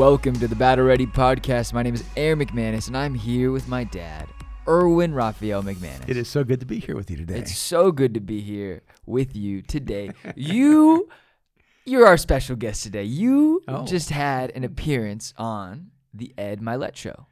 Welcome 0.00 0.32
to 0.38 0.48
the 0.48 0.56
Battle 0.56 0.86
Ready 0.86 1.04
podcast. 1.04 1.74
My 1.74 1.82
name 1.82 1.92
is 1.92 2.02
Aaron 2.16 2.38
McManus, 2.38 2.86
and 2.86 2.96
I'm 2.96 3.14
here 3.14 3.52
with 3.52 3.68
my 3.68 3.84
dad, 3.84 4.26
Erwin 4.66 5.12
Raphael 5.12 5.62
McManus. 5.62 6.08
It 6.08 6.16
is 6.16 6.26
so 6.26 6.42
good 6.42 6.58
to 6.60 6.64
be 6.64 6.78
here 6.78 6.96
with 6.96 7.10
you 7.10 7.18
today. 7.18 7.36
It's 7.36 7.54
so 7.54 7.92
good 7.92 8.14
to 8.14 8.20
be 8.20 8.40
here 8.40 8.80
with 9.04 9.36
you 9.36 9.60
today. 9.60 10.12
You, 10.34 11.06
you're 11.84 12.06
our 12.06 12.16
special 12.16 12.56
guest 12.56 12.82
today. 12.82 13.02
You 13.02 13.60
Oh. 13.68 13.84
just 13.84 14.08
had 14.08 14.50
an 14.52 14.64
appearance 14.64 15.34
on 15.36 15.90
the 16.14 16.32
Ed 16.38 16.60
Mylett 16.62 16.96
show. 16.96 17.26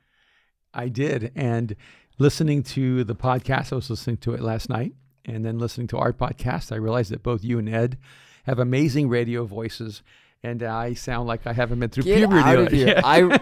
I 0.74 0.88
did. 0.88 1.32
And 1.34 1.74
listening 2.18 2.62
to 2.64 3.02
the 3.02 3.14
podcast, 3.16 3.72
I 3.72 3.76
was 3.76 3.88
listening 3.88 4.18
to 4.18 4.34
it 4.34 4.42
last 4.42 4.68
night. 4.68 4.92
And 5.24 5.42
then 5.42 5.58
listening 5.58 5.86
to 5.86 5.96
our 5.96 6.12
podcast, 6.12 6.70
I 6.70 6.76
realized 6.76 7.12
that 7.12 7.22
both 7.22 7.42
you 7.42 7.58
and 7.58 7.66
Ed 7.66 7.96
have 8.44 8.58
amazing 8.58 9.08
radio 9.08 9.46
voices. 9.46 10.02
And 10.44 10.62
I 10.62 10.94
sound 10.94 11.26
like 11.26 11.46
I 11.46 11.52
haven't 11.52 11.80
been 11.80 11.90
through 11.90 12.04
Get 12.04 12.18
puberty. 12.18 12.40
out 12.42 12.58
of 12.58 12.72
yet. 12.72 12.86
here! 12.86 13.00
I, 13.04 13.40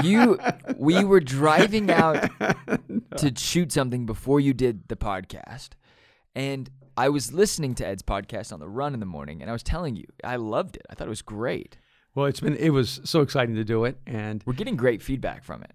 you, 0.02 0.38
we 0.76 1.02
were 1.04 1.20
driving 1.20 1.90
out 1.90 2.28
to 3.16 3.32
shoot 3.36 3.72
something 3.72 4.04
before 4.06 4.38
you 4.40 4.52
did 4.52 4.88
the 4.88 4.96
podcast, 4.96 5.70
and 6.34 6.68
I 6.98 7.08
was 7.08 7.32
listening 7.32 7.74
to 7.76 7.86
Ed's 7.86 8.02
podcast 8.02 8.52
on 8.52 8.60
the 8.60 8.68
run 8.68 8.92
in 8.92 9.00
the 9.00 9.06
morning, 9.06 9.40
and 9.40 9.48
I 9.50 9.54
was 9.54 9.62
telling 9.62 9.96
you 9.96 10.04
I 10.22 10.36
loved 10.36 10.76
it. 10.76 10.82
I 10.90 10.94
thought 10.94 11.06
it 11.06 11.10
was 11.10 11.22
great. 11.22 11.78
well, 12.14 12.26
it's 12.26 12.40
been, 12.40 12.56
it 12.56 12.70
was 12.70 13.00
so 13.04 13.22
exciting 13.22 13.54
to 13.54 13.64
do 13.64 13.84
it. 13.84 13.98
And 14.06 14.42
We're 14.44 14.52
getting 14.52 14.76
great 14.76 15.00
feedback 15.02 15.44
from 15.44 15.62
it. 15.62 15.72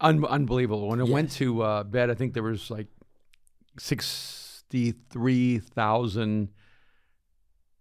un- 0.00 0.24
unbelievable. 0.26 0.88
When 0.88 1.00
I 1.00 1.04
went 1.04 1.30
to 1.32 1.62
uh, 1.62 1.84
bed, 1.84 2.10
I 2.10 2.14
think 2.14 2.34
there 2.34 2.42
was 2.42 2.70
like 2.70 2.88
63,000 3.78 6.48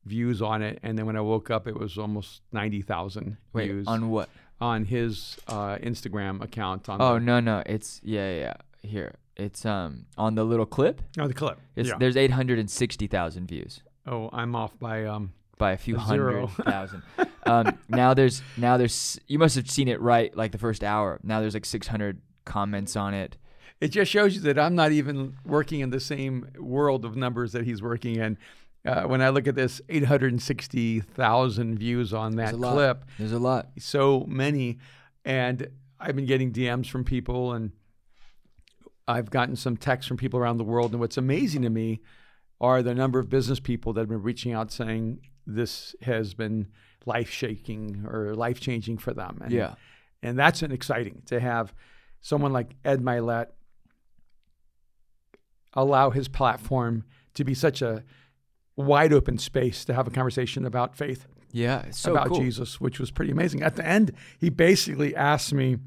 views 0.06 0.42
on 0.42 0.62
it. 0.62 0.80
And 0.84 0.98
then 0.98 1.06
when 1.06 1.16
I 1.16 1.22
woke 1.22 1.50
up, 1.50 1.68
it 1.68 1.78
was 1.78 1.98
almost 1.98 2.42
90,000 2.52 3.38
views. 3.56 3.88
on 3.88 4.10
what? 4.10 4.30
on 4.62 4.86
his 4.86 5.38
uh, 5.48 5.76
Instagram 5.78 6.42
account. 6.42 6.88
On 6.90 7.02
Oh 7.02 7.16
the, 7.16 7.20
no, 7.20 7.40
no, 7.40 7.62
it's 7.66 8.00
yeah, 8.04 8.32
yeah. 8.32 8.40
yeah. 8.42 8.54
Here, 8.90 9.16
it's 9.36 9.66
um 9.66 10.06
on 10.18 10.36
the 10.36 10.44
little 10.44 10.66
clip. 10.66 11.02
oh, 11.20 11.28
the 11.28 11.34
clip. 11.34 11.60
It's 11.76 11.90
yeah. 11.90 11.96
there's 12.00 12.16
eight 12.16 12.32
hundred 12.32 12.60
and 12.60 12.70
sixty 12.70 13.08
thousand 13.08 13.48
views 13.48 13.82
Oh, 14.08 14.30
I'm 14.32 14.56
off 14.56 14.78
by 14.80 15.06
um. 15.06 15.34
by 15.58 15.72
a 15.72 15.78
few 15.78 15.98
A 15.98 16.06
zero. 16.06 16.48
hundred 16.48 16.64
thousand. 16.72 17.04
um, 17.48 17.78
now 17.90 18.14
there's 18.14 18.42
now 18.58 18.78
there's 18.78 19.20
you 19.28 19.40
must 19.40 19.56
have 19.56 19.70
seen 19.70 19.88
it 19.88 20.00
right 20.00 20.36
like 20.38 20.52
the 20.52 20.58
first 20.60 20.84
hour. 20.84 21.20
Now 21.24 21.42
there's 21.42 21.54
like 21.56 21.66
six 21.66 21.88
hundred 21.88 22.22
comments 22.46 22.96
on 22.96 23.14
it. 23.16 23.38
It 23.82 23.90
just 23.90 24.10
shows 24.10 24.36
you 24.36 24.42
that 24.42 24.58
I'm 24.58 24.76
not 24.76 24.92
even 24.94 25.36
working 25.46 25.82
in 25.82 25.90
the 25.90 26.00
same 26.00 26.48
world 26.58 27.04
of 27.04 27.18
numbers 27.18 27.52
that 27.52 27.66
he's 27.66 27.82
working 27.82 28.16
in. 28.18 28.38
Uh, 28.86 29.04
when 29.04 29.22
I 29.22 29.30
look 29.30 29.48
at 29.48 29.56
this, 29.56 29.82
860,000 29.90 31.80
views 31.80 32.14
on 32.14 32.36
There's 32.36 32.52
that 32.52 32.58
lot. 32.60 32.74
clip, 32.74 33.06
There's 33.18 33.32
a 33.32 33.40
lot. 33.40 33.70
so 33.80 34.26
many, 34.28 34.78
and 35.24 35.68
I've 36.00 36.16
been 36.16 36.26
getting 36.26 36.52
DMs 36.52 36.88
from 36.90 37.04
people, 37.04 37.54
and 37.54 37.72
I've 39.08 39.30
gotten 39.30 39.56
some 39.56 39.78
texts 39.78 40.08
from 40.08 40.18
people 40.18 40.40
around 40.40 40.58
the 40.58 40.64
world. 40.64 40.92
And 40.92 41.00
what's 41.00 41.18
amazing 41.18 41.64
to 41.64 41.70
me 41.70 42.02
are 42.62 42.82
the 42.82 42.94
number 42.96 43.20
of 43.20 43.30
business 43.30 43.60
people 43.60 43.94
that 43.94 44.02
have 44.02 44.10
been 44.10 44.22
reaching 44.22 44.54
out 44.54 44.72
saying 44.72 45.20
this 45.46 45.96
has 46.02 46.34
been 46.34 46.68
life 47.06 47.30
shaking 47.30 48.06
or 48.08 48.34
life 48.34 48.60
changing 48.60 48.98
for 48.98 49.14
them. 49.14 49.40
And, 49.44 49.52
Yeah. 49.52 49.76
And 50.24 50.40
that's 50.40 50.64
an 50.64 50.72
exciting 50.72 51.22
to 51.28 51.40
have 51.40 51.74
someone 52.22 52.52
like 52.52 52.76
Ed 52.84 53.02
Mylett 53.02 53.48
allow 55.74 56.10
his 56.10 56.28
platform 56.28 57.04
to 57.36 57.44
be 57.44 57.54
such 57.54 57.82
a 57.82 58.04
wide 58.76 59.14
open 59.14 59.38
space 59.38 59.86
to 59.86 59.94
have 59.94 60.08
a 60.08 60.12
conversation 60.12 60.66
about 60.66 60.96
faith, 60.96 61.28
Yeah, 61.52 61.86
so 61.92 62.12
about 62.12 62.30
cool. 62.30 62.40
Jesus, 62.40 62.82
which 62.82 63.00
was 63.00 63.12
pretty 63.12 63.32
amazing. 63.32 63.62
At 63.64 63.76
the 63.76 63.86
end, 63.86 64.12
he 64.40 64.50
basically 64.50 65.16
asked 65.16 65.54
me 65.54 65.78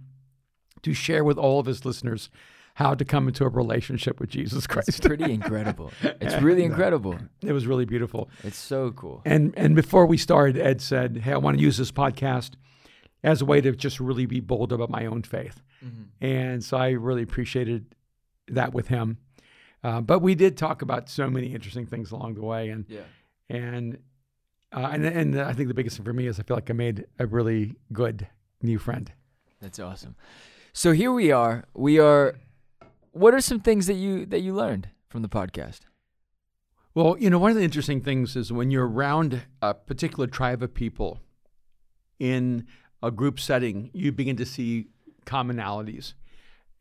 to 0.83 0.95
share 0.95 1.25
with 1.25 1.39
all 1.39 1.61
of 1.61 1.67
his 1.67 1.85
listeners 1.85 2.31
how 2.75 2.95
to 2.95 3.05
come 3.05 3.27
into 3.27 3.45
a 3.45 3.49
relationship 3.49 4.21
with 4.21 4.31
Jesus 4.31 4.67
Christ. 4.67 4.89
It's 4.89 5.01
pretty 5.01 5.33
incredible. 5.33 5.93
It's 6.21 6.41
really 6.41 6.63
uh, 6.63 6.67
incredible. 6.67 7.19
it 7.43 7.53
was 7.53 7.67
really 7.67 7.85
beautiful. 7.85 8.31
It's 8.45 8.57
so 8.57 8.93
cool. 8.93 9.21
And 9.25 9.53
and 9.57 9.75
before 9.75 10.07
we 10.07 10.17
started, 10.17 10.57
Ed 10.59 10.81
said, 10.81 11.19
"Hey, 11.19 11.33
I 11.33 11.37
want 11.39 11.59
to 11.59 11.63
use 11.63 11.77
this 11.77 11.91
podcast 11.91 12.53
as 13.25 13.43
a 13.43 13.45
way 13.45 13.61
to 13.61 13.73
just 13.73 13.99
really 13.99 14.27
be 14.27 14.39
bold 14.41 14.73
about 14.73 14.91
my 14.91 15.07
own 15.07 15.23
faith." 15.23 15.61
Mm-hmm. 15.85 16.25
And 16.25 16.65
so 16.65 16.77
I 16.77 16.91
really 16.91 17.23
appreciated 17.23 17.95
that 18.47 18.73
with 18.73 18.89
him. 18.89 19.19
Uh, 19.85 20.01
but 20.01 20.19
we 20.21 20.35
did 20.35 20.57
talk 20.57 20.83
about 20.83 21.09
so 21.09 21.31
many 21.31 21.55
interesting 21.55 21.87
things 21.87 22.11
along 22.11 22.35
the 22.35 22.43
way, 22.43 22.71
and 22.71 22.85
Yeah. 22.89 23.03
and 23.49 23.99
uh, 24.73 24.89
and 24.93 25.05
and 25.05 25.41
I 25.41 25.53
think 25.53 25.69
the 25.69 25.75
biggest 25.75 25.97
thing 25.97 26.05
for 26.05 26.13
me 26.13 26.27
is 26.27 26.39
I 26.41 26.43
feel 26.43 26.57
like 26.57 26.69
I 26.71 26.75
made 26.75 27.07
a 27.19 27.27
really 27.27 27.77
good 27.93 28.27
new 28.63 28.79
friend. 28.79 29.11
That's 29.61 29.79
awesome. 29.79 30.17
So 30.73 30.93
here 30.93 31.13
we 31.13 31.31
are. 31.33 31.65
We 31.75 31.99
are. 31.99 32.37
What 33.13 33.35
are 33.35 33.41
some 33.41 33.61
things 33.61 33.87
that 33.87 33.95
you 33.95 34.27
that 34.27 34.41
you 34.41 34.53
learned 34.55 34.89
from 35.09 35.23
the 35.23 35.29
podcast? 35.29 35.81
Well, 36.95 37.17
you 37.19 37.31
know, 37.31 37.39
one 37.39 37.51
of 37.53 37.57
the 37.57 37.63
interesting 37.63 38.01
things 38.01 38.35
is 38.35 38.53
when 38.53 38.71
you're 38.73 38.89
around 38.89 39.43
a 39.63 39.75
particular 39.75 40.27
tribe 40.27 40.63
of 40.63 40.75
people 40.75 41.21
in 42.19 42.67
a 43.03 43.11
group 43.13 43.39
setting, 43.39 43.91
you 43.95 44.11
begin 44.11 44.37
to 44.37 44.45
see 44.45 44.89
commonalities. 45.25 46.15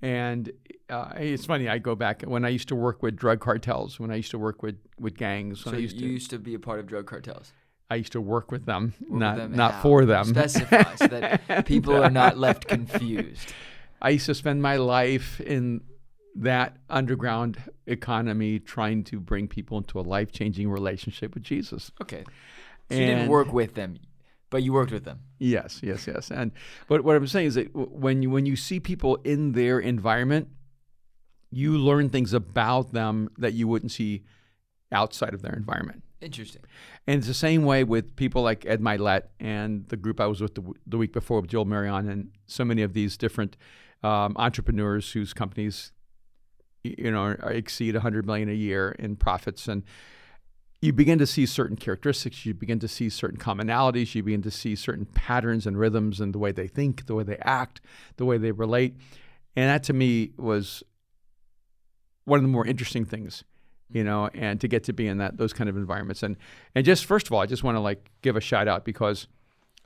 And 0.01 0.51
uh, 0.89 1.13
it's 1.15 1.45
funny, 1.45 1.67
I 1.67 1.79
go 1.79 1.95
back 1.95 2.21
when 2.21 2.45
I 2.45 2.49
used 2.49 2.67
to 2.69 2.75
work 2.75 3.01
with 3.01 3.15
drug 3.15 3.39
cartels, 3.39 3.99
when 3.99 4.11
I 4.11 4.15
used 4.15 4.31
to 4.31 4.37
work 4.37 4.61
with, 4.61 4.77
with 4.99 5.17
gangs, 5.17 5.65
when 5.65 5.73
So 5.73 5.77
I 5.77 5.81
used 5.81 5.95
you 5.95 6.07
to 6.07 6.13
used 6.13 6.29
to 6.29 6.39
be 6.39 6.53
a 6.53 6.59
part 6.59 6.79
of 6.79 6.87
drug 6.87 7.07
cartels. 7.07 7.51
I 7.89 7.95
used 7.95 8.11
to 8.11 8.21
work 8.21 8.51
with 8.51 8.65
them, 8.65 8.93
with 8.99 9.19
not 9.19 9.37
them 9.37 9.55
not 9.55 9.81
for 9.81 10.05
them. 10.05 10.25
Specify 10.25 10.95
so 10.95 11.07
that 11.07 11.65
people 11.65 11.95
are 11.95 12.09
not 12.09 12.37
left 12.37 12.67
confused. 12.67 13.53
I 14.01 14.09
used 14.09 14.25
to 14.27 14.35
spend 14.35 14.61
my 14.61 14.75
life 14.75 15.39
in 15.39 15.81
that 16.35 16.77
underground 16.89 17.57
economy 17.87 18.59
trying 18.59 19.03
to 19.05 19.19
bring 19.19 19.47
people 19.47 19.77
into 19.77 19.99
a 19.99 20.01
life 20.01 20.31
changing 20.31 20.69
relationship 20.69 21.33
with 21.33 21.43
Jesus. 21.43 21.91
Okay. 22.01 22.23
So 22.89 22.97
you 22.97 23.05
didn't 23.05 23.29
work 23.29 23.51
with 23.51 23.73
them, 23.73 23.97
but 24.49 24.63
you 24.63 24.73
worked 24.73 24.91
with 24.91 25.03
them. 25.03 25.19
Yes, 25.39 25.79
yes, 25.83 26.07
yes. 26.07 26.31
And 26.31 26.51
but 26.87 27.03
what 27.03 27.15
I'm 27.15 27.27
saying 27.27 27.47
is 27.47 27.55
that 27.55 27.75
when 27.75 28.21
you 28.21 28.29
when 28.29 28.45
you 28.45 28.55
see 28.55 28.79
people 28.79 29.15
in 29.23 29.51
their 29.53 29.79
environment, 29.79 30.49
you 31.51 31.77
learn 31.77 32.09
things 32.09 32.33
about 32.33 32.93
them 32.93 33.29
that 33.37 33.53
you 33.53 33.67
wouldn't 33.67 33.91
see 33.91 34.23
outside 34.91 35.33
of 35.33 35.41
their 35.41 35.53
environment. 35.53 36.03
Interesting. 36.19 36.63
And 37.05 37.19
it's 37.19 37.27
the 37.27 37.33
same 37.33 37.63
way 37.63 37.83
with 37.83 38.15
people 38.15 38.41
like 38.41 38.65
Ed 38.65 38.81
Mylett 38.81 39.23
and 39.39 39.87
the 39.89 39.97
group 39.97 40.19
I 40.19 40.25
was 40.25 40.41
with 40.41 40.55
the, 40.55 40.63
the 40.87 40.97
week 40.97 41.13
before 41.13 41.41
with 41.41 41.49
Joel 41.49 41.65
Marion 41.65 42.09
and 42.09 42.31
so 42.47 42.65
many 42.65 42.81
of 42.81 42.93
these 42.93 43.17
different 43.17 43.55
um, 44.03 44.35
entrepreneurs 44.37 45.11
whose 45.11 45.33
companies, 45.33 45.91
you 46.83 47.11
know, 47.11 47.35
exceed 47.43 47.93
100 47.93 48.25
million 48.25 48.49
a 48.49 48.53
year 48.53 48.95
in 48.97 49.15
profits. 49.15 49.67
And 49.67 49.83
you 50.81 50.93
begin 50.93 51.17
to 51.19 51.25
see 51.25 51.45
certain 51.45 51.75
characteristics. 51.75 52.45
You 52.45 52.53
begin 52.53 52.79
to 52.79 52.87
see 52.87 53.09
certain 53.09 53.39
commonalities. 53.39 54.13
You 54.13 54.23
begin 54.23 54.43
to 54.43 54.51
see 54.51 54.75
certain 54.75 55.05
patterns 55.05 55.65
and 55.65 55.77
rhythms 55.77 56.19
and 56.19 56.33
the 56.33 56.39
way 56.39 56.51
they 56.51 56.67
think, 56.67 57.07
the 57.07 57.15
way 57.15 57.23
they 57.23 57.37
act, 57.37 57.81
the 58.17 58.25
way 58.25 58.37
they 58.37 58.51
relate. 58.51 58.95
And 59.55 59.69
that 59.69 59.83
to 59.83 59.93
me 59.93 60.31
was 60.37 60.83
one 62.25 62.37
of 62.37 62.43
the 62.43 62.49
more 62.49 62.65
interesting 62.65 63.05
things 63.05 63.43
you 63.89 64.03
know, 64.03 64.29
and 64.33 64.59
to 64.61 64.67
get 64.67 64.83
to 64.85 64.93
be 64.93 65.07
in 65.07 65.17
that 65.17 65.37
those 65.37 65.53
kind 65.53 65.69
of 65.69 65.77
environments. 65.77 66.23
And 66.23 66.35
and 66.75 66.85
just 66.85 67.05
first 67.05 67.27
of 67.27 67.33
all, 67.33 67.41
I 67.41 67.45
just 67.45 67.63
want 67.63 67.75
to 67.75 67.79
like 67.79 68.11
give 68.21 68.35
a 68.35 68.41
shout 68.41 68.67
out 68.67 68.85
because 68.85 69.27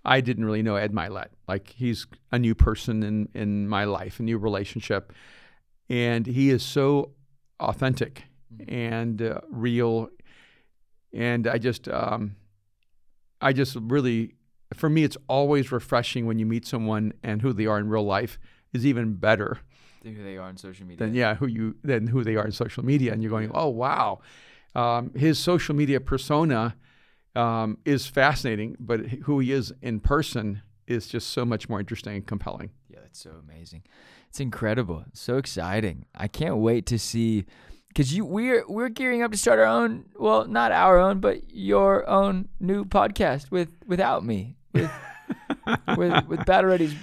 I 0.04 0.22
didn't 0.22 0.46
really 0.46 0.64
know 0.64 0.76
Ed 0.76 0.92
Mylett. 0.92 1.28
Like 1.48 1.70
he's 1.70 2.08
a 2.32 2.40
new 2.40 2.56
person 2.56 3.04
in 3.04 3.30
in 3.34 3.68
my 3.68 3.84
life, 3.84 4.20
a 4.20 4.24
new 4.24 4.38
relationship, 4.38 5.14
and 5.90 6.26
he 6.26 6.50
is 6.50 6.64
so 6.64 7.12
authentic 7.60 8.24
and 8.68 9.22
uh, 9.22 9.42
real. 9.50 10.10
And 11.14 11.48
I 11.48 11.58
just 11.58 11.88
um, 11.90 12.36
I 13.42 13.54
just 13.54 13.76
really 13.80 14.36
for 14.74 14.90
me, 14.90 15.04
it's 15.04 15.18
always 15.28 15.72
refreshing 15.72 16.26
when 16.26 16.40
you 16.40 16.46
meet 16.46 16.66
someone 16.66 17.12
and 17.24 17.42
who 17.42 17.52
they 17.52 17.66
are 17.66 17.78
in 17.78 17.90
real 17.90 18.06
life 18.06 18.40
is 18.74 18.86
even 18.86 19.16
better 19.16 19.60
than 20.02 20.16
Who 20.16 20.24
they 20.24 20.38
are 20.38 20.48
on 20.48 20.56
social 20.58 20.86
media. 20.88 21.06
than 21.06 21.14
yeah 21.14 21.36
who 21.36 21.46
you 21.48 21.76
than 21.84 22.08
who 22.08 22.24
they 22.24 22.36
are 22.38 22.46
in 22.46 22.52
social 22.54 22.84
media 22.86 23.12
and 23.12 23.22
you're 23.22 23.30
going 23.30 23.52
oh 23.54 23.68
wow 23.68 24.20
um, 24.76 25.12
his 25.14 25.38
social 25.38 25.76
media 25.76 26.00
persona 26.00 26.76
um, 27.36 27.78
is 27.86 28.08
fascinating 28.08 28.78
but 28.80 29.02
who 29.26 29.40
he 29.40 29.52
is 29.52 29.74
in 29.82 30.00
person 30.00 30.62
is 30.88 31.08
just 31.08 31.30
so 31.30 31.44
much 31.46 31.68
more 31.70 31.80
interesting 31.80 32.16
and 32.16 32.26
compelling 32.26 32.70
Yeah, 32.90 33.00
that's 33.02 33.20
so 33.20 33.32
amazing. 33.46 33.84
It's 34.30 34.40
incredible. 34.40 35.04
So 35.14 35.36
exciting. 35.38 36.06
I 36.16 36.28
can't 36.30 36.58
wait 36.58 36.86
to 36.86 36.98
see 36.98 37.46
because 37.92 38.14
you 38.14 38.26
we're 38.26 38.66
we're 38.68 38.90
gearing 38.90 39.22
up 39.22 39.32
to 39.32 39.38
start 39.38 39.60
our 39.60 39.66
own 39.66 40.06
well, 40.18 40.48
not 40.48 40.72
our 40.72 41.00
own, 41.00 41.20
but 41.20 41.52
your 41.54 42.08
own 42.08 42.50
new 42.60 42.86
podcast 42.86 43.52
with 43.52 43.70
without 43.86 44.26
me. 44.26 44.58
With 44.74 44.92
with 45.98 46.26
with 46.28 46.46
Battle 46.46 46.72
Ready's 46.72 46.96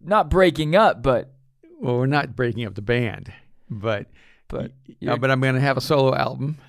not 0.00 0.30
breaking 0.30 0.76
up, 0.76 1.02
but 1.02 1.32
well 1.80 1.96
we're 1.98 2.06
not 2.06 2.36
breaking 2.36 2.64
up 2.66 2.74
the 2.74 2.82
band 2.82 3.32
but 3.80 4.06
but 4.48 4.72
yeah, 5.00 5.16
but 5.16 5.30
I'm 5.30 5.40
going 5.40 5.54
to 5.54 5.60
have 5.60 5.76
a 5.76 5.82
solo 5.82 6.14
album. 6.14 6.58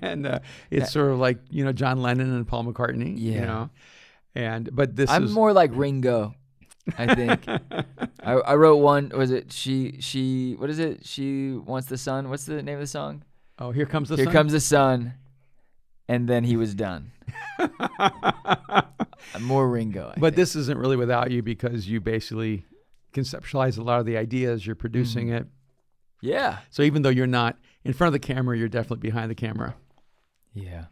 And 0.00 0.26
uh, 0.26 0.40
it's 0.70 0.92
sort 0.92 1.10
of 1.10 1.18
like 1.18 1.38
you 1.50 1.64
know 1.64 1.72
John 1.72 2.02
Lennon 2.02 2.34
and 2.34 2.46
Paul 2.46 2.64
McCartney 2.64 3.18
you 3.18 3.40
know? 3.40 3.70
And 4.34 4.68
but 4.74 4.96
this 4.96 5.08
I'm 5.08 5.24
is 5.24 5.32
more 5.32 5.52
like 5.52 5.70
Ringo 5.72 6.34
I 6.98 7.14
think. 7.14 7.46
I, 8.22 8.32
I 8.32 8.54
wrote 8.54 8.76
one. 8.76 9.10
Was 9.14 9.30
it 9.30 9.52
she? 9.52 9.96
She. 10.00 10.54
What 10.58 10.68
is 10.70 10.78
it? 10.78 11.06
She 11.06 11.52
wants 11.52 11.88
the 11.88 11.96
sun. 11.98 12.28
What's 12.30 12.44
the 12.46 12.62
name 12.62 12.74
of 12.74 12.80
the 12.80 12.86
song? 12.86 13.22
oh, 13.58 13.70
here 13.70 13.86
comes 13.86 14.08
the 14.08 14.16
Here 14.16 14.24
sun. 14.26 14.32
comes 14.32 14.52
the 14.52 14.60
sun, 14.60 15.14
and 16.08 16.28
then 16.28 16.44
he 16.44 16.56
was 16.56 16.74
done. 16.74 17.12
More 19.40 19.68
Ringo. 19.68 20.08
I 20.14 20.18
but 20.18 20.28
think. 20.28 20.36
this 20.36 20.56
isn't 20.56 20.78
really 20.78 20.96
without 20.96 21.30
you 21.30 21.42
because 21.42 21.88
you 21.88 22.00
basically 22.00 22.64
conceptualize 23.12 23.78
a 23.78 23.82
lot 23.82 24.00
of 24.00 24.06
the 24.06 24.16
ideas. 24.16 24.66
You're 24.66 24.76
producing 24.76 25.28
Mm-hmm. 25.28 25.36
it. 25.36 25.46
yeah, 26.20 26.58
So 26.70 26.82
even 26.82 27.02
though 27.02 27.08
you're 27.10 27.26
not 27.26 27.56
in 27.84 27.92
front 27.92 28.08
of 28.14 28.20
the 28.20 28.24
camera, 28.26 28.56
you're 28.58 28.68
definitely 28.68 29.08
behind 29.08 29.30
the 29.30 29.34
camera. 29.34 29.74
yeah, 30.54 30.86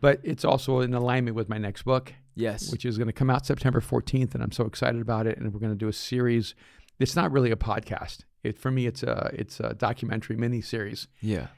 But 0.00 0.20
it's 0.22 0.44
also 0.44 0.80
in 0.80 0.94
alignment 0.94 1.34
with 1.36 1.48
my 1.48 1.58
next 1.58 1.82
book, 1.82 2.12
yes, 2.36 2.70
which 2.70 2.84
is 2.84 2.96
going 2.96 3.08
to 3.08 3.12
come 3.12 3.30
out 3.30 3.44
September 3.44 3.80
14th, 3.80 4.34
and 4.34 4.42
I'm 4.42 4.52
so 4.52 4.64
excited 4.64 5.00
about 5.00 5.26
it. 5.26 5.38
And 5.38 5.52
we're 5.52 5.60
going 5.60 5.72
to 5.72 5.78
do 5.78 5.88
a 5.88 5.92
series. 5.92 6.54
It's 7.00 7.16
not 7.16 7.32
really 7.32 7.50
a 7.50 7.56
podcast. 7.56 8.20
It 8.44 8.58
for 8.58 8.70
me, 8.70 8.86
it's 8.86 9.02
a 9.02 9.30
it's 9.32 9.58
a 9.58 9.74
documentary 9.74 10.36
mini 10.36 10.60
series 10.60 11.08
yeah. 11.20 11.48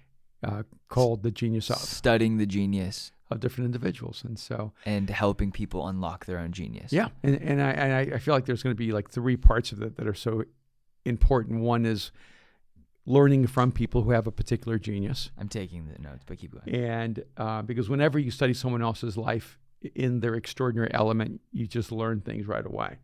uh, 0.43 0.63
called 0.89 1.23
"The 1.23 1.31
Genius 1.31 1.69
of" 1.69 1.77
Studying 1.77 2.39
the 2.39 2.47
genius 2.47 3.13
of 3.31 3.41
different 3.41 3.67
individuals. 3.67 4.23
And 4.25 4.39
so, 4.39 4.73
and 4.87 5.11
helping 5.11 5.53
people 5.53 5.87
unlock 5.87 6.25
their 6.25 6.39
own 6.39 6.53
genius. 6.53 6.93
yeah, 6.93 7.09
and 7.23 7.35
and 7.43 7.63
I 7.63 7.71
and 7.71 8.15
I- 8.15 8.19
feel 8.19 8.35
like 8.35 8.47
there's 8.47 8.63
going 8.63 8.75
to 8.75 8.79
be 8.79 8.93
like 8.93 9.11
three 9.11 9.37
parts 9.37 9.73
of 9.73 9.83
it 9.83 9.97
that 9.97 10.07
are 10.07 10.15
so 10.15 10.45
important. 11.05 11.61
One 11.61 11.85
is 11.85 12.11
learning 13.05 13.47
from 13.47 13.73
people 13.73 14.03
who 14.03 14.11
have 14.11 14.27
a 14.27 14.33
particular 14.33 14.79
genius. 14.79 15.31
I'm 15.39 15.49
taking 15.49 15.89
the 15.89 15.99
notes, 15.99 16.25
but 16.27 16.39
keep 16.39 16.53
going. 16.53 16.75
And 16.75 17.25
uh, 17.37 17.63
because 17.63 17.89
whenever 17.89 18.19
you 18.19 18.31
study 18.31 18.53
someone 18.53 18.83
else's 18.83 19.17
life 19.17 19.59
in 19.95 20.21
their 20.21 20.35
extraordinary 20.35 20.93
element, 20.93 21.41
you 21.53 21.67
just 21.67 21.93
learn 21.93 22.21
things 22.21 22.47
right 22.47 22.65
away. 22.67 22.99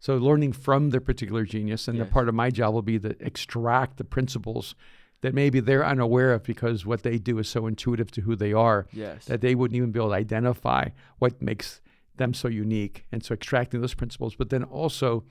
So 0.00 0.16
learning 0.16 0.52
from 0.52 0.90
their 0.90 1.00
particular 1.00 1.44
genius, 1.44 1.88
and 1.88 1.98
Yes. 1.98 2.06
the 2.06 2.12
part 2.12 2.28
of 2.28 2.34
my 2.34 2.50
job 2.50 2.74
will 2.74 2.82
be 2.82 2.98
to 2.98 3.16
extract 3.24 3.96
the 3.96 4.04
principles 4.04 4.74
that 5.20 5.34
maybe 5.34 5.58
they're 5.58 5.84
unaware 5.84 6.32
of 6.32 6.44
because 6.44 6.86
what 6.86 7.02
they 7.02 7.18
do 7.18 7.38
is 7.38 7.48
so 7.48 7.66
intuitive 7.66 8.10
to 8.12 8.20
who 8.20 8.36
they 8.36 8.52
are 8.52 8.86
Yes. 8.92 9.24
that 9.24 9.40
they 9.40 9.54
wouldn't 9.56 9.76
even 9.76 9.90
be 9.90 9.98
able 9.98 10.10
to 10.10 10.14
identify 10.14 10.88
what 11.18 11.42
makes 11.42 11.80
them 12.16 12.32
so 12.34 12.46
unique. 12.48 13.06
And 13.10 13.24
so 13.24 13.32
extracting 13.34 13.80
those 13.80 13.94
principles, 13.94 14.34
but 14.36 14.50
then 14.50 14.62
also 14.64 15.24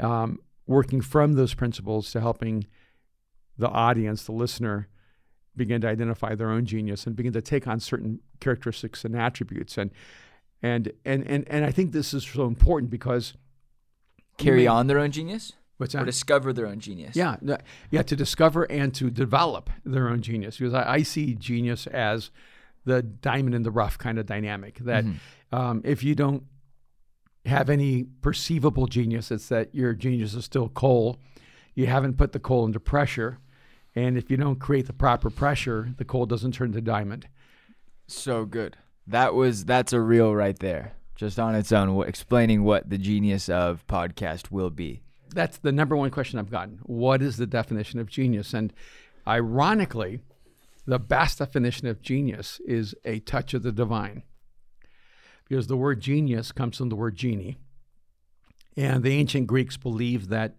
um, 0.00 0.38
working 0.66 1.00
from 1.02 1.34
those 1.34 1.54
principles 1.54 2.10
to 2.12 2.20
helping 2.20 2.66
the 3.58 3.68
audience, 3.68 4.24
the 4.24 4.32
listener, 4.32 4.88
begin 5.56 5.80
to 5.82 5.88
identify 5.88 6.34
their 6.34 6.50
own 6.50 6.64
genius 6.66 7.06
and 7.06 7.14
begin 7.16 7.32
to 7.32 7.42
take 7.42 7.66
on 7.66 7.80
certain 7.80 8.20
characteristics 8.40 9.04
and 9.04 9.16
attributes. 9.16 9.78
And 9.78 9.90
and 10.62 10.92
and 11.04 11.26
and, 11.26 11.48
and 11.48 11.64
I 11.64 11.70
think 11.70 11.92
this 11.92 12.12
is 12.14 12.24
so 12.24 12.46
important 12.46 12.90
because 12.90 13.34
Carry 14.38 14.62
may- 14.62 14.66
on 14.66 14.86
their 14.88 14.98
own 14.98 15.10
genius 15.12 15.52
What's 15.76 15.94
or 15.94 15.98
that? 15.98 16.04
discover 16.06 16.52
their 16.52 16.66
own 16.66 16.78
genius. 16.80 17.16
Yeah, 17.16 17.36
yeah, 17.90 18.02
to 18.02 18.14
discover 18.16 18.64
and 18.70 18.94
to 18.94 19.10
develop 19.10 19.70
their 19.84 20.08
own 20.08 20.22
genius. 20.22 20.56
Because 20.58 20.74
I, 20.74 20.94
I 20.94 21.02
see 21.02 21.34
genius 21.34 21.86
as 21.88 22.30
the 22.84 23.02
diamond 23.02 23.54
in 23.54 23.62
the 23.64 23.70
rough 23.72 23.98
kind 23.98 24.18
of 24.18 24.26
dynamic. 24.26 24.78
That 24.80 25.04
Mhm. 25.04 25.16
um, 25.52 25.80
if 25.84 26.02
you 26.04 26.14
don't 26.14 26.44
have 27.46 27.68
any 27.68 28.04
perceivable 28.22 28.86
genius, 28.86 29.30
it's 29.30 29.48
that 29.48 29.74
your 29.74 29.94
genius 29.94 30.34
is 30.34 30.44
still 30.44 30.68
coal. 30.68 31.18
You 31.74 31.86
haven't 31.86 32.16
put 32.16 32.32
the 32.32 32.38
coal 32.40 32.64
under 32.64 32.78
pressure. 32.78 33.38
And 33.96 34.18
if 34.18 34.30
you 34.30 34.36
don't 34.36 34.58
create 34.58 34.86
the 34.86 34.92
proper 34.92 35.30
pressure, 35.30 35.94
the 35.96 36.04
coal 36.04 36.26
doesn't 36.26 36.52
turn 36.52 36.72
to 36.72 36.80
diamond. 36.80 37.28
So 38.06 38.44
good. 38.44 38.76
That 39.06 39.34
was 39.34 39.64
that's 39.64 39.92
a 39.92 40.00
reel 40.00 40.34
right 40.34 40.58
there, 40.58 40.94
just 41.14 41.38
on 41.38 41.54
its 41.54 41.72
own, 41.72 42.06
explaining 42.06 42.64
what 42.64 42.90
the 42.90 42.98
genius 42.98 43.48
of 43.48 43.86
podcast 43.86 44.50
will 44.50 44.70
be. 44.70 45.02
That's 45.34 45.58
the 45.58 45.72
number 45.72 45.96
one 45.96 46.10
question 46.10 46.38
I've 46.38 46.50
gotten. 46.50 46.80
What 46.84 47.22
is 47.22 47.36
the 47.36 47.46
definition 47.46 48.00
of 48.00 48.08
genius? 48.08 48.54
And 48.54 48.72
ironically, 49.26 50.20
the 50.86 50.98
best 50.98 51.38
definition 51.38 51.88
of 51.88 52.02
genius 52.02 52.60
is 52.66 52.94
a 53.04 53.20
touch 53.20 53.54
of 53.54 53.62
the 53.62 53.72
divine. 53.72 54.22
Because 55.48 55.66
the 55.66 55.76
word 55.76 56.00
genius 56.00 56.52
comes 56.52 56.78
from 56.78 56.88
the 56.88 56.96
word 56.96 57.16
genie. 57.16 57.58
And 58.76 59.02
the 59.02 59.12
ancient 59.12 59.46
Greeks 59.46 59.76
believed 59.76 60.30
that 60.30 60.56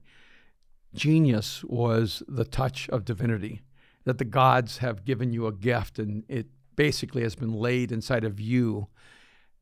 genius 0.96 1.64
was 1.64 2.24
the 2.28 2.46
touch 2.46 2.90
of 2.90 3.06
divinity, 3.06 3.62
that 4.06 4.18
the 4.18 4.26
gods 4.26 4.80
have 4.80 5.06
given 5.06 5.34
you 5.34 5.48
a 5.48 5.52
gift 5.52 6.00
and 6.00 6.24
it 6.28 6.48
basically 6.76 7.24
has 7.24 7.36
been 7.36 7.54
laid 7.54 7.92
inside 7.92 8.24
of 8.24 8.40
you 8.40 8.88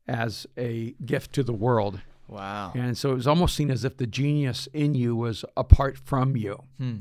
as 0.06 0.46
a 0.58 0.94
gift 1.04 1.32
to 1.32 1.42
the 1.42 1.52
world. 1.52 2.00
Wow. 2.28 2.72
And 2.74 2.96
so 2.96 3.10
it 3.12 3.14
was 3.14 3.26
almost 3.26 3.54
seen 3.54 3.70
as 3.70 3.84
if 3.84 3.96
the 3.96 4.06
genius 4.06 4.68
in 4.72 4.94
you 4.94 5.14
was 5.14 5.44
apart 5.56 5.98
from 5.98 6.36
you. 6.36 6.62
Hmm. 6.78 6.96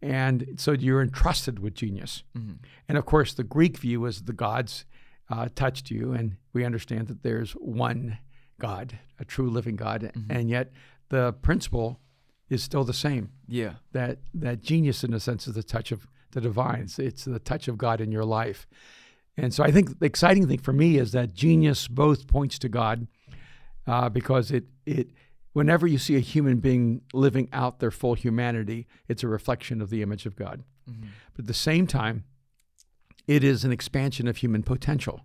And 0.00 0.54
so 0.56 0.72
you're 0.72 1.02
entrusted 1.02 1.58
with 1.58 1.74
genius. 1.74 2.24
Mhm. 2.36 2.58
And 2.88 2.98
of 2.98 3.06
course, 3.06 3.32
the 3.32 3.44
Greek 3.44 3.78
view 3.78 4.04
is 4.04 4.22
the 4.22 4.32
gods 4.32 4.84
uh, 5.30 5.48
touched 5.54 5.90
you, 5.90 6.12
and 6.12 6.36
we 6.52 6.64
understand 6.64 7.08
that 7.08 7.22
there's 7.22 7.52
one 7.52 8.18
God, 8.60 8.98
a 9.18 9.24
true 9.24 9.48
living 9.48 9.76
God, 9.76 10.12
and 10.28 10.50
yet 10.50 10.70
the 11.08 11.32
principle 11.32 11.98
is 12.48 12.62
still 12.62 12.84
the 12.84 12.92
same. 12.92 13.30
Yeah. 13.48 13.74
That 13.92 14.18
that 14.34 14.62
genius, 14.62 15.04
in 15.04 15.14
a 15.14 15.20
sense, 15.20 15.46
is 15.46 15.54
the 15.54 15.62
touch 15.62 15.92
of 15.92 16.06
the 16.32 16.40
divine. 16.40 16.82
It's, 16.82 16.98
it's 16.98 17.24
the 17.24 17.38
touch 17.38 17.68
of 17.68 17.78
God 17.78 18.00
in 18.00 18.12
your 18.12 18.24
life. 18.24 18.66
And 19.36 19.52
so 19.52 19.64
I 19.64 19.70
think 19.70 19.98
the 19.98 20.06
exciting 20.06 20.46
thing 20.46 20.58
for 20.58 20.72
me 20.72 20.96
is 20.96 21.12
that 21.12 21.34
genius 21.34 21.88
both 21.88 22.26
points 22.26 22.58
to 22.60 22.68
God, 22.68 23.06
uh, 23.86 24.08
because 24.08 24.50
it 24.50 24.64
it 24.86 25.08
whenever 25.52 25.86
you 25.86 25.98
see 25.98 26.16
a 26.16 26.20
human 26.20 26.58
being 26.58 27.02
living 27.12 27.48
out 27.52 27.78
their 27.80 27.90
full 27.90 28.14
humanity, 28.14 28.86
it's 29.08 29.22
a 29.22 29.28
reflection 29.28 29.80
of 29.80 29.90
the 29.90 30.02
image 30.02 30.26
of 30.26 30.36
God. 30.36 30.62
Mhm. 30.88 31.08
But 31.34 31.44
at 31.44 31.46
the 31.46 31.54
same 31.54 31.86
time, 31.86 32.24
it 33.26 33.42
is 33.42 33.64
an 33.64 33.72
expansion 33.72 34.28
of 34.28 34.38
human 34.38 34.62
potential. 34.62 35.24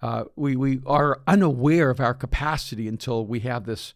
Uh, 0.00 0.24
we, 0.36 0.54
we 0.54 0.80
are 0.86 1.20
unaware 1.26 1.90
of 1.90 1.98
our 1.98 2.14
capacity 2.14 2.86
until 2.86 3.26
we 3.26 3.40
have 3.40 3.64
this 3.64 3.94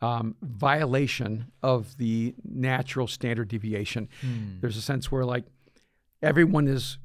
um, 0.00 0.36
violation 0.42 1.50
of 1.62 1.96
the 1.98 2.34
natural 2.44 3.06
standard 3.06 3.48
deviation. 3.48 4.08
Hmm. 4.20 4.60
There's 4.60 4.76
a 4.76 4.82
sense 4.82 5.10
where, 5.10 5.24
like, 5.24 5.44
everyone 6.22 6.68
is 6.68 6.98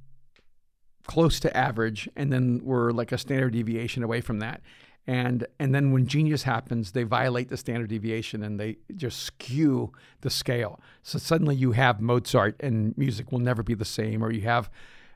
close 1.06 1.40
to 1.42 1.56
average, 1.56 2.08
and 2.16 2.32
then 2.32 2.62
we're 2.64 2.92
like 2.92 3.12
a 3.12 3.18
standard 3.18 3.54
deviation 3.54 4.04
away 4.04 4.22
from 4.22 4.40
that. 4.40 4.62
And 5.06 5.46
and 5.60 5.76
then 5.76 5.92
when 5.92 6.08
genius 6.08 6.44
happens, 6.44 6.94
they 6.94 7.04
violate 7.04 7.50
the 7.50 7.58
standard 7.58 7.90
deviation 7.90 8.42
and 8.42 8.58
they 8.58 8.78
just 8.96 9.20
skew 9.20 9.92
the 10.22 10.30
scale. 10.30 10.80
So 11.02 11.20
suddenly 11.20 11.56
you 11.56 11.74
have 11.74 12.00
Mozart 12.00 12.56
and 12.62 12.98
music 12.98 13.32
will 13.32 13.40
never 13.40 13.64
be 13.64 13.74
the 13.74 13.86
same, 13.86 14.24
or 14.24 14.32
you 14.32 14.42
have 14.42 14.70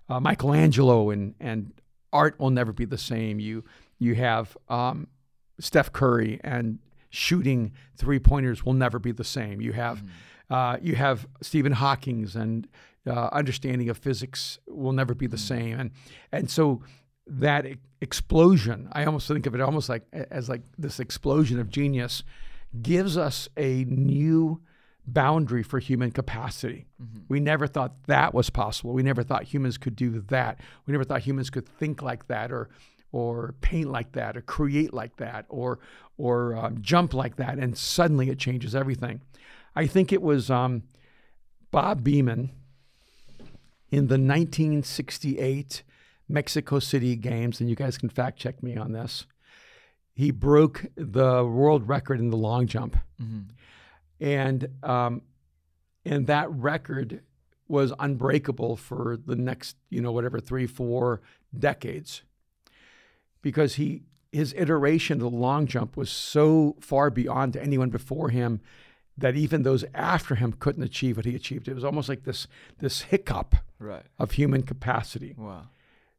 uh, 0.09 0.19
Michelangelo 0.19 1.09
and 1.09 1.35
and 1.39 1.71
art 2.11 2.37
will 2.37 2.49
never 2.49 2.73
be 2.73 2.83
the 2.83 2.97
same. 2.97 3.39
You 3.39 3.63
you 3.97 4.15
have 4.15 4.57
um, 4.67 5.07
Steph 5.59 5.93
Curry 5.93 6.41
and 6.43 6.79
shooting 7.09 7.73
three 7.95 8.19
pointers 8.19 8.65
will 8.65 8.73
never 8.73 8.99
be 8.99 9.11
the 9.11 9.23
same. 9.23 9.61
You 9.61 9.73
have 9.73 10.03
uh, 10.49 10.77
you 10.81 10.95
have 10.95 11.27
Stephen 11.41 11.73
Hawking's 11.73 12.35
and 12.35 12.67
uh, 13.05 13.29
understanding 13.31 13.89
of 13.89 13.97
physics 13.97 14.59
will 14.67 14.93
never 14.93 15.13
be 15.13 15.27
the 15.27 15.37
same. 15.37 15.79
And 15.79 15.91
and 16.31 16.49
so 16.49 16.81
that 17.25 17.65
e- 17.65 17.77
explosion, 18.01 18.89
I 18.91 19.05
almost 19.05 19.27
think 19.27 19.45
of 19.45 19.55
it 19.55 19.61
almost 19.61 19.89
like 19.89 20.03
as 20.11 20.49
like 20.49 20.61
this 20.77 20.99
explosion 20.99 21.59
of 21.59 21.69
genius 21.69 22.23
gives 22.81 23.17
us 23.17 23.49
a 23.57 23.85
new 23.85 24.61
boundary 25.05 25.63
for 25.63 25.79
human 25.79 26.11
capacity. 26.11 26.85
We 27.29 27.39
never 27.39 27.65
thought 27.65 28.03
that 28.07 28.33
was 28.33 28.49
possible. 28.49 28.93
We 28.93 29.03
never 29.03 29.23
thought 29.23 29.43
humans 29.43 29.77
could 29.77 29.95
do 29.95 30.21
that. 30.27 30.59
We 30.85 30.91
never 30.91 31.05
thought 31.05 31.21
humans 31.21 31.49
could 31.49 31.67
think 31.67 32.01
like 32.01 32.27
that 32.27 32.51
or 32.51 32.69
or 33.17 33.55
paint 33.61 33.89
like 33.91 34.11
that 34.13 34.37
or 34.37 34.41
create 34.41 34.93
like 34.93 35.17
that 35.17 35.45
or 35.49 35.79
or 36.17 36.55
um, 36.55 36.81
jump 36.81 37.13
like 37.13 37.35
that 37.37 37.57
and 37.57 37.77
suddenly 37.77 38.29
it 38.29 38.37
changes 38.39 38.75
everything. 38.75 39.21
I 39.75 39.87
think 39.87 40.11
it 40.11 40.21
was 40.21 40.49
um, 40.49 40.83
Bob 41.71 42.01
Beamon 42.03 42.49
in 43.91 44.07
the 44.07 44.17
1968 44.17 45.83
Mexico 46.29 46.79
City 46.79 47.15
Games, 47.15 47.61
and 47.61 47.69
you 47.69 47.75
guys 47.75 47.97
can 47.97 48.09
fact 48.09 48.37
check 48.37 48.61
me 48.61 48.75
on 48.75 48.91
this. 48.91 49.25
He 50.13 50.31
broke 50.31 50.85
the 50.95 51.45
world 51.45 51.87
record 51.87 52.19
in 52.19 52.29
the 52.31 52.37
long 52.37 52.67
jump, 52.67 52.97
Mhm. 53.21 53.45
and 54.19 54.67
um, 54.83 55.21
and 56.05 56.27
that 56.27 56.49
record 56.51 57.21
was 57.67 57.93
unbreakable 57.99 58.75
for 58.77 59.17
the 59.25 59.35
next, 59.35 59.75
you 59.89 60.01
know, 60.01 60.11
whatever 60.11 60.39
three, 60.39 60.65
four 60.65 61.21
decades, 61.57 62.23
because 63.51 63.75
he 63.75 64.03
his 64.33 64.53
iteration 64.57 65.21
of 65.21 65.31
the 65.31 65.37
long 65.37 65.65
jump 65.67 65.95
was 65.95 66.09
so 66.09 66.75
far 66.81 67.09
beyond 67.09 67.55
anyone 67.55 67.89
before 67.89 68.27
him 68.27 68.59
that 69.17 69.37
even 69.37 69.63
those 69.63 69.85
after 69.93 70.35
him 70.35 70.51
couldn't 70.51 70.83
achieve 70.83 71.15
what 71.15 71.25
he 71.25 71.33
achieved. 71.33 71.69
It 71.69 71.73
was 71.73 71.85
almost 71.85 72.09
like 72.09 72.23
this 72.25 72.45
this 72.79 73.03
hiccup 73.03 73.55
Right. 73.79 74.03
of 74.19 74.31
human 74.31 74.63
capacity. 74.63 75.33
Wow. 75.37 75.69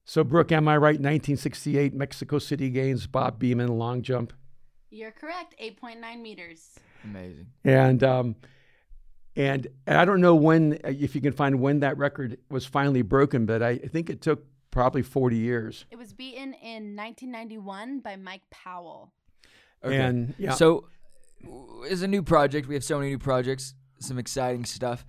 So, 0.07 0.25
Brooke, 0.25 0.53
am 0.53 0.69
I 0.69 0.77
right? 0.79 0.95
1968 0.95 1.93
Mexico 1.93 2.39
City 2.39 2.71
Games, 2.71 3.07
Bob 3.07 3.39
Beamon, 3.39 3.77
long 3.77 4.01
jump. 4.01 4.33
You're 4.89 5.11
correct. 5.13 5.55
8.9 5.63 6.23
meters. 6.23 6.81
Amazing. 7.05 7.49
And 7.63 8.03
um, 8.03 8.37
and 9.37 9.67
and 9.87 9.99
I 9.99 10.07
don't 10.07 10.23
know 10.23 10.35
when 10.35 10.79
if 10.83 11.15
you 11.15 11.21
can 11.21 11.35
find 11.35 11.61
when 11.61 11.81
that 11.81 11.99
record 11.99 12.39
was 12.49 12.65
finally 12.65 13.03
broken, 13.03 13.45
but 13.45 13.63
I 13.63 13.77
think 13.77 14.09
it 14.09 14.23
took 14.23 14.47
probably 14.71 15.03
40 15.03 15.37
years. 15.37 15.85
It 15.91 15.97
was 15.97 16.13
beaten 16.13 16.55
in 16.55 16.95
1991 16.97 18.01
by 18.01 18.17
Mike 18.17 18.43
Powell. 18.51 19.13
Okay. 19.85 19.97
And 19.97 20.35
yeah, 20.39 20.53
So, 20.53 20.89
w- 21.43 21.83
it's 21.85 22.03
a 22.03 22.09
new 22.09 22.23
project. 22.23 22.67
We 22.69 22.75
have 22.75 22.85
so 22.85 22.99
many 22.99 23.11
new 23.11 23.19
projects, 23.19 23.75
some 24.01 24.19
exciting 24.19 24.65
stuff. 24.65 25.05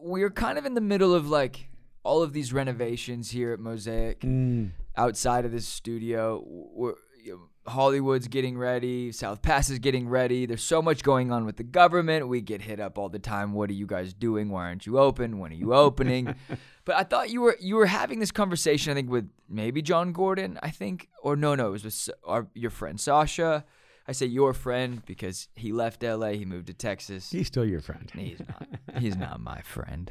We're 0.00 0.30
kind 0.30 0.58
of 0.58 0.66
in 0.66 0.74
the 0.74 0.80
middle 0.80 1.14
of 1.14 1.28
like 1.28 1.68
all 2.04 2.22
of 2.22 2.32
these 2.32 2.52
renovations 2.52 3.30
here 3.30 3.52
at 3.52 3.58
Mosaic. 3.60 4.20
Mm, 4.20 4.70
outside 4.96 5.44
of 5.44 5.52
this 5.52 5.66
studio. 5.66 6.42
We're, 6.46 6.94
you 7.22 7.32
know, 7.32 7.70
Hollywood's 7.70 8.28
getting 8.28 8.56
ready. 8.56 9.12
South 9.12 9.42
Pass 9.42 9.68
is 9.68 9.78
getting 9.78 10.08
ready. 10.08 10.46
There's 10.46 10.62
so 10.62 10.80
much 10.80 11.02
going 11.02 11.30
on 11.30 11.44
with 11.44 11.56
the 11.56 11.64
government. 11.64 12.26
We 12.28 12.40
get 12.40 12.62
hit 12.62 12.80
up 12.80 12.96
all 12.96 13.08
the 13.10 13.18
time. 13.18 13.52
What 13.52 13.68
are 13.70 13.74
you 13.74 13.86
guys 13.86 14.14
doing? 14.14 14.48
Why 14.50 14.64
aren't 14.66 14.86
you 14.86 14.98
open? 14.98 15.38
When 15.38 15.50
are 15.52 15.56
you 15.56 15.74
opening? 15.74 16.34
but 16.88 16.96
I 16.96 17.02
thought 17.02 17.28
you 17.28 17.42
were 17.42 17.54
you 17.60 17.76
were 17.76 17.84
having 17.84 18.18
this 18.18 18.30
conversation. 18.30 18.90
I 18.90 18.94
think 18.94 19.10
with 19.10 19.28
maybe 19.46 19.82
John 19.82 20.10
Gordon. 20.12 20.58
I 20.62 20.70
think 20.70 21.10
or 21.22 21.36
no 21.36 21.54
no 21.54 21.68
it 21.68 21.70
was 21.70 21.84
with 21.84 22.10
our, 22.24 22.46
your 22.54 22.70
friend 22.70 22.98
Sasha. 22.98 23.66
I 24.06 24.12
say 24.12 24.24
your 24.24 24.54
friend 24.54 25.02
because 25.04 25.48
he 25.54 25.70
left 25.70 26.02
LA. 26.02 26.28
He 26.28 26.46
moved 26.46 26.68
to 26.68 26.72
Texas. 26.72 27.30
he's 27.30 27.48
still 27.48 27.66
your 27.66 27.82
friend. 27.82 28.10
He's 28.14 28.40
not. 28.48 28.68
He's 28.98 29.16
not 29.16 29.38
my 29.38 29.60
friend. 29.60 30.10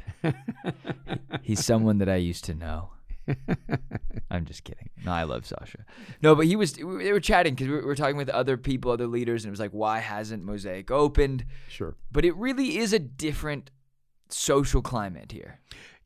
He's 1.42 1.64
someone 1.64 1.98
that 1.98 2.08
I 2.08 2.14
used 2.14 2.44
to 2.44 2.54
know. 2.54 2.90
I'm 4.30 4.44
just 4.44 4.62
kidding. 4.62 4.90
No, 5.04 5.10
I 5.10 5.24
love 5.24 5.46
Sasha. 5.46 5.84
No, 6.22 6.36
but 6.36 6.46
he 6.46 6.54
was. 6.54 6.74
They 6.74 6.84
were 6.84 7.18
chatting 7.18 7.56
because 7.56 7.66
we 7.66 7.80
were 7.80 7.96
talking 7.96 8.16
with 8.16 8.28
other 8.28 8.56
people, 8.56 8.92
other 8.92 9.08
leaders, 9.08 9.42
and 9.42 9.48
it 9.48 9.50
was 9.50 9.58
like, 9.58 9.72
why 9.72 9.98
hasn't 9.98 10.44
Mosaic 10.44 10.92
opened? 10.92 11.44
Sure. 11.66 11.96
But 12.12 12.24
it 12.24 12.36
really 12.36 12.78
is 12.78 12.92
a 12.92 13.00
different 13.00 13.72
social 14.28 14.80
climate 14.80 15.32
here. 15.32 15.58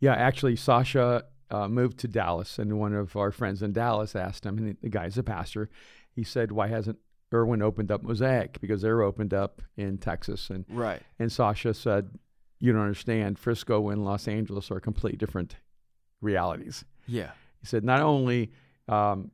Yeah, 0.02 0.14
actually, 0.14 0.56
Sasha 0.56 1.24
uh, 1.48 1.68
moved 1.68 1.98
to 2.00 2.08
Dallas, 2.08 2.58
and 2.58 2.76
one 2.78 2.92
of 2.92 3.14
our 3.16 3.30
friends 3.30 3.62
in 3.62 3.72
Dallas 3.72 4.16
asked 4.16 4.44
him, 4.44 4.58
and 4.58 4.76
the 4.82 4.88
guy's 4.88 5.16
a 5.16 5.22
pastor. 5.22 5.70
He 6.10 6.24
said, 6.24 6.50
"Why 6.50 6.66
hasn't 6.66 6.98
Erwin 7.32 7.62
opened 7.62 7.92
up 7.92 8.02
Mosaic? 8.02 8.60
Because 8.60 8.82
they're 8.82 9.02
opened 9.02 9.32
up 9.32 9.62
in 9.76 9.98
Texas." 9.98 10.50
And 10.50 10.64
Right. 10.68 11.00
and 11.20 11.30
Sasha 11.30 11.72
said, 11.72 12.18
"You 12.58 12.72
don't 12.72 12.82
understand. 12.82 13.38
Frisco 13.38 13.90
and 13.90 14.04
Los 14.04 14.26
Angeles 14.26 14.72
are 14.72 14.80
completely 14.80 15.16
different 15.18 15.54
realities." 16.20 16.84
Yeah. 17.06 17.30
He 17.60 17.66
said, 17.66 17.84
"Not 17.84 18.00
only 18.02 18.50
um, 18.88 19.30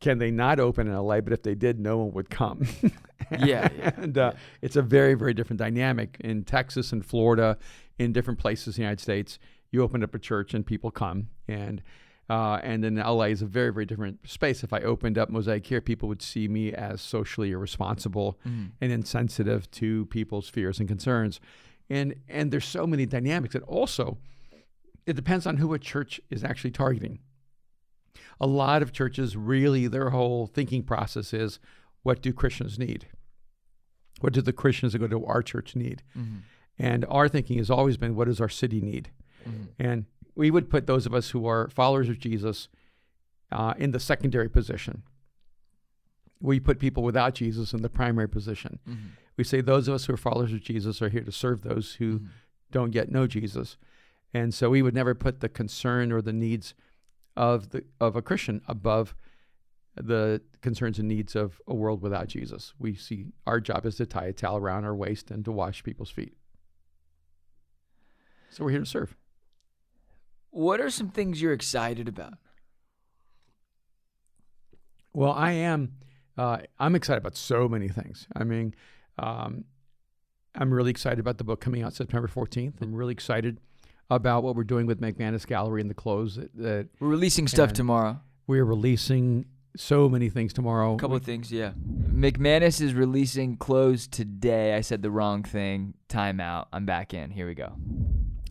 can 0.00 0.16
they 0.16 0.30
not 0.30 0.58
open 0.60 0.86
in 0.88 0.94
LA, 0.94 1.20
but 1.20 1.34
if 1.34 1.42
they 1.42 1.54
did, 1.54 1.78
no 1.78 1.98
one 1.98 2.12
would 2.12 2.30
come." 2.30 2.66
Yeah, 3.46 3.68
yeah, 3.78 3.90
and 3.96 4.16
uh, 4.18 4.32
it's 4.60 4.76
a 4.76 4.82
very, 4.82 5.14
very 5.14 5.34
different 5.34 5.58
dynamic 5.58 6.16
in 6.20 6.44
Texas 6.44 6.92
and 6.92 7.04
Florida, 7.04 7.58
in 7.98 8.12
different 8.12 8.38
places 8.38 8.76
in 8.76 8.82
the 8.82 8.84
United 8.84 9.00
States. 9.00 9.38
You 9.70 9.82
open 9.82 10.02
up 10.02 10.14
a 10.14 10.18
church 10.18 10.54
and 10.54 10.64
people 10.66 10.90
come, 10.90 11.28
and 11.48 11.82
uh, 12.30 12.60
and 12.62 12.82
then 12.84 12.94
LA 12.96 13.24
is 13.24 13.42
a 13.42 13.46
very, 13.46 13.72
very 13.72 13.84
different 13.84 14.18
space. 14.28 14.62
If 14.62 14.72
I 14.72 14.80
opened 14.80 15.18
up 15.18 15.28
Mosaic 15.28 15.66
here, 15.66 15.80
people 15.80 16.08
would 16.08 16.22
see 16.22 16.46
me 16.48 16.72
as 16.72 17.00
socially 17.00 17.50
irresponsible 17.50 18.38
Mhm. 18.46 18.70
and 18.80 18.92
insensitive 18.92 19.70
to 19.72 20.06
people's 20.06 20.48
fears 20.48 20.78
and 20.78 20.88
concerns, 20.88 21.40
and 21.90 22.14
and 22.28 22.50
there's 22.52 22.64
so 22.64 22.86
many 22.86 23.06
dynamics. 23.06 23.54
And 23.54 23.64
also, 23.64 24.18
it 25.06 25.14
depends 25.16 25.46
on 25.46 25.56
who 25.56 25.72
a 25.74 25.78
church 25.78 26.20
is 26.30 26.44
actually 26.44 26.70
targeting. 26.70 27.18
A 28.40 28.46
lot 28.46 28.82
of 28.82 28.92
churches 28.92 29.36
really 29.36 29.86
their 29.88 30.10
whole 30.10 30.46
thinking 30.46 30.82
process 30.82 31.32
is, 31.32 31.58
what 32.02 32.20
do 32.22 32.32
Christians 32.32 32.78
need? 32.78 33.06
What 34.22 34.32
do 34.32 34.40
the 34.40 34.52
Christians 34.52 34.92
that 34.92 34.98
go 35.00 35.08
to 35.08 35.24
our 35.26 35.42
church 35.42 35.74
need? 35.76 36.02
Mhm. 36.16 36.40
And 36.78 37.04
our 37.08 37.28
thinking 37.28 37.58
has 37.58 37.70
always 37.70 37.96
been, 37.96 38.14
what 38.14 38.26
does 38.26 38.40
our 38.40 38.48
city 38.48 38.80
need? 38.80 39.10
Mhm. 39.44 39.68
And 39.78 40.06
we 40.34 40.50
would 40.50 40.70
put 40.70 40.86
those 40.86 41.06
of 41.06 41.12
us 41.14 41.30
who 41.30 41.44
are 41.46 41.68
followers 41.68 42.08
of 42.08 42.18
Jesus 42.18 42.68
uh, 43.50 43.74
in 43.76 43.90
the 43.90 44.00
secondary 44.00 44.48
position. 44.48 45.02
We 46.40 46.58
put 46.58 46.78
people 46.78 47.02
without 47.02 47.34
Jesus 47.34 47.72
in 47.74 47.82
the 47.82 47.90
primary 47.90 48.28
position. 48.28 48.78
Mhm. 48.88 48.96
We 49.36 49.44
say 49.44 49.60
those 49.60 49.88
of 49.88 49.94
us 49.94 50.06
who 50.06 50.14
are 50.14 50.16
followers 50.16 50.52
of 50.52 50.62
Jesus 50.62 51.02
are 51.02 51.08
here 51.10 51.22
to 51.24 51.32
serve 51.32 51.60
those 51.62 51.94
who 51.96 52.20
Mhm. 52.20 52.28
don't 52.70 52.94
yet 52.94 53.10
know 53.10 53.26
Jesus. 53.26 53.76
And 54.32 54.54
so 54.54 54.70
we 54.70 54.80
would 54.82 54.94
never 54.94 55.14
put 55.14 55.40
the 55.40 55.48
concern 55.48 56.10
or 56.12 56.22
the 56.22 56.32
needs 56.32 56.74
of 57.36 57.70
the 57.70 57.84
of 58.00 58.16
a 58.16 58.22
Christian 58.22 58.62
above 58.66 59.14
the 59.94 60.40
concerns 60.62 60.98
and 60.98 61.08
needs 61.08 61.36
of 61.36 61.60
a 61.66 61.74
world 61.74 62.00
without 62.02 62.28
Jesus. 62.28 62.72
We 62.78 62.94
see 62.94 63.26
our 63.46 63.60
job 63.60 63.84
is 63.86 63.96
to 63.96 64.06
tie 64.06 64.26
a 64.26 64.32
towel 64.32 64.56
around 64.58 64.84
our 64.84 64.94
waist 64.94 65.30
and 65.30 65.44
to 65.44 65.52
wash 65.52 65.82
people's 65.84 66.10
feet. 66.10 66.34
So 68.50 68.64
we're 68.64 68.70
here 68.70 68.80
to 68.80 68.86
serve. 68.86 69.16
What 70.50 70.80
are 70.80 70.90
some 70.90 71.08
things 71.08 71.40
you're 71.40 71.52
excited 71.54 72.08
about? 72.08 72.34
Well, 75.14 75.32
I 75.32 75.52
am. 75.52 75.92
Uh, 76.36 76.58
I'm 76.78 76.94
excited 76.94 77.18
about 77.18 77.36
so 77.36 77.68
many 77.68 77.88
things. 77.88 78.26
I 78.34 78.44
mean, 78.44 78.74
um, 79.18 79.64
I'm 80.54 80.72
really 80.72 80.90
excited 80.90 81.18
about 81.18 81.38
the 81.38 81.44
book 81.44 81.60
coming 81.60 81.82
out 81.82 81.92
September 81.94 82.28
14th. 82.28 82.80
I'm 82.80 82.94
really 82.94 83.12
excited 83.12 83.60
about 84.10 84.42
what 84.42 84.56
we're 84.56 84.64
doing 84.64 84.86
with 84.86 85.00
McManus 85.00 85.46
Gallery 85.46 85.80
and 85.80 85.88
the 85.90 85.94
clothes 85.94 86.36
that, 86.36 86.54
that 86.56 86.88
We're 87.00 87.08
releasing 87.08 87.48
stuff 87.48 87.72
tomorrow. 87.72 88.20
we're 88.46 88.64
releasing. 88.64 89.46
So 89.76 90.08
many 90.08 90.28
things 90.28 90.52
tomorrow. 90.52 90.94
A 90.94 90.98
couple 90.98 91.16
of 91.16 91.24
things, 91.24 91.50
yeah. 91.50 91.72
McManus 92.12 92.80
is 92.80 92.92
releasing 92.92 93.56
clothes 93.56 94.06
today. 94.06 94.74
I 94.74 94.82
said 94.82 95.02
the 95.02 95.10
wrong 95.10 95.42
thing. 95.42 95.94
Timeout. 96.08 96.66
I'm 96.72 96.84
back 96.84 97.14
in. 97.14 97.30
Here 97.30 97.46
we 97.46 97.54
go. 97.54 97.72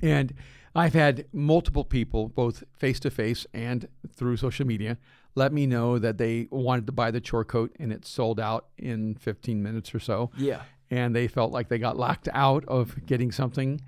And 0.01 0.33
I've 0.73 0.93
had 0.93 1.25
multiple 1.31 1.83
people, 1.83 2.29
both 2.29 2.63
face 2.73 2.99
to 3.01 3.11
face 3.11 3.45
and 3.53 3.87
through 4.15 4.37
social 4.37 4.65
media, 4.65 4.97
let 5.35 5.53
me 5.53 5.67
know 5.67 5.99
that 5.99 6.17
they 6.17 6.47
wanted 6.49 6.85
to 6.87 6.91
buy 6.91 7.11
the 7.11 7.21
chore 7.21 7.45
coat 7.45 7.75
and 7.79 7.91
it 7.93 8.05
sold 8.05 8.39
out 8.39 8.67
in 8.77 9.15
15 9.15 9.61
minutes 9.61 9.93
or 9.93 9.99
so. 9.99 10.31
Yeah. 10.37 10.63
And 10.89 11.15
they 11.15 11.27
felt 11.27 11.51
like 11.51 11.69
they 11.69 11.77
got 11.77 11.97
locked 11.97 12.29
out 12.33 12.65
of 12.67 13.05
getting 13.05 13.31
something. 13.31 13.81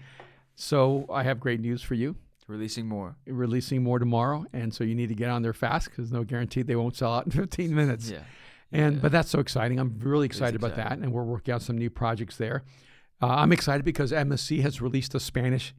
So 0.56 1.06
I 1.10 1.24
have 1.24 1.40
great 1.40 1.60
news 1.60 1.82
for 1.82 1.96
you. 1.96 2.16
Releasing 2.48 2.88
more. 2.88 3.16
Releasing 3.26 3.84
more 3.84 4.00
tomorrow. 4.00 4.46
And 4.54 4.74
so 4.74 4.84
you 4.84 4.96
need 4.96 5.10
to 5.10 5.16
get 5.16 5.30
on 5.30 5.42
there 5.44 5.54
fast 5.54 5.90
because 5.90 6.12
no 6.12 6.24
guarantee 6.24 6.62
they 6.62 6.76
won't 6.76 6.96
sell 6.96 7.14
out 7.14 7.26
in 7.26 7.32
15 7.44 7.74
minutes. 7.74 8.10
Yeah. 8.10 8.24
And 8.72 8.96
Yeah. 8.96 9.02
but 9.02 9.12
that's 9.12 9.30
so 9.30 9.40
exciting. 9.40 9.80
I'm 9.80 9.98
really 10.00 10.26
excited 10.26 10.56
about 10.56 10.76
that, 10.76 10.94
and 10.94 11.14
we're 11.14 11.24
working 11.24 11.54
on 11.54 11.60
some 11.60 11.78
new 11.78 11.90
projects 11.90 12.38
there. 12.38 12.64
Uh, 13.22 13.28
I'm 13.28 13.52
excited 13.54 13.86
because 13.86 14.12
MSC 14.12 14.62
has 14.62 14.82
released 14.82 15.16
a 15.16 15.20
Spanish 15.20 15.74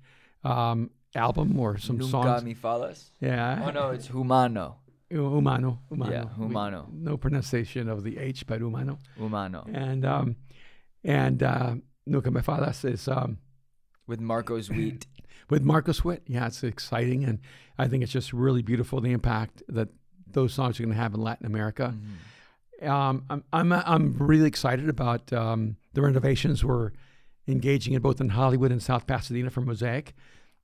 um, 0.44 0.90
album 1.14 1.58
or 1.58 1.76
some 1.78 1.98
Nunca 1.98 2.10
songs. 2.10 2.44
me 2.44 2.54
falas. 2.54 3.10
Yeah, 3.20 3.62
Oh 3.66 3.70
no, 3.70 3.90
it's 3.90 4.06
humano. 4.06 4.76
humano, 5.10 5.80
humano. 5.90 6.10
Yeah, 6.12 6.24
We- 6.38 6.98
no 7.02 7.16
pronunciation 7.16 7.88
of 7.88 8.02
the 8.04 8.16
H, 8.18 8.46
but 8.46 8.60
humano. 8.60 8.98
Humano. 9.18 9.66
And 9.72 10.04
um, 10.06 10.36
and 11.02 11.42
uh, 11.42 11.74
Nunca 12.06 12.30
Me 12.30 12.40
Falas 12.40 12.84
is 12.90 13.08
um, 13.08 13.38
With 14.06 14.20
Marcos 14.20 14.70
Wheat. 14.76 15.06
With 15.50 15.62
Marcos 15.62 16.04
Witt. 16.04 16.22
Yeah, 16.26 16.46
it's 16.46 16.62
exciting, 16.62 17.24
and 17.24 17.38
I 17.78 17.88
think 17.88 18.02
it's 18.02 18.12
just 18.12 18.32
really 18.32 18.62
beautiful 18.62 19.00
the 19.00 19.12
impact 19.12 19.62
that 19.68 19.88
those 20.30 20.52
songs 20.52 20.78
are 20.78 20.82
going 20.82 20.94
to 20.94 21.00
have 21.00 21.14
in 21.14 21.20
Latin 21.20 21.46
America. 21.46 21.94
Mhm. 22.82 22.88
Um, 22.88 23.24
I'm, 23.30 23.44
I'm 23.52 23.72
I'm 23.72 24.16
really 24.18 24.48
excited 24.48 24.88
about 24.88 25.32
um, 25.32 25.76
the 25.94 26.02
renovations 26.02 26.64
we're 26.64 26.90
engaging 27.46 27.94
in 27.94 28.02
both 28.02 28.20
in 28.20 28.30
Hollywood 28.30 28.72
and 28.72 28.82
South 28.82 29.06
Pasadena 29.06 29.48
for 29.50 29.60
Mosaic, 29.60 30.12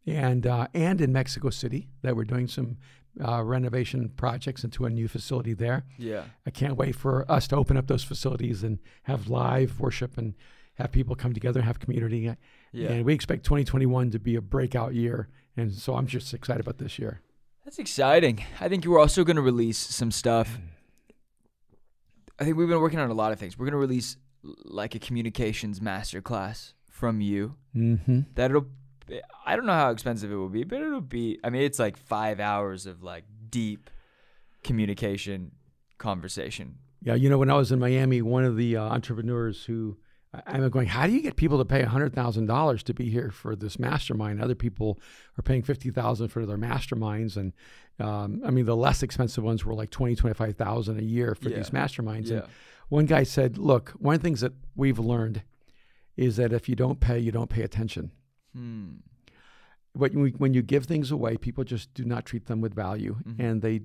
and 0.07 0.47
uh, 0.47 0.67
and 0.75 1.01
in 1.01 1.13
Mexico 1.13 1.51
City 1.51 1.89
that 2.03 2.17
we're 2.17 2.25
doing 2.25 2.49
some 2.49 2.79
uh, 3.25 3.43
renovation 3.43 4.09
projects 4.17 4.65
into 4.65 4.85
a 4.87 4.91
new 4.91 5.09
facility 5.09 5.53
there. 5.55 5.85
Yeah. 5.99 6.25
I 6.47 6.51
can't 6.51 6.77
wait 6.77 6.95
for 6.95 7.31
us 7.31 7.49
to 7.49 7.57
open 7.57 7.77
up 7.77 7.87
those 7.87 8.05
facilities 8.05 8.63
and 8.63 8.79
have 9.05 9.29
live 9.29 9.81
worship 9.81 10.17
and 10.17 10.35
have 10.75 10.93
people 10.93 11.15
come 11.17 11.33
together 11.35 11.61
and 11.61 11.67
have 11.67 11.81
community. 11.81 12.35
Yeah. 12.73 12.91
And 12.91 13.05
we 13.05 13.15
expect 13.15 13.45
2021 13.45 14.11
to 14.13 14.19
be 14.19 14.37
a 14.37 14.41
breakout 14.41 14.95
year, 14.95 15.29
and 15.57 15.73
so 15.73 15.95
I'm 15.95 16.07
just 16.07 16.33
excited 16.33 16.61
about 16.61 16.79
this 16.79 16.99
year. 16.99 17.21
That's 17.65 17.79
exciting. 17.79 18.45
I 18.61 18.69
think 18.69 18.85
you 18.85 18.95
are 18.95 18.99
also 18.99 19.25
going 19.25 19.37
to 19.37 19.43
release 19.43 19.79
some 19.79 20.11
stuff. 20.11 20.59
I 22.39 22.45
think 22.45 22.57
we've 22.57 22.69
been 22.69 22.81
working 22.81 22.99
on 22.99 23.11
a 23.11 23.15
lot 23.15 23.33
of 23.33 23.39
things. 23.39 23.59
We're 23.59 23.67
going 23.67 23.73
to 23.73 23.79
release 23.79 24.17
like 24.43 24.95
a 24.95 24.99
communications 24.99 25.81
masterclass 25.81 26.73
from 26.89 27.21
you. 27.21 27.57
Mm-hmm. 27.77 28.21
That'll 28.35 28.67
I 29.45 29.57
don't 29.57 29.67
know 29.67 29.73
how 29.73 29.91
expensive 29.91 30.31
it 30.31 30.37
will 30.37 30.49
be, 30.49 30.65
but 30.65 30.81
it'll 30.81 31.01
be 31.01 31.39
I 31.45 31.51
mean 31.51 31.63
it's 31.63 31.79
like 31.79 31.97
5 31.97 32.41
hours 32.41 32.87
of 32.87 33.03
like 33.03 33.25
deep 33.51 33.91
communication 34.63 35.53
conversation. 35.99 36.77
Yeah, 37.03 37.15
you 37.15 37.31
know, 37.31 37.39
when 37.39 37.51
I 37.51 37.55
was 37.55 37.73
in 37.73 37.79
Miami, 37.79 38.21
one 38.21 38.45
of 38.45 38.57
the 38.57 38.77
uh, 38.77 38.83
entrepreneurs 38.83 39.65
who 39.65 39.97
I'm 40.47 40.69
going, 40.71 40.87
how 40.87 41.07
do 41.07 41.13
you 41.13 41.23
get 41.23 41.35
people 41.37 41.59
to 41.59 41.65
pay 41.65 41.83
$100,000 41.83 42.83
to 42.85 42.95
be 42.95 43.11
here 43.11 43.31
for 43.33 43.57
this 43.57 43.79
mastermind? 43.81 44.41
Other 44.41 44.55
people 44.55 44.99
are 45.37 45.43
paying 45.43 45.63
50000 45.63 46.29
for 46.29 46.47
their 46.47 46.57
masterminds. 46.57 47.37
And 47.37 47.53
um, 47.99 48.41
I 48.45 48.51
mean, 48.51 48.65
the 48.65 48.77
less 48.77 49.03
expensive 49.03 49.43
ones 49.43 49.65
were 49.65 49.75
like 49.75 49.91
20, 49.91 50.15
25000 50.15 50.99
a 50.99 51.03
year 51.03 51.35
for 51.35 51.49
these 51.49 51.71
Yeah. 51.73 51.85
masterminds. 51.85 52.31
And 52.31 52.45
one 52.89 53.07
guy 53.07 53.25
said, 53.25 53.59
look, 53.59 53.91
one 53.99 54.15
of 54.15 54.21
the 54.21 54.25
things 54.25 54.41
that 54.41 54.53
we've 54.77 54.99
learned 55.01 55.43
is 56.17 56.37
that 56.37 56.53
if 56.53 56.69
you 56.69 56.77
don't 56.77 57.01
pay, 57.01 57.19
you 57.19 57.33
don't 57.33 57.51
pay 57.51 57.63
attention. 57.63 58.13
Hmm. 58.55 58.89
When 59.95 60.13
you, 60.13 60.27
when 60.39 60.55
you 60.55 60.63
give 60.63 60.85
things 60.87 61.11
away, 61.11 61.37
people 61.39 61.65
just 61.65 61.93
do 61.95 62.05
not 62.05 62.25
treat 62.25 62.47
them 62.47 62.61
with 62.61 62.73
value, 62.75 63.17
Mhm. 63.27 63.41
and 63.41 63.63
they 63.63 63.83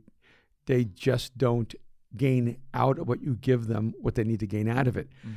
they 0.68 0.84
just 0.86 1.38
don't 1.38 1.74
gain 2.18 2.58
out 2.74 2.98
of 3.00 3.08
what 3.08 3.22
you 3.22 3.36
give 3.36 3.68
them 3.68 3.94
what 4.00 4.16
they 4.16 4.24
need 4.24 4.40
to 4.40 4.48
gain 4.48 4.68
out 4.68 4.88
of 4.88 4.98
it. 4.98 5.10
Mhm. 5.26 5.34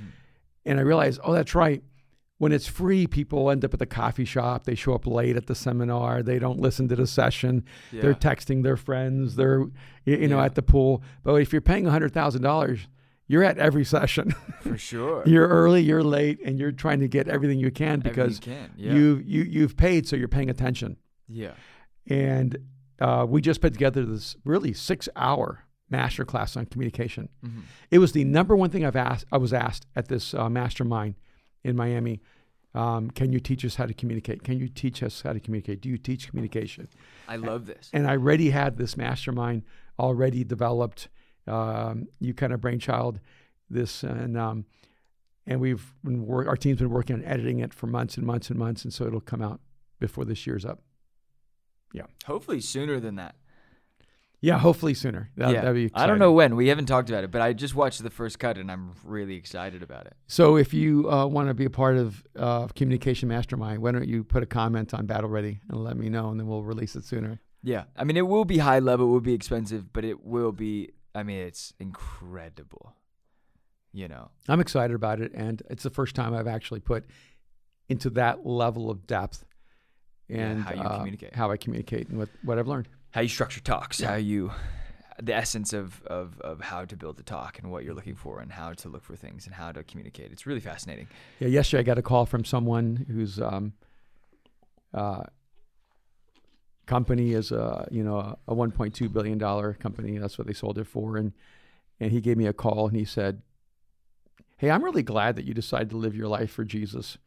And 0.68 0.78
I 0.78 0.82
realized, 0.82 1.20
oh, 1.24 1.32
that's 1.32 1.54
right. 1.54 1.82
When 2.38 2.52
it's 2.52 2.68
free, 2.68 3.08
people 3.08 3.50
end 3.50 3.64
up 3.64 3.72
at 3.74 3.80
the 3.80 3.86
coffee 3.86 4.24
shop. 4.24 4.64
They 4.64 4.76
show 4.76 4.94
up 4.94 5.06
late 5.08 5.34
at 5.36 5.46
the 5.46 5.56
seminar. 5.56 6.22
They 6.22 6.38
don't 6.38 6.60
listen 6.60 6.86
to 6.88 6.94
the 6.94 7.06
session. 7.06 7.64
Yeah. 7.90 8.02
They're 8.02 8.14
texting 8.14 8.62
their 8.62 8.76
friends. 8.76 9.34
They're 9.34 9.64
you 10.04 10.28
know 10.28 10.38
Yeah. 10.38 10.44
at 10.44 10.54
the 10.54 10.62
pool. 10.62 11.02
But 11.24 11.34
if 11.42 11.52
you're 11.52 11.60
paying 11.60 11.86
hundred 11.86 12.12
thousand 12.14 12.42
dollars, 12.42 12.86
you're 13.26 13.42
at 13.42 13.58
every 13.58 13.84
session. 13.84 14.30
for 14.60 14.78
sure. 14.78 15.24
you're 15.26 15.48
early, 15.48 15.82
you're 15.82 16.04
late, 16.04 16.38
and 16.44 16.60
you're 16.60 16.70
trying 16.70 17.00
to 17.00 17.08
get 17.08 17.26
everything 17.26 17.58
you 17.58 17.72
can 17.72 17.98
because 18.00 18.36
you 18.36 18.52
can. 18.52 18.70
Yeah. 18.76 18.92
you 18.94 19.22
you 19.26 19.42
you've 19.42 19.76
paid, 19.76 20.06
so 20.06 20.14
you're 20.14 20.28
paying 20.28 20.48
attention. 20.50 20.96
yeah. 21.28 21.54
And 22.06 22.56
uh, 23.00 23.26
we 23.28 23.40
just 23.40 23.60
put 23.60 23.72
together 23.72 24.04
this 24.04 24.36
really 24.44 24.72
six 24.72 25.08
hour 25.16 25.64
master 25.90 26.24
class 26.24 26.56
on 26.56 26.66
communication. 26.66 27.28
Mhm. 27.44 27.62
It 27.90 27.98
was 27.98 28.12
the 28.12 28.24
number 28.24 28.54
one 28.54 28.70
thing 28.70 28.84
I've 28.84 28.96
asked. 28.96 29.24
I 29.32 29.38
was 29.38 29.52
asked 29.52 29.86
at 29.96 30.08
this 30.08 30.34
uh, 30.34 30.48
mastermind 30.48 31.14
in 31.64 31.76
Miami. 31.76 32.20
Um, 32.74 33.10
can 33.10 33.32
you 33.32 33.40
teach 33.40 33.64
us 33.64 33.76
how 33.76 33.86
to 33.86 33.94
communicate? 33.94 34.44
Can 34.44 34.58
you 34.58 34.68
teach 34.68 35.02
us 35.02 35.22
how 35.22 35.32
to 35.32 35.40
communicate? 35.40 35.80
Do 35.80 35.88
you 35.88 35.96
teach 35.98 36.28
communication? 36.28 36.88
I 37.26 37.36
love 37.36 37.66
this. 37.66 37.88
And 37.92 38.06
I 38.06 38.12
already 38.12 38.50
had 38.50 38.76
this 38.76 38.96
mastermind 38.96 39.62
already 39.98 40.44
developed. 40.44 41.08
Um, 41.46 42.08
you 42.20 42.34
kind 42.34 42.52
of 42.52 42.60
brainchild 42.60 43.20
this, 43.70 44.02
and 44.02 44.36
um, 44.36 44.66
and 45.46 45.60
we've 45.60 45.94
been 46.04 46.26
wor- 46.26 46.46
our 46.46 46.56
team's 46.56 46.78
been 46.78 46.90
working 46.90 47.16
on 47.16 47.24
editing 47.24 47.60
it 47.60 47.72
for 47.72 47.86
months 47.86 48.18
and 48.18 48.26
months 48.26 48.50
and 48.50 48.58
months, 48.58 48.84
and 48.84 48.92
so 48.92 49.06
it'll 49.06 49.20
come 49.20 49.40
out 49.40 49.60
before 49.98 50.26
this 50.26 50.46
year's 50.46 50.66
up. 50.66 50.82
Yeah, 51.94 52.04
hopefully 52.26 52.60
sooner 52.60 53.00
than 53.00 53.14
that. 53.16 53.36
Yeah, 54.40 54.58
hopefully 54.58 54.94
sooner. 54.94 55.30
That, 55.36 55.50
yeah. 55.52 55.62
That'd 55.62 55.74
be 55.74 55.90
I 55.94 56.06
don't 56.06 56.20
know 56.20 56.32
when. 56.32 56.54
We 56.54 56.68
haven't 56.68 56.86
talked 56.86 57.10
about 57.10 57.24
it, 57.24 57.30
but 57.32 57.40
I 57.40 57.52
just 57.52 57.74
watched 57.74 58.02
the 58.02 58.10
first 58.10 58.38
cut 58.38 58.56
and 58.56 58.70
I'm 58.70 58.92
really 59.02 59.34
excited 59.34 59.82
about 59.82 60.06
it. 60.06 60.14
So 60.28 60.56
if 60.56 60.72
you 60.72 61.10
uh, 61.10 61.26
want 61.26 61.48
to 61.48 61.54
be 61.54 61.64
a 61.64 61.70
part 61.70 61.96
of 61.96 62.22
uh, 62.36 62.68
Communication 62.68 63.28
Mastermind, 63.28 63.82
why 63.82 63.90
don't 63.90 64.06
you 64.06 64.22
put 64.22 64.44
a 64.44 64.46
comment 64.46 64.94
on 64.94 65.06
Battle 65.06 65.28
Ready 65.28 65.60
and 65.68 65.82
let 65.82 65.96
me 65.96 66.08
know, 66.08 66.30
and 66.30 66.38
then 66.38 66.46
we'll 66.46 66.62
release 66.62 66.94
it 66.94 67.04
sooner. 67.04 67.40
Yeah. 67.64 67.84
I 67.96 68.04
mean, 68.04 68.16
it 68.16 68.28
will 68.28 68.44
be 68.44 68.58
high 68.58 68.78
level, 68.78 69.06
it 69.08 69.10
will 69.10 69.20
be 69.20 69.34
expensive, 69.34 69.92
but 69.92 70.04
it 70.04 70.24
will 70.24 70.52
be, 70.52 70.90
I 71.16 71.24
mean, 71.24 71.38
it's 71.38 71.74
incredible. 71.80 72.94
You 73.92 74.06
know? 74.06 74.30
I'm 74.48 74.60
excited 74.60 74.94
about 74.94 75.20
it, 75.20 75.32
and 75.34 75.62
it's 75.68 75.82
the 75.82 75.90
first 75.90 76.14
time 76.14 76.32
I've 76.32 76.46
actually 76.46 76.80
put 76.80 77.06
into 77.88 78.10
that 78.10 78.46
level 78.46 78.88
of 78.88 79.06
depth 79.08 79.44
Yeah, 80.28 80.36
and 80.36 80.62
how 80.62 80.74
you 80.74 80.80
uh, 80.82 80.96
communicate. 80.98 81.34
how 81.34 81.50
I 81.50 81.56
communicate, 81.56 82.08
and 82.08 82.18
what, 82.18 82.28
what 82.44 82.58
I've 82.58 82.68
learned. 82.68 82.86
How 83.12 83.20
you 83.22 83.28
structure 83.28 83.60
talks, 83.60 84.00
Yeah. 84.00 84.08
how 84.08 84.14
you, 84.16 84.50
the 85.20 85.34
essence 85.34 85.72
of, 85.72 86.02
of, 86.06 86.38
of 86.40 86.60
how 86.60 86.84
to 86.84 86.96
build 86.96 87.18
a 87.18 87.22
talk 87.22 87.58
and 87.58 87.70
what 87.72 87.82
you're 87.84 87.94
looking 87.94 88.14
for 88.14 88.40
and 88.40 88.52
how 88.52 88.72
to 88.74 88.88
look 88.88 89.02
for 89.04 89.16
things 89.16 89.46
and 89.46 89.54
how 89.54 89.72
to 89.72 89.82
communicate. 89.82 90.30
It's 90.30 90.46
really 90.46 90.60
fascinating. 90.60 91.08
Yeah, 91.40 91.48
yesterday 91.48 91.80
I 91.80 91.84
got 91.84 91.98
a 91.98 92.02
call 92.02 92.26
from 92.26 92.44
someone 92.44 93.06
whose 93.10 93.40
um, 93.40 93.72
uh, 94.92 95.22
company 96.86 97.32
is 97.32 97.52
a 97.52 97.86
you 97.90 98.02
know 98.02 98.38
a 98.46 98.54
1.2 98.54 99.12
billion 99.12 99.38
dollar 99.38 99.74
company. 99.74 100.18
That's 100.18 100.38
what 100.38 100.46
they 100.46 100.52
sold 100.54 100.78
it 100.78 100.86
for, 100.86 101.16
and 101.16 101.32
and 102.00 102.12
he 102.12 102.20
gave 102.20 102.36
me 102.36 102.46
a 102.46 102.52
call 102.52 102.86
and 102.88 102.96
he 102.96 103.04
said, 103.04 103.42
"Hey, 104.56 104.70
I'm 104.70 104.82
really 104.84 105.02
glad 105.02 105.36
that 105.36 105.44
you 105.44 105.52
decided 105.54 105.90
to 105.90 105.96
live 105.96 106.14
your 106.14 106.28
life 106.28 106.50
for 106.50 106.64
Jesus, 106.64 107.18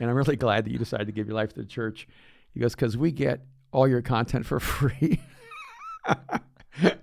and 0.00 0.10
I'm 0.10 0.16
really 0.16 0.36
glad 0.36 0.64
that 0.64 0.70
you 0.72 0.78
decided 0.78 1.06
to 1.06 1.12
give 1.12 1.26
your 1.26 1.36
life 1.36 1.50
to 1.54 1.60
the 1.60 1.66
church." 1.66 2.06
He 2.52 2.60
goes, 2.60 2.74
"Because 2.74 2.96
we 2.96 3.10
get 3.12 3.40
all 3.72 3.88
your 3.88 4.02
content 4.02 4.46
for 4.46 4.60
free," 4.60 5.20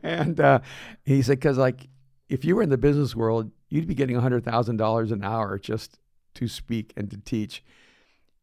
and 0.04 0.40
uh, 0.40 0.60
he 1.04 1.22
said, 1.22 1.40
"Because 1.40 1.58
like 1.58 1.88
if 2.30 2.46
you 2.46 2.56
were 2.56 2.64
in 2.64 2.70
the 2.70 2.78
business 2.78 3.16
world, 3.16 3.52
you'd 3.70 3.88
be 3.88 3.96
getting 3.96 4.16
hundred 4.18 4.44
thousand 4.44 4.78
dollars 4.78 5.12
an 5.12 5.24
hour 5.24 5.58
just." 5.58 6.00
to 6.38 6.48
speak 6.48 6.94
and 6.96 7.10
to 7.12 7.18
teach. 7.18 7.64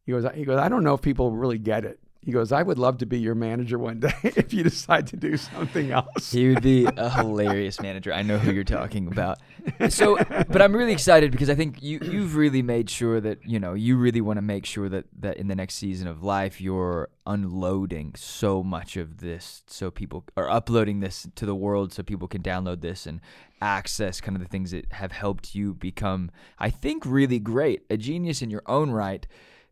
He 0.05 0.11
goes, 0.11 0.25
he 0.35 0.45
goes, 0.45 0.59
I 0.59 0.69
don't 0.69 0.83
know 0.83 0.93
if 0.93 1.01
people 1.01 1.31
really 1.31 1.57
get 1.57 1.83
it. 1.85 1.99
He 2.25 2.31
goes, 2.31 2.51
I 2.51 2.63
would 2.63 2.79
love 2.79 2.97
to 2.97 3.05
be 3.05 3.19
your 3.19 3.35
manager 3.35 3.77
one 3.77 3.99
day 3.99 4.13
if 4.23 4.51
you 4.51 4.63
decide 4.63 5.05
to 5.07 5.15
do 5.15 5.37
something 5.37 5.91
else. 5.91 6.31
He 6.31 6.49
would 6.49 6.63
be 6.63 6.85
a 6.85 7.09
hilarious 7.15 7.79
manager. 7.79 8.11
I 8.11 8.23
know 8.23 8.39
who 8.39 8.51
you're 8.51 8.63
talking 8.63 9.07
about. 9.07 9.39
So, 9.89 10.15
but 10.15 10.61
I'm 10.61 10.75
really 10.75 10.91
excited 10.91 11.31
because 11.31 11.49
I 11.49 11.55
think 11.55 11.81
you 11.81 11.99
you've 12.01 12.35
really 12.35 12.61
made 12.61 12.87
sure 12.87 13.19
that 13.19 13.39
you 13.47 13.59
know 13.59 13.73
you 13.73 13.97
really 13.97 14.21
want 14.21 14.37
to 14.37 14.43
make 14.43 14.63
sure 14.63 14.89
that 14.89 15.05
that 15.19 15.37
in 15.37 15.47
the 15.47 15.55
next 15.55 15.75
season 15.75 16.07
of 16.07 16.21
life 16.23 16.61
you're 16.61 17.09
unloading 17.25 18.13
so 18.15 18.61
much 18.61 18.95
of 18.95 19.17
this 19.21 19.63
so 19.65 19.89
people 19.89 20.23
are 20.37 20.49
uploading 20.49 20.99
this 20.99 21.27
to 21.33 21.47
the 21.47 21.55
world 21.55 21.91
so 21.91 22.03
people 22.03 22.27
can 22.27 22.43
download 22.43 22.81
this 22.81 23.07
and 23.07 23.19
access 23.59 24.21
kind 24.21 24.35
of 24.35 24.43
the 24.43 24.47
things 24.47 24.69
that 24.69 24.91
have 24.93 25.11
helped 25.11 25.55
you 25.55 25.73
become 25.73 26.29
I 26.59 26.69
think 26.69 27.03
really 27.03 27.39
great, 27.39 27.85
a 27.89 27.97
genius 27.97 28.43
in 28.43 28.51
your 28.51 28.63
own 28.67 28.91
right 28.91 29.25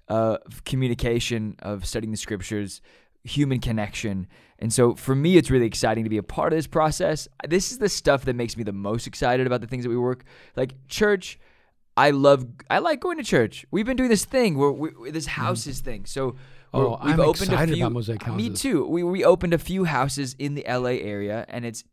uh, 0.09 0.37
of 0.45 0.63
communication, 0.63 1.55
of 1.59 1.85
studying 1.85 2.11
the 2.11 2.17
scriptures, 2.17 2.81
human 3.23 3.59
connection. 3.59 4.27
And 4.59 4.71
so 4.71 4.95
for 4.95 5.15
me, 5.15 5.37
it's 5.37 5.49
really 5.49 5.65
exciting 5.65 6.03
to 6.03 6.09
be 6.09 6.17
a 6.17 6.23
part 6.23 6.53
of 6.53 6.57
this 6.57 6.67
process. 6.67 7.27
This 7.47 7.71
is 7.71 7.77
the 7.79 7.89
stuff 7.89 8.25
that 8.25 8.35
makes 8.35 8.55
me 8.57 8.63
the 8.63 8.73
most 8.73 9.07
excited 9.07 9.47
about 9.47 9.61
the 9.61 9.67
things 9.67 9.83
that 9.83 9.89
we 9.89 9.97
work. 9.97 10.23
Like 10.55 10.73
church, 10.87 11.39
I 11.95 12.11
love, 12.11 12.45
I 12.69 12.79
like 12.79 12.99
going 12.99 13.17
to 13.17 13.23
church. 13.23 13.65
We've 13.71 13.85
been 13.85 13.97
doing 13.97 14.09
this 14.09 14.25
thing 14.25 14.57
where 14.57 14.71
we, 14.71 15.11
this 15.11 15.25
houses 15.27 15.81
thing. 15.81 16.05
So 16.05 16.35
Oh, 16.75 16.97
I'm 16.99 17.19
excited 17.19 17.69
a 17.69 17.73
few. 17.75 17.83
about 17.85 17.91
Mosaic 17.93 18.23
houses. 18.23 18.49
Me 18.49 18.55
too. 18.55 18.87
We 18.87 19.03
we 19.03 19.23
opened 19.23 19.53
a 19.53 19.59
few 19.59 19.83
houses 19.83 20.35
in 20.39 20.55
the 20.55 20.65
LA 20.67 20.97
area, 21.01 21.45
and 21.47 21.65
it's 21.65 21.83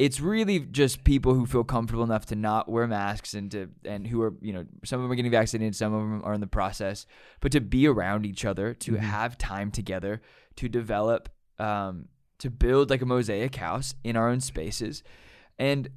it's 0.00 0.18
really 0.18 0.60
just 0.60 1.04
people 1.04 1.34
who 1.34 1.44
feel 1.44 1.62
comfortable 1.62 2.02
enough 2.02 2.24
to 2.24 2.34
not 2.34 2.70
wear 2.70 2.86
masks 2.86 3.34
and 3.34 3.50
to 3.50 3.68
and 3.84 4.06
who 4.06 4.22
are 4.22 4.32
you 4.40 4.52
know 4.54 4.64
some 4.82 4.98
of 4.98 5.04
them 5.04 5.12
are 5.12 5.14
getting 5.14 5.30
vaccinated, 5.30 5.76
some 5.76 5.92
of 5.92 6.00
them 6.00 6.22
are 6.24 6.32
in 6.32 6.40
the 6.40 6.46
process, 6.46 7.04
but 7.40 7.52
to 7.52 7.60
be 7.60 7.86
around 7.86 8.24
each 8.24 8.46
other, 8.46 8.72
to 8.74 8.92
Mhm. 8.92 8.98
have 9.00 9.36
time 9.36 9.70
together, 9.70 10.22
to 10.56 10.68
develop, 10.70 11.28
um, 11.58 12.08
to 12.38 12.48
build 12.50 12.88
like 12.88 13.02
a 13.02 13.06
mosaic 13.06 13.54
house 13.56 13.94
in 14.02 14.16
our 14.16 14.30
own 14.30 14.40
spaces, 14.40 15.02
and 15.58 15.90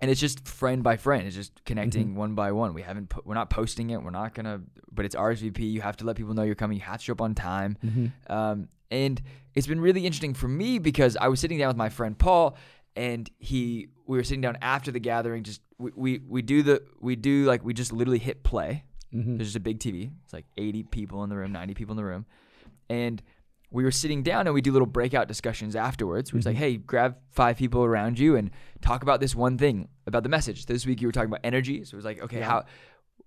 and 0.00 0.10
it's 0.10 0.20
just 0.20 0.48
friend 0.48 0.82
by 0.82 0.96
friend. 0.96 1.24
It's 1.28 1.36
just 1.36 1.64
connecting 1.64 2.16
one 2.16 2.34
by 2.34 2.50
one. 2.50 2.74
We 2.74 2.82
haven't 2.82 3.08
put, 3.08 3.24
we're 3.24 3.34
not 3.42 3.50
posting 3.50 3.90
it. 3.90 4.02
We're 4.02 4.10
not 4.10 4.34
gonna, 4.34 4.62
but 4.90 5.04
it's 5.04 5.14
RSVP. 5.14 5.60
You 5.70 5.80
have 5.80 5.96
to 5.98 6.04
let 6.04 6.16
people 6.16 6.34
know 6.34 6.42
you're 6.42 6.56
coming. 6.56 6.76
You 6.78 6.82
have 6.82 6.98
to 6.98 7.04
show 7.04 7.12
up 7.12 7.20
on 7.20 7.36
time. 7.36 7.76
Mm-hmm. 7.86 8.06
Um, 8.32 8.68
and 8.90 9.22
it's 9.54 9.68
been 9.68 9.80
really 9.80 10.04
interesting 10.04 10.34
for 10.34 10.48
me 10.48 10.80
because 10.80 11.16
I 11.16 11.28
was 11.28 11.38
sitting 11.38 11.56
down 11.58 11.68
with 11.68 11.76
my 11.76 11.88
friend 11.88 12.18
Paul, 12.18 12.56
and 12.96 13.30
he 13.38 13.88
we 14.06 14.16
were 14.18 14.24
sitting 14.24 14.40
down 14.40 14.58
after 14.62 14.90
the 14.90 15.00
gathering. 15.00 15.42
Just 15.42 15.60
we 15.78 15.90
we, 15.96 16.18
we 16.28 16.42
do 16.42 16.62
the 16.62 16.82
we 17.00 17.16
do 17.16 17.44
like 17.44 17.64
we 17.64 17.74
just 17.74 17.92
literally 17.92 18.18
hit 18.18 18.42
play. 18.42 18.84
Mm-hmm. 19.14 19.36
There's 19.36 19.48
just 19.48 19.56
a 19.56 19.60
big 19.60 19.78
TV. 19.78 20.10
It's 20.24 20.32
like 20.32 20.46
80 20.56 20.84
people 20.84 21.22
in 21.22 21.28
the 21.30 21.36
room, 21.36 21.52
90 21.52 21.74
people 21.74 21.92
in 21.92 21.96
the 21.98 22.04
room, 22.04 22.24
and 22.88 23.22
we 23.70 23.84
were 23.84 23.90
sitting 23.90 24.22
down 24.22 24.46
and 24.46 24.52
we 24.54 24.60
do 24.60 24.70
little 24.72 24.86
breakout 24.86 25.28
discussions 25.28 25.74
afterwards. 25.76 26.32
We're 26.32 26.38
just 26.40 26.46
like, 26.46 26.56
hey, 26.56 26.76
grab 26.76 27.16
five 27.30 27.56
people 27.56 27.84
around 27.84 28.18
you 28.18 28.36
and 28.36 28.50
talk 28.82 29.02
about 29.02 29.18
this 29.20 29.34
one 29.34 29.56
thing 29.56 29.88
about 30.06 30.22
the 30.24 30.28
message. 30.28 30.66
This 30.66 30.84
week 30.86 31.00
you 31.00 31.08
were 31.08 31.12
talking 31.12 31.30
about 31.30 31.40
energy, 31.42 31.82
so 31.84 31.94
it 31.94 31.96
was 31.96 32.04
like, 32.04 32.22
okay, 32.22 32.40
Yeah. 32.40 32.48
how 32.50 32.64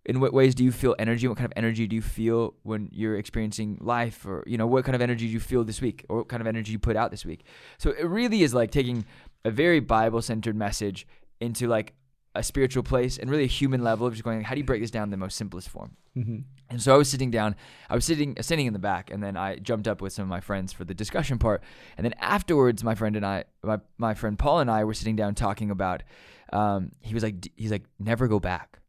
in 0.06 0.20
what 0.20 0.34
ways 0.34 0.54
do 0.54 0.64
you 0.64 0.72
feel 0.72 0.96
energy? 1.00 1.28
What 1.28 1.38
kind 1.38 1.48
of 1.48 1.54
energy 1.56 1.88
do 1.88 1.96
you 1.96 2.02
feel 2.04 2.54
when 2.62 2.90
you're 2.92 3.18
experiencing 3.18 3.80
life? 3.82 4.24
Or, 4.24 4.44
you 4.46 4.56
know, 4.56 4.68
what 4.68 4.86
kind 4.86 4.94
of 4.96 5.02
energy 5.02 5.26
do 5.26 5.34
you 5.34 5.40
feel 5.40 5.64
this 5.64 5.82
week? 5.82 6.06
Or 6.10 6.18
what 6.18 6.28
kind 6.30 6.42
of 6.42 6.48
energy 6.48 6.72
you 6.72 6.78
put 6.80 6.96
out 6.96 7.10
this 7.10 7.26
week? 7.26 7.44
So 7.80 7.90
it 7.90 8.06
really 8.06 8.44
is 8.44 8.54
like 8.54 8.70
taking 8.70 9.04
a 9.46 9.52
very 9.52 9.80
Bible 9.80 10.22
centered 10.22 10.56
message 10.56 11.08
into 11.40 11.68
like 11.68 11.94
a 12.34 12.44
spiritual 12.44 12.84
place 12.84 13.18
and 13.18 13.30
really 13.30 13.44
a 13.44 13.48
human 13.48 13.82
level 13.82 14.06
of 14.06 14.14
just 14.14 14.24
going, 14.24 14.42
how 14.42 14.54
do 14.54 14.60
you 14.60 14.66
break 14.66 14.82
this 14.82 14.92
down 14.92 15.04
in 15.04 15.10
the 15.12 15.18
most 15.18 15.38
simplest 15.38 15.70
form? 15.70 15.96
Mm-hmm. 16.18 16.40
And 16.70 16.82
so 16.82 16.94
I 16.94 16.98
was 16.98 17.08
sitting 17.08 17.32
down, 17.32 17.56
I 17.90 17.96
was 17.96 18.04
sitting 18.04 18.36
sitting 18.42 18.66
in 18.66 18.74
the 18.74 18.80
back, 18.80 19.12
and 19.12 19.24
then 19.24 19.38
I 19.38 19.58
jumped 19.58 19.88
up 19.88 20.02
with 20.02 20.12
some 20.12 20.24
of 20.24 20.30
my 20.30 20.42
friends 20.42 20.74
for 20.74 20.84
the 20.84 20.94
discussion 20.94 21.38
part. 21.38 21.64
And 21.96 22.04
then 22.04 22.14
afterwards, 22.20 22.84
my 22.84 22.96
friend 22.96 23.16
and 23.16 23.26
I, 23.26 23.46
my, 23.64 23.80
my 23.98 24.16
friend 24.16 24.38
Paul 24.38 24.60
and 24.60 24.70
I 24.70 24.84
were 24.84 24.94
sitting 24.94 25.16
down 25.16 25.36
talking 25.36 25.72
about. 25.72 26.04
Um, 26.52 26.92
he 27.02 27.14
was 27.14 27.24
like, 27.24 27.48
he's 27.56 27.72
like, 27.72 27.84
never 28.00 28.28
go 28.28 28.40
back. 28.40 28.80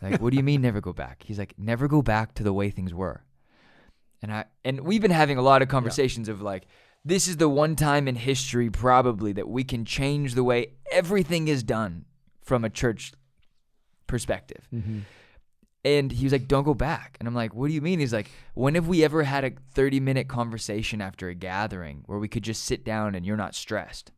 Like, 0.00 0.20
what 0.20 0.30
do 0.30 0.36
you 0.36 0.42
mean 0.42 0.62
never 0.62 0.80
go 0.80 0.92
back? 0.92 1.24
He's 1.24 1.38
like, 1.38 1.54
never 1.58 1.88
go 1.88 2.02
back 2.02 2.34
to 2.34 2.42
the 2.42 2.52
way 2.52 2.70
things 2.70 2.94
were. 2.94 3.24
And 4.22 4.32
I 4.32 4.44
and 4.64 4.80
we've 4.80 5.02
been 5.02 5.10
having 5.10 5.38
a 5.38 5.42
lot 5.42 5.62
of 5.62 5.68
conversations 5.76 6.28
of 6.28 6.40
like, 6.40 6.66
this 7.08 7.26
is 7.26 7.38
the 7.38 7.48
one 7.48 7.74
time 7.74 8.06
in 8.06 8.16
history 8.16 8.68
probably 8.70 9.32
that 9.32 9.48
we 9.48 9.64
can 9.64 9.84
change 9.84 10.34
the 10.34 10.44
way 10.44 10.72
everything 10.92 11.48
is 11.48 11.62
done 11.62 12.04
from 12.42 12.64
a 12.64 12.70
church 12.70 13.12
perspective 14.06 14.68
Mm-hmm. 14.74 15.00
And 15.84 16.10
he 16.10 16.24
was 16.24 16.32
like, 16.32 16.48
"Don't 16.48 16.64
go 16.64 16.74
back." 16.74 17.16
And 17.18 17.28
I'm 17.28 17.36
like, 17.36 17.54
"What 17.54 17.68
do 17.68 17.72
you 17.72 17.80
mean?" 17.80 18.00
He's 18.00 18.12
like, 18.12 18.30
"When 18.54 18.74
have 18.74 18.88
we 18.88 19.04
ever 19.04 19.22
had 19.22 19.44
a 19.44 19.52
30 19.74 20.00
minute 20.00 20.28
conversation 20.28 21.00
after 21.00 21.28
a 21.28 21.34
gathering 21.34 22.02
where 22.06 22.18
we 22.18 22.28
could 22.28 22.42
just 22.42 22.64
sit 22.64 22.84
down 22.84 23.14
and 23.14 23.24
you're 23.24 23.36
not 23.36 23.54
stressed?" 23.54 24.10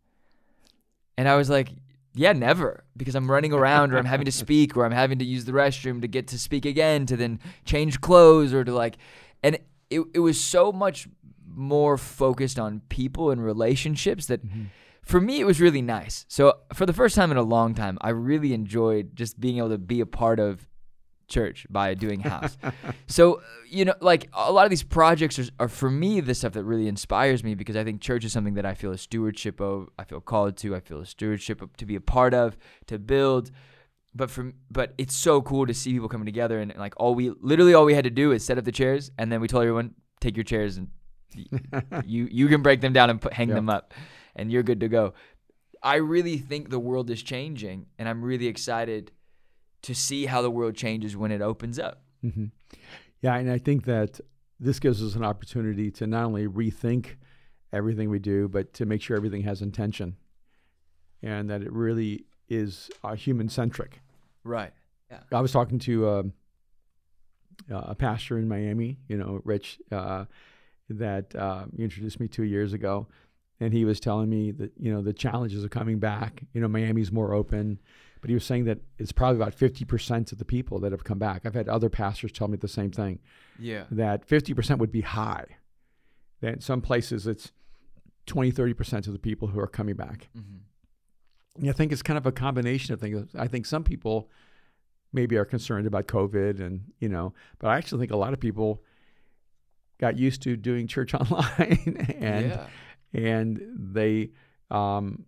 And 1.18 1.28
I 1.28 1.36
was 1.36 1.50
like, 1.50 1.68
"Yeah, 2.14 2.32
never, 2.32 2.84
because 2.96 3.14
I'm 3.14 3.30
running 3.30 3.52
around 3.52 3.92
or 3.92 3.98
I'm 3.98 4.06
having 4.06 4.24
to 4.24 4.32
speak 4.44 4.74
or 4.74 4.86
I'm 4.86 4.90
having 4.90 5.18
to 5.18 5.24
use 5.24 5.44
the 5.44 5.52
restroom 5.52 6.00
to 6.00 6.08
get 6.08 6.28
to 6.28 6.38
speak 6.38 6.64
again 6.64 7.04
to 7.06 7.16
then 7.16 7.38
change 7.66 8.00
clothes 8.00 8.54
or 8.54 8.64
to 8.64 8.72
like 8.72 8.96
and 9.42 9.58
it 9.90 10.02
it 10.14 10.20
was 10.20 10.40
so 10.40 10.72
much 10.72 11.08
more 11.54 11.96
focused 11.96 12.58
on 12.58 12.82
people 12.88 13.30
and 13.30 13.44
relationships 13.44 14.26
that 14.26 14.46
mm-hmm. 14.46 14.64
for 15.02 15.20
me 15.20 15.40
it 15.40 15.44
was 15.44 15.60
really 15.60 15.82
nice. 15.82 16.24
So 16.28 16.58
for 16.72 16.86
the 16.86 16.92
first 16.92 17.14
time 17.14 17.30
in 17.30 17.36
a 17.36 17.42
long 17.42 17.74
time, 17.74 17.98
I 18.00 18.10
really 18.10 18.52
enjoyed 18.52 19.16
just 19.16 19.40
being 19.40 19.58
able 19.58 19.70
to 19.70 19.78
be 19.78 20.00
a 20.00 20.06
part 20.06 20.40
of 20.40 20.66
church 21.30 21.66
by 21.70 21.94
doing 21.94 22.20
house. 22.20 22.58
so 23.06 23.40
you 23.66 23.86
know, 23.86 23.94
like 24.00 24.28
a 24.34 24.52
lot 24.52 24.64
of 24.64 24.70
these 24.70 24.82
projects 24.82 25.38
are, 25.38 25.46
are 25.60 25.68
for 25.68 25.90
me 25.90 26.20
the 26.20 26.34
stuff 26.34 26.52
that 26.52 26.64
really 26.64 26.88
inspires 26.88 27.42
me 27.42 27.54
because 27.54 27.76
I 27.76 27.84
think 27.84 28.02
church 28.02 28.24
is 28.24 28.32
something 28.32 28.54
that 28.54 28.66
I 28.66 28.74
feel 28.74 28.92
a 28.92 28.98
stewardship 28.98 29.60
of. 29.60 29.88
I 29.98 30.04
feel 30.04 30.20
called 30.20 30.58
to. 30.58 30.76
I 30.76 30.80
feel 30.80 31.00
a 31.00 31.06
stewardship 31.06 31.62
of, 31.62 31.74
to 31.78 31.86
be 31.86 31.94
a 31.94 32.00
part 32.00 32.34
of, 32.34 32.58
to 32.88 32.98
build. 32.98 33.50
But 34.14 34.28
from 34.28 34.54
but 34.70 34.92
it's 34.98 35.14
so 35.14 35.40
cool 35.40 35.66
to 35.66 35.72
see 35.72 35.92
people 35.92 36.08
coming 36.08 36.26
together 36.26 36.60
and 36.60 36.74
like 36.76 36.94
all 36.96 37.14
we 37.14 37.30
literally 37.40 37.74
all 37.74 37.84
we 37.84 37.94
had 37.94 38.04
to 38.04 38.10
do 38.10 38.32
is 38.32 38.44
set 38.44 38.58
up 38.58 38.64
the 38.64 38.72
chairs 38.72 39.12
and 39.16 39.30
then 39.30 39.40
we 39.40 39.46
told 39.46 39.62
everyone 39.62 39.94
take 40.20 40.36
your 40.36 40.42
chairs 40.42 40.76
and 40.76 40.88
you 42.04 42.28
you 42.30 42.48
can 42.48 42.62
break 42.62 42.80
them 42.80 42.92
down 42.92 43.10
and 43.10 43.20
put, 43.20 43.32
hang 43.32 43.48
Yeah. 43.48 43.54
them 43.56 43.68
up 43.68 43.94
and 44.36 44.50
you're 44.50 44.62
good 44.62 44.80
to 44.80 44.88
go. 44.88 45.14
I 45.82 45.96
really 45.96 46.38
think 46.38 46.70
the 46.70 46.78
world 46.78 47.10
is 47.10 47.22
changing 47.22 47.86
and 47.98 48.08
I'm 48.08 48.22
really 48.22 48.46
excited 48.46 49.12
to 49.82 49.94
see 49.94 50.26
how 50.26 50.42
the 50.42 50.50
world 50.50 50.74
changes 50.74 51.16
when 51.16 51.32
it 51.32 51.40
opens 51.40 51.78
up. 51.78 52.02
hmm 52.22 52.46
Yeah, 53.22 53.36
and 53.36 53.50
I 53.50 53.58
think 53.58 53.84
that 53.86 54.20
this 54.58 54.78
gives 54.78 55.02
us 55.02 55.14
an 55.14 55.24
opportunity 55.24 55.90
to 55.92 56.06
not 56.06 56.24
only 56.24 56.46
rethink 56.46 57.16
everything 57.72 58.10
we 58.10 58.18
do, 58.18 58.48
but 58.48 58.74
to 58.74 58.84
make 58.84 59.00
sure 59.00 59.16
everything 59.16 59.42
has 59.42 59.62
intention, 59.62 60.16
and 61.22 61.48
that 61.48 61.62
it 61.62 61.72
really 61.72 62.26
is 62.48 62.90
uh, 63.04 63.14
human 63.14 63.48
centric. 63.48 64.00
Right. 64.44 64.72
Yeah. 65.10 65.20
I 65.32 65.40
was 65.40 65.52
talking 65.52 65.78
to 65.80 66.08
um, 66.10 66.32
uh, 67.70 67.76
a 67.88 67.94
pastor 67.94 68.38
in 68.38 68.48
Miami, 68.48 68.98
you 69.08 69.16
know, 69.16 69.40
Rich, 69.44 69.80
uh, 69.92 70.24
that 70.90 71.34
uh, 71.34 71.64
you 71.76 71.84
introduced 71.84 72.20
me 72.20 72.28
two 72.28 72.44
years 72.44 72.72
ago, 72.72 73.06
and 73.60 73.72
he 73.72 73.84
was 73.84 74.00
telling 74.00 74.28
me 74.28 74.50
that 74.52 74.72
you 74.78 74.92
know 74.92 75.02
the 75.02 75.12
challenges 75.12 75.64
of 75.64 75.70
coming 75.70 75.98
back. 75.98 76.42
You 76.52 76.60
know, 76.60 76.68
Miami's 76.68 77.10
more 77.12 77.32
open, 77.34 77.78
but 78.20 78.28
he 78.30 78.34
was 78.34 78.44
saying 78.44 78.64
that 78.64 78.78
it's 78.98 79.12
probably 79.12 79.36
about 79.40 79.54
fifty 79.54 79.84
percent 79.84 80.32
of 80.32 80.38
the 80.38 80.44
people 80.44 80.78
that 80.80 80.92
have 80.92 81.04
come 81.04 81.18
back. 81.18 81.42
I've 81.46 81.54
had 81.54 81.68
other 81.68 81.88
pastors 81.88 82.32
tell 82.32 82.48
me 82.48 82.56
the 82.56 82.68
same 82.68 82.90
thing 82.90 83.18
Yeah. 83.58 83.84
that 83.90 84.26
50% 84.26 84.78
would 84.78 84.92
be 84.92 85.00
high. 85.02 85.46
That 86.40 86.54
in 86.54 86.60
some 86.60 86.80
places 86.80 87.26
it's 87.26 87.52
20, 88.26 88.52
30% 88.52 89.06
of 89.06 89.12
the 89.12 89.18
people 89.18 89.48
who 89.48 89.58
are 89.60 89.66
coming 89.66 89.94
back. 89.96 90.28
Mm-hmm. 90.36 91.68
I 91.68 91.72
think 91.72 91.92
it's 91.92 92.02
kind 92.02 92.16
of 92.16 92.26
a 92.26 92.32
combination 92.32 92.94
of 92.94 93.00
things. 93.00 93.28
I 93.36 93.46
think 93.48 93.66
some 93.66 93.82
people 93.84 94.30
maybe 95.12 95.36
are 95.36 95.44
concerned 95.44 95.86
about 95.86 96.06
COVID 96.06 96.60
and, 96.60 96.84
you 97.00 97.08
know, 97.08 97.34
but 97.58 97.68
I 97.68 97.76
actually 97.76 97.98
think 98.00 98.12
a 98.12 98.16
lot 98.16 98.32
of 98.32 98.38
people 98.40 98.82
got 100.00 100.18
used 100.18 100.42
to 100.42 100.56
doing 100.56 100.86
church 100.86 101.14
online 101.22 102.16
and 102.18 102.50
yeah. 102.50 102.66
and 103.12 103.60
they 103.76 104.30
um, 104.70 105.26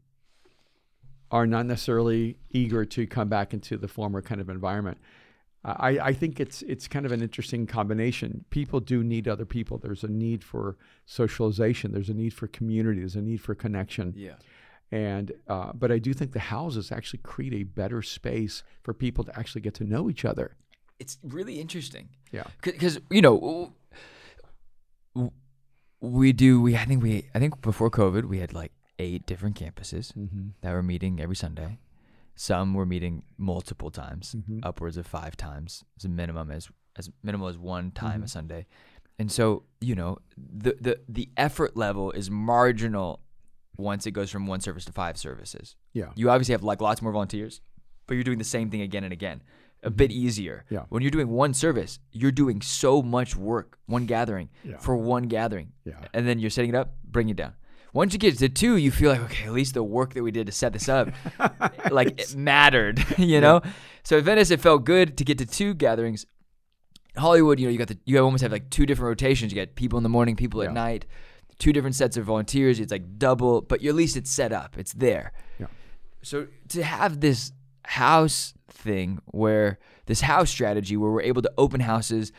are 1.30 1.46
not 1.46 1.66
necessarily 1.66 2.38
eager 2.50 2.84
to 2.84 3.06
come 3.06 3.28
back 3.28 3.52
into 3.52 3.76
the 3.76 3.88
former 3.88 4.22
kind 4.22 4.40
of 4.40 4.48
environment. 4.48 4.98
I, 5.64 5.90
I 5.90 6.12
think 6.12 6.40
it's 6.40 6.62
it's 6.62 6.88
kind 6.88 7.06
of 7.06 7.12
an 7.12 7.22
interesting 7.22 7.68
combination. 7.68 8.44
People 8.50 8.80
do 8.80 9.04
need 9.04 9.28
other 9.28 9.44
people. 9.44 9.78
There's 9.78 10.02
a 10.02 10.08
need 10.08 10.42
for 10.42 10.76
socialization. 11.06 11.92
There's 11.92 12.08
a 12.08 12.14
need 12.14 12.34
for 12.34 12.48
community. 12.48 12.98
There's 12.98 13.14
a 13.14 13.22
need 13.22 13.40
for 13.40 13.54
connection. 13.54 14.12
Yeah. 14.16 14.34
And 14.90 15.30
uh, 15.46 15.72
but 15.72 15.92
I 15.92 15.98
do 15.98 16.12
think 16.14 16.32
the 16.32 16.40
houses 16.40 16.90
actually 16.90 17.20
create 17.22 17.54
a 17.54 17.62
better 17.62 18.02
space 18.02 18.64
for 18.82 18.92
people 18.92 19.22
to 19.22 19.38
actually 19.38 19.60
get 19.60 19.74
to 19.74 19.84
know 19.84 20.10
each 20.10 20.24
other. 20.24 20.56
It's 20.98 21.18
really 21.22 21.60
interesting. 21.60 22.08
Yeah. 22.32 22.44
Because 22.62 22.98
you 23.08 23.22
know, 23.22 23.72
we 26.00 26.32
do. 26.32 26.60
We 26.60 26.76
I 26.76 26.84
think 26.84 27.02
we 27.02 27.28
I 27.34 27.38
think 27.38 27.60
before 27.60 27.90
COVID 27.90 28.24
we 28.24 28.38
had 28.38 28.52
like 28.52 28.72
eight 28.98 29.26
different 29.26 29.56
campuses 29.58 30.12
Mm-hmm. 30.12 30.48
that 30.62 30.72
were 30.72 30.82
meeting 30.82 31.20
every 31.20 31.36
Sunday. 31.36 31.78
Some 32.34 32.74
were 32.74 32.86
meeting 32.86 33.24
multiple 33.36 33.90
times, 33.90 34.34
Mhm. 34.34 34.60
upwards 34.62 34.96
of 34.96 35.06
five 35.06 35.36
times 35.36 35.84
as 35.98 36.04
a 36.04 36.08
minimum, 36.08 36.50
as 36.50 36.70
as 36.96 37.10
minimal 37.22 37.48
as 37.48 37.56
one 37.58 37.90
time 37.90 38.20
Mhm. 38.20 38.24
a 38.24 38.28
Sunday. 38.28 38.66
And 39.18 39.30
so 39.30 39.64
you 39.80 39.94
know 39.94 40.18
the 40.36 40.76
the 40.80 41.00
the 41.08 41.28
effort 41.36 41.76
level 41.76 42.10
is 42.12 42.30
marginal 42.30 43.20
once 43.76 44.06
it 44.06 44.10
goes 44.12 44.30
from 44.30 44.46
one 44.46 44.60
service 44.60 44.84
to 44.86 44.92
five 44.92 45.16
services. 45.16 45.76
Yeah. 45.92 46.12
You 46.14 46.30
obviously 46.30 46.52
have 46.52 46.62
like 46.62 46.80
lots 46.80 47.00
more 47.00 47.12
volunteers, 47.12 47.60
but 48.06 48.14
you're 48.14 48.24
doing 48.24 48.38
the 48.38 48.44
same 48.44 48.70
thing 48.70 48.80
again 48.82 49.04
and 49.04 49.12
again. 49.12 49.42
A 49.84 49.90
bit 49.90 50.10
easier. 50.12 50.64
Yeah. 50.70 50.84
When 50.90 51.02
you're 51.02 51.10
doing 51.10 51.28
one 51.28 51.54
service, 51.54 51.98
you're 52.12 52.30
doing 52.32 52.60
so 52.62 53.02
much 53.02 53.34
work, 53.36 53.78
one 53.86 54.06
gathering 54.06 54.48
Yeah. 54.64 54.76
for 54.78 54.96
one 54.96 55.24
gathering. 55.24 55.72
Yeah. 55.84 55.94
And 56.14 56.26
then 56.28 56.38
you're 56.38 56.50
setting 56.50 56.70
it 56.70 56.76
up, 56.76 56.94
bring 57.04 57.28
it 57.28 57.36
down. 57.36 57.54
Once 57.92 58.12
you 58.12 58.18
get 58.18 58.38
to 58.38 58.48
two, 58.48 58.76
you 58.76 58.90
feel 58.90 59.10
like, 59.10 59.20
okay, 59.22 59.44
at 59.46 59.52
least 59.52 59.74
the 59.74 59.82
work 59.82 60.14
that 60.14 60.22
we 60.22 60.30
did 60.30 60.46
to 60.46 60.52
set 60.52 60.72
this 60.72 60.88
up, 60.88 61.10
like 61.90 62.18
it 62.20 62.34
mattered, 62.36 63.04
you 63.18 63.40
know? 63.40 63.60
So 64.04 64.18
at 64.18 64.24
Venice, 64.24 64.50
it 64.50 64.60
felt 64.60 64.84
good 64.84 65.18
to 65.18 65.24
get 65.24 65.36
to 65.38 65.46
two 65.46 65.74
gatherings. 65.74 66.24
Hollywood, 67.16 67.60
you 67.60 67.66
know, 67.66 67.72
you 67.72 67.78
got 67.78 67.88
the, 67.88 67.98
you 68.06 68.18
almost 68.24 68.42
have 68.42 68.52
like 68.52 68.70
two 68.70 68.86
different 68.86 69.08
rotations. 69.08 69.52
You 69.52 69.60
got 69.60 69.74
people 69.74 69.98
in 69.98 70.02
the 70.02 70.08
morning, 70.08 70.36
people 70.36 70.62
Yeah. 70.62 70.68
at 70.70 70.74
night, 70.74 71.04
two 71.58 71.72
different 71.72 71.94
sets 71.94 72.16
of 72.16 72.24
volunteers. 72.24 72.80
It's 72.80 72.90
like 72.92 73.18
double, 73.18 73.60
but 73.60 73.84
at 73.84 73.94
least 73.94 74.16
it's 74.16 74.30
set 74.30 74.52
up, 74.52 74.78
it's 74.78 74.94
there. 74.94 75.32
Yeah. 75.58 75.66
So 76.22 76.46
to 76.68 76.82
have 76.82 77.20
this 77.20 77.52
house 77.84 78.54
thing 78.68 79.20
where 79.26 79.78
this 80.06 80.22
house 80.22 80.50
strategy 80.50 80.96
where 80.96 81.10
we're 81.10 81.22
able 81.22 81.42
to 81.42 81.52
open 81.56 81.80
houses, 81.80 82.32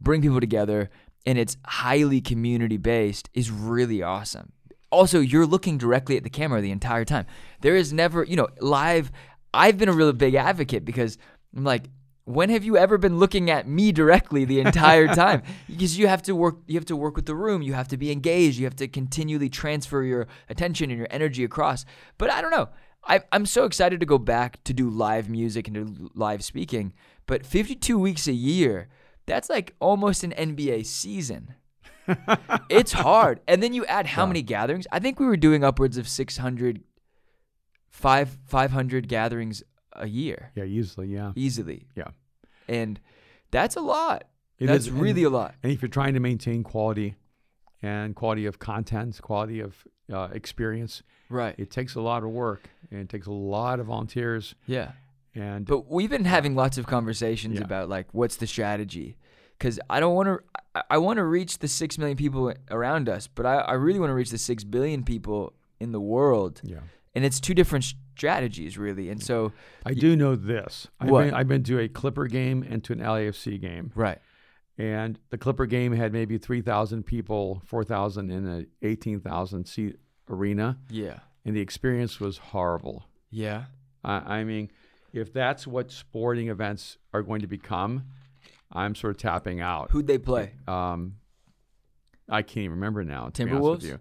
bring 0.00 0.22
people 0.22 0.40
together, 0.40 0.90
and 1.26 1.38
it's 1.38 1.56
highly 1.66 2.20
community 2.20 2.76
based 2.76 3.28
is 3.34 3.50
really 3.50 4.02
awesome. 4.02 4.52
Also, 4.90 5.20
you're 5.20 5.46
looking 5.46 5.78
directly 5.78 6.16
at 6.16 6.24
the 6.24 6.30
camera 6.30 6.60
the 6.60 6.70
entire 6.70 7.04
time. 7.04 7.26
There 7.60 7.76
is 7.76 7.92
never, 7.92 8.24
you 8.24 8.36
know, 8.36 8.48
live. 8.60 9.12
I've 9.54 9.78
been 9.78 9.88
a 9.88 9.92
really 9.92 10.12
big 10.12 10.34
advocate 10.34 10.84
because 10.84 11.18
I'm 11.56 11.64
like, 11.64 11.84
when 12.24 12.50
have 12.50 12.64
you 12.64 12.76
ever 12.76 12.98
been 12.98 13.18
looking 13.18 13.50
at 13.50 13.68
me 13.68 13.92
directly 13.92 14.44
the 14.44 14.60
entire 14.60 15.06
time? 15.14 15.42
because 15.68 15.98
you 15.98 16.06
have 16.06 16.22
to 16.22 16.34
work 16.34 16.58
you 16.66 16.76
have 16.76 16.86
to 16.86 16.96
work 16.96 17.16
with 17.16 17.26
the 17.26 17.34
room, 17.34 17.62
you 17.62 17.74
have 17.74 17.88
to 17.88 17.96
be 17.96 18.10
engaged, 18.10 18.58
you 18.58 18.64
have 18.64 18.76
to 18.76 18.88
continually 18.88 19.48
transfer 19.48 20.02
your 20.02 20.26
attention 20.48 20.90
and 20.90 20.98
your 20.98 21.08
energy 21.10 21.44
across. 21.44 21.84
But 22.18 22.30
I 22.30 22.40
don't 22.40 22.50
know. 22.50 22.68
I, 23.04 23.20
I'm 23.32 23.46
so 23.46 23.64
excited 23.64 24.00
to 24.00 24.06
go 24.06 24.18
back 24.18 24.62
to 24.64 24.72
do 24.72 24.88
live 24.90 25.28
music 25.28 25.66
and 25.68 25.74
do 25.74 26.10
live 26.14 26.44
speaking. 26.44 26.92
But 27.26 27.46
52 27.46 27.98
weeks 27.98 28.26
a 28.28 28.32
year, 28.32 28.88
that's 29.26 29.48
like 29.48 29.74
almost 29.80 30.22
an 30.24 30.32
NBA 30.32 30.86
season. 30.86 31.54
it's 32.68 32.92
hard. 32.92 33.40
And 33.48 33.62
then 33.62 33.72
you 33.72 33.84
add 33.86 34.06
how 34.06 34.22
Yeah. 34.22 34.28
many 34.28 34.42
gatherings? 34.42 34.86
I 34.92 34.98
think 34.98 35.18
we 35.20 35.26
were 35.26 35.36
doing 35.36 35.64
upwards 35.64 35.96
of 35.96 36.08
600, 36.08 36.82
five, 37.88 38.38
500 38.46 39.08
gatherings 39.08 39.62
a 39.92 40.06
year 40.06 40.52
Yeah, 40.54 40.64
easily. 40.64 41.08
Yeah. 41.08 41.32
easily. 41.36 41.86
Yeah. 41.96 42.08
And 42.68 43.00
that's 43.50 43.76
a 43.76 43.80
lot. 43.80 44.24
It 44.58 44.66
that's 44.66 44.86
is, 44.86 44.92
and- 44.92 45.00
really 45.00 45.22
a 45.24 45.30
lot. 45.30 45.54
And 45.62 45.72
if 45.72 45.82
you're 45.82 45.88
trying 45.88 46.14
to 46.14 46.20
maintain 46.20 46.62
quality 46.62 47.16
and 47.82 48.14
quality 48.14 48.46
of 48.46 48.58
content, 48.58 49.18
quality 49.22 49.60
of 49.60 49.84
uh, 50.12 50.28
experience, 50.32 51.02
Right. 51.28 51.54
it 51.58 51.70
takes 51.70 51.94
a 51.94 52.00
lot 52.00 52.24
of 52.24 52.30
work 52.30 52.68
and 52.90 53.00
it 53.00 53.08
takes 53.08 53.26
a 53.26 53.32
lot 53.32 53.78
of 53.80 53.86
volunteers. 53.86 54.54
Yeah. 54.66 54.92
And 55.34 55.64
But 55.64 55.88
we've 55.90 56.10
been 56.10 56.24
having 56.24 56.54
lots 56.56 56.76
of 56.78 56.86
conversations 56.86 57.58
Yeah. 57.58 57.64
about 57.64 57.88
like 57.88 58.12
what's 58.12 58.36
the 58.36 58.46
strategy, 58.48 59.16
because 59.58 59.78
I 59.88 60.00
don't 60.00 60.14
want 60.14 60.26
to. 60.28 60.40
I, 60.88 60.98
want 60.98 61.16
to 61.16 61.24
reach 61.24 61.58
the 61.58 61.66
six 61.68 61.98
million 61.98 62.16
people 62.16 62.52
around 62.70 63.08
us, 63.08 63.26
but 63.26 63.44
I, 63.44 63.56
I 63.58 63.72
really 63.74 63.98
want 63.98 64.10
to 64.10 64.14
reach 64.14 64.30
the 64.30 64.38
six 64.38 64.62
billion 64.62 65.02
people 65.04 65.52
in 65.80 65.90
the 65.90 66.00
world, 66.00 66.60
yeah, 66.62 66.78
and 67.12 67.24
it's 67.24 67.40
two 67.40 67.54
different 67.54 67.84
strategies 68.16 68.78
really. 68.78 69.08
And 69.10 69.20
so, 69.22 69.52
I 69.84 69.94
do 69.94 70.14
know 70.14 70.36
this. 70.36 70.86
I've 71.00 71.10
What? 71.10 71.24
been, 71.24 71.34
I've 71.34 71.48
been 71.48 71.64
to 71.64 71.78
a 71.80 71.88
Clipper 71.88 72.26
game 72.28 72.62
and 72.68 72.84
to 72.84 72.92
an 72.92 73.00
LAFC 73.00 73.60
game, 73.60 73.90
right, 73.96 74.18
and 74.80 75.18
the 75.28 75.36
Clipper 75.38 75.66
game 75.66 75.92
had 75.92 76.12
maybe 76.12 76.38
three 76.38 76.62
thousand 76.62 77.04
people, 77.04 77.62
four 77.66 77.84
thousand 77.84 78.30
in 78.30 78.46
an 78.46 78.66
eighteen 78.82 79.20
thousand 79.20 79.66
seat 79.66 79.96
arena, 80.28 80.78
yeah, 80.88 81.18
and 81.44 81.54
the 81.54 81.60
experience 81.60 82.18
was 82.18 82.38
horrible. 82.38 83.04
yeah, 83.30 83.64
I, 84.02 84.38
I 84.38 84.44
mean, 84.44 84.70
if 85.12 85.32
that's 85.32 85.66
what 85.66 85.90
sporting 85.90 86.48
events 86.48 86.96
are 87.12 87.22
going 87.22 87.42
to 87.42 87.46
become, 87.46 88.04
I'm 88.72 88.94
sort 88.94 89.16
of 89.16 89.18
tapping 89.18 89.60
out. 89.60 89.90
who'd 89.90 90.06
they 90.06 90.18
play? 90.18 90.52
Um, 90.66 91.16
I 92.28 92.42
can't 92.42 92.58
even 92.64 92.70
remember 92.72 93.04
now. 93.04 93.28
To 93.28 93.44
be 93.44 93.52
with 93.52 93.82
you. 93.84 93.98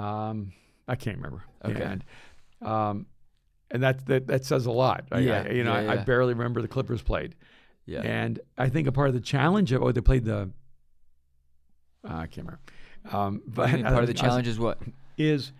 Um, 0.00 0.52
I 0.88 0.96
can't 0.96 1.16
remember. 1.18 1.44
Okay. 1.64 1.82
And, 1.82 2.04
um, 2.62 3.06
and 3.70 3.82
that, 3.82 4.06
that 4.06 4.26
that 4.26 4.44
says 4.44 4.66
a 4.66 4.70
lot. 4.70 5.04
I, 5.12 5.18
Yeah, 5.20 5.44
I, 5.46 5.50
you 5.50 5.64
know, 5.64 5.78
yeah, 5.78 5.92
I, 5.92 5.94
I 5.94 5.96
barely 6.04 6.32
remember 6.34 6.62
the 6.62 6.68
Clippers 6.68 7.02
played, 7.02 7.34
Yeah. 7.86 8.00
And 8.02 8.40
I 8.56 8.68
think 8.68 8.86
a 8.88 8.92
part 8.92 9.08
of 9.08 9.14
the 9.14 9.20
challenge 9.20 9.72
of 9.72 9.82
oh 9.82 9.92
they 9.92 10.00
played 10.00 10.24
the 10.24 10.50
uh, 12.08 12.14
I 12.14 12.26
can't 12.26 12.46
remember. 12.46 12.60
Um, 13.10 13.42
but 13.46 13.70
part 13.82 14.02
of 14.02 14.06
the 14.06 14.14
challenge 14.14 14.48
is 14.48 14.58
what? 14.58 14.78
is 15.18 15.52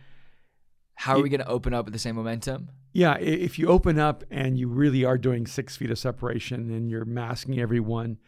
How 0.95 1.13
are 1.13 1.17
You- 1.19 1.23
we 1.25 1.29
going 1.29 1.41
to 1.41 1.49
open 1.49 1.75
up 1.75 1.85
with 1.85 1.93
the 1.93 1.99
same 1.99 2.17
momentum? 2.17 2.69
yeah 2.97 3.17
if 3.19 3.59
you 3.59 3.67
open 3.67 3.99
up 3.99 4.23
and 4.31 4.57
you 4.57 4.69
really 4.69 5.05
are 5.05 5.19
doing 5.19 5.47
six 5.49 5.77
feet 5.77 5.91
of 5.91 5.99
separation 5.99 6.71
and 6.71 6.89
you're 6.91 7.05
masking 7.05 7.59
everyone, 7.59 8.19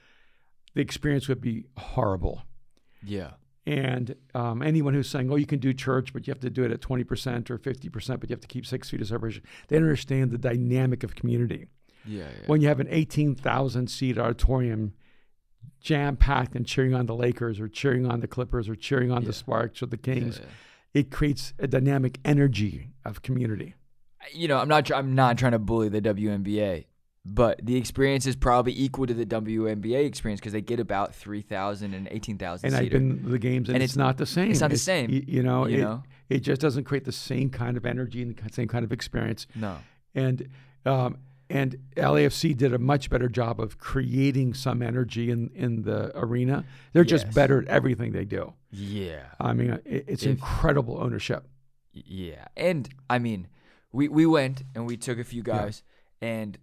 the 0.75 0.81
experience 0.81 1.29
would 1.29 1.41
be 1.41 1.65
horrible. 1.79 2.43
Yeah. 3.03 3.31
And 3.65 4.15
um, 4.35 4.63
anyone 4.63 4.95
who's 4.95 5.09
saying, 5.09 5.31
"Oh, 5.33 5.37
you 5.37 5.47
can 5.47 5.59
do 5.61 5.73
church, 5.73 6.13
but 6.13 6.27
you 6.27 6.33
have 6.33 6.41
to 6.41 6.51
do 6.51 6.63
it 6.65 6.71
at 6.71 6.81
twenty 6.81 7.03
percent 7.05 7.51
or 7.51 7.59
fifty 7.59 7.89
percent, 7.89 8.21
but 8.21 8.29
you 8.31 8.35
have 8.35 8.41
to 8.41 8.47
keep 8.49 8.65
six 8.67 8.91
feet 8.91 9.01
of 9.01 9.09
separation," 9.09 9.43
they 9.69 9.77
don't 9.77 9.85
understand 9.85 10.31
the 10.31 10.39
dynamic 10.39 11.03
of 11.03 11.15
community. 11.17 11.67
Yeah. 12.07 12.25
yeah. 12.25 12.47
when 12.47 12.61
you 12.61 12.69
have 12.69 12.81
an 12.81 12.89
18,000 12.91 13.89
seat 13.89 14.19
auditorium 14.19 14.95
jam 15.81 16.17
packed 16.17 16.55
and 16.55 16.67
cheering 16.67 16.95
on 16.95 17.07
the 17.07 17.15
Lakers 17.15 17.61
or 17.61 17.69
cheering 17.69 18.07
on 18.07 18.21
the 18.21 18.27
Clippers 18.27 18.69
or 18.69 18.75
cheering 18.75 19.11
on 19.13 19.23
Yeah. 19.23 19.29
the 19.29 19.33
Sparks 19.33 19.83
or 19.83 19.87
the 19.87 19.97
Kings, 19.97 20.39
yeah. 20.43 20.49
it 20.95 21.11
creates 21.11 21.53
a 21.59 21.67
dynamic 21.67 22.19
energy 22.25 22.93
of 23.05 23.23
community. 23.23 23.75
you 24.33 24.49
know, 24.49 24.59
I'm 24.59 24.69
not 24.69 24.91
I'm 24.91 25.15
not 25.15 25.39
trying 25.39 25.53
to 25.53 25.59
bully 25.61 25.89
the 25.89 26.01
WNBA, 26.03 26.87
but 27.25 27.61
the 27.63 27.77
experience 27.77 28.27
is 28.27 28.35
probably 28.35 28.73
equal 28.77 29.07
to 29.07 29.15
the 29.15 29.25
WNBA 29.27 30.05
experience 30.05 30.41
because 30.41 30.53
they 30.53 30.61
get 30.61 30.81
about 30.81 31.15
3,000 31.15 31.95
and 31.95 32.09
18,000 32.11 32.67
And 32.67 32.77
I've 32.77 32.91
been 32.91 33.23
to 33.23 33.29
the 33.29 33.39
games, 33.39 33.69
and, 33.69 33.77
And 33.77 33.83
it's, 33.85 33.93
it's- 33.93 33.97
not 33.97 34.17
the 34.19 34.27
same. 34.27 34.51
it's 34.51 34.61
not 34.61 34.71
the 34.71 34.79
same, 34.79 35.11
y- 35.13 35.23
You, 35.29 35.43
know, 35.45 35.67
you 35.67 35.77
it, 35.79 35.81
know? 35.83 36.03
it 36.29 36.41
just 36.41 36.61
doesn't 36.61 36.85
create 36.85 37.05
the 37.05 37.13
same 37.13 37.51
kind 37.51 37.77
of 37.77 37.87
energy 37.87 38.21
and 38.23 38.37
the 38.37 38.53
same 38.53 38.67
kind 38.67 38.85
of 38.85 38.91
experience. 38.93 39.47
No. 39.55 39.77
And 40.15 40.49
um, 40.85 41.19
and 41.49 41.77
LAFC 41.97 42.57
did 42.57 42.75
a 42.75 42.79
much 42.79 43.09
better 43.11 43.29
job 43.29 43.61
of 43.61 43.79
creating 43.79 44.55
some 44.55 44.83
energy 44.83 45.31
in 45.31 45.51
in 45.55 45.83
the 45.83 46.11
arena. 46.19 46.65
They're 46.93 47.05
just 47.05 47.33
better 47.33 47.63
at 47.63 47.69
everything 47.69 48.13
they 48.13 48.25
do. 48.25 48.55
Yeah. 48.71 49.27
I 49.41 49.53
mean, 49.53 49.71
uh, 49.71 49.79
it, 49.85 50.05
it's 50.09 50.23
If- 50.25 50.31
incredible 50.31 50.99
ownership. 51.01 51.47
Yeah. 51.93 52.47
And 52.57 52.89
I 53.09 53.19
mean, 53.19 53.49
we 53.93 54.09
we 54.09 54.27
went 54.27 54.63
and 54.75 54.87
we 54.87 54.97
took 54.97 55.19
a 55.19 55.25
few 55.25 55.43
guys 55.43 55.83
and 56.21 56.59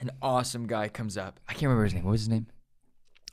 an 0.00 0.10
awesome 0.22 0.66
guy 0.66 0.88
comes 0.88 1.16
up. 1.16 1.40
I 1.48 1.52
can't 1.52 1.64
remember 1.64 1.84
his 1.84 1.94
name. 1.94 2.04
What 2.04 2.12
was 2.12 2.20
his 2.22 2.28
name? 2.28 2.46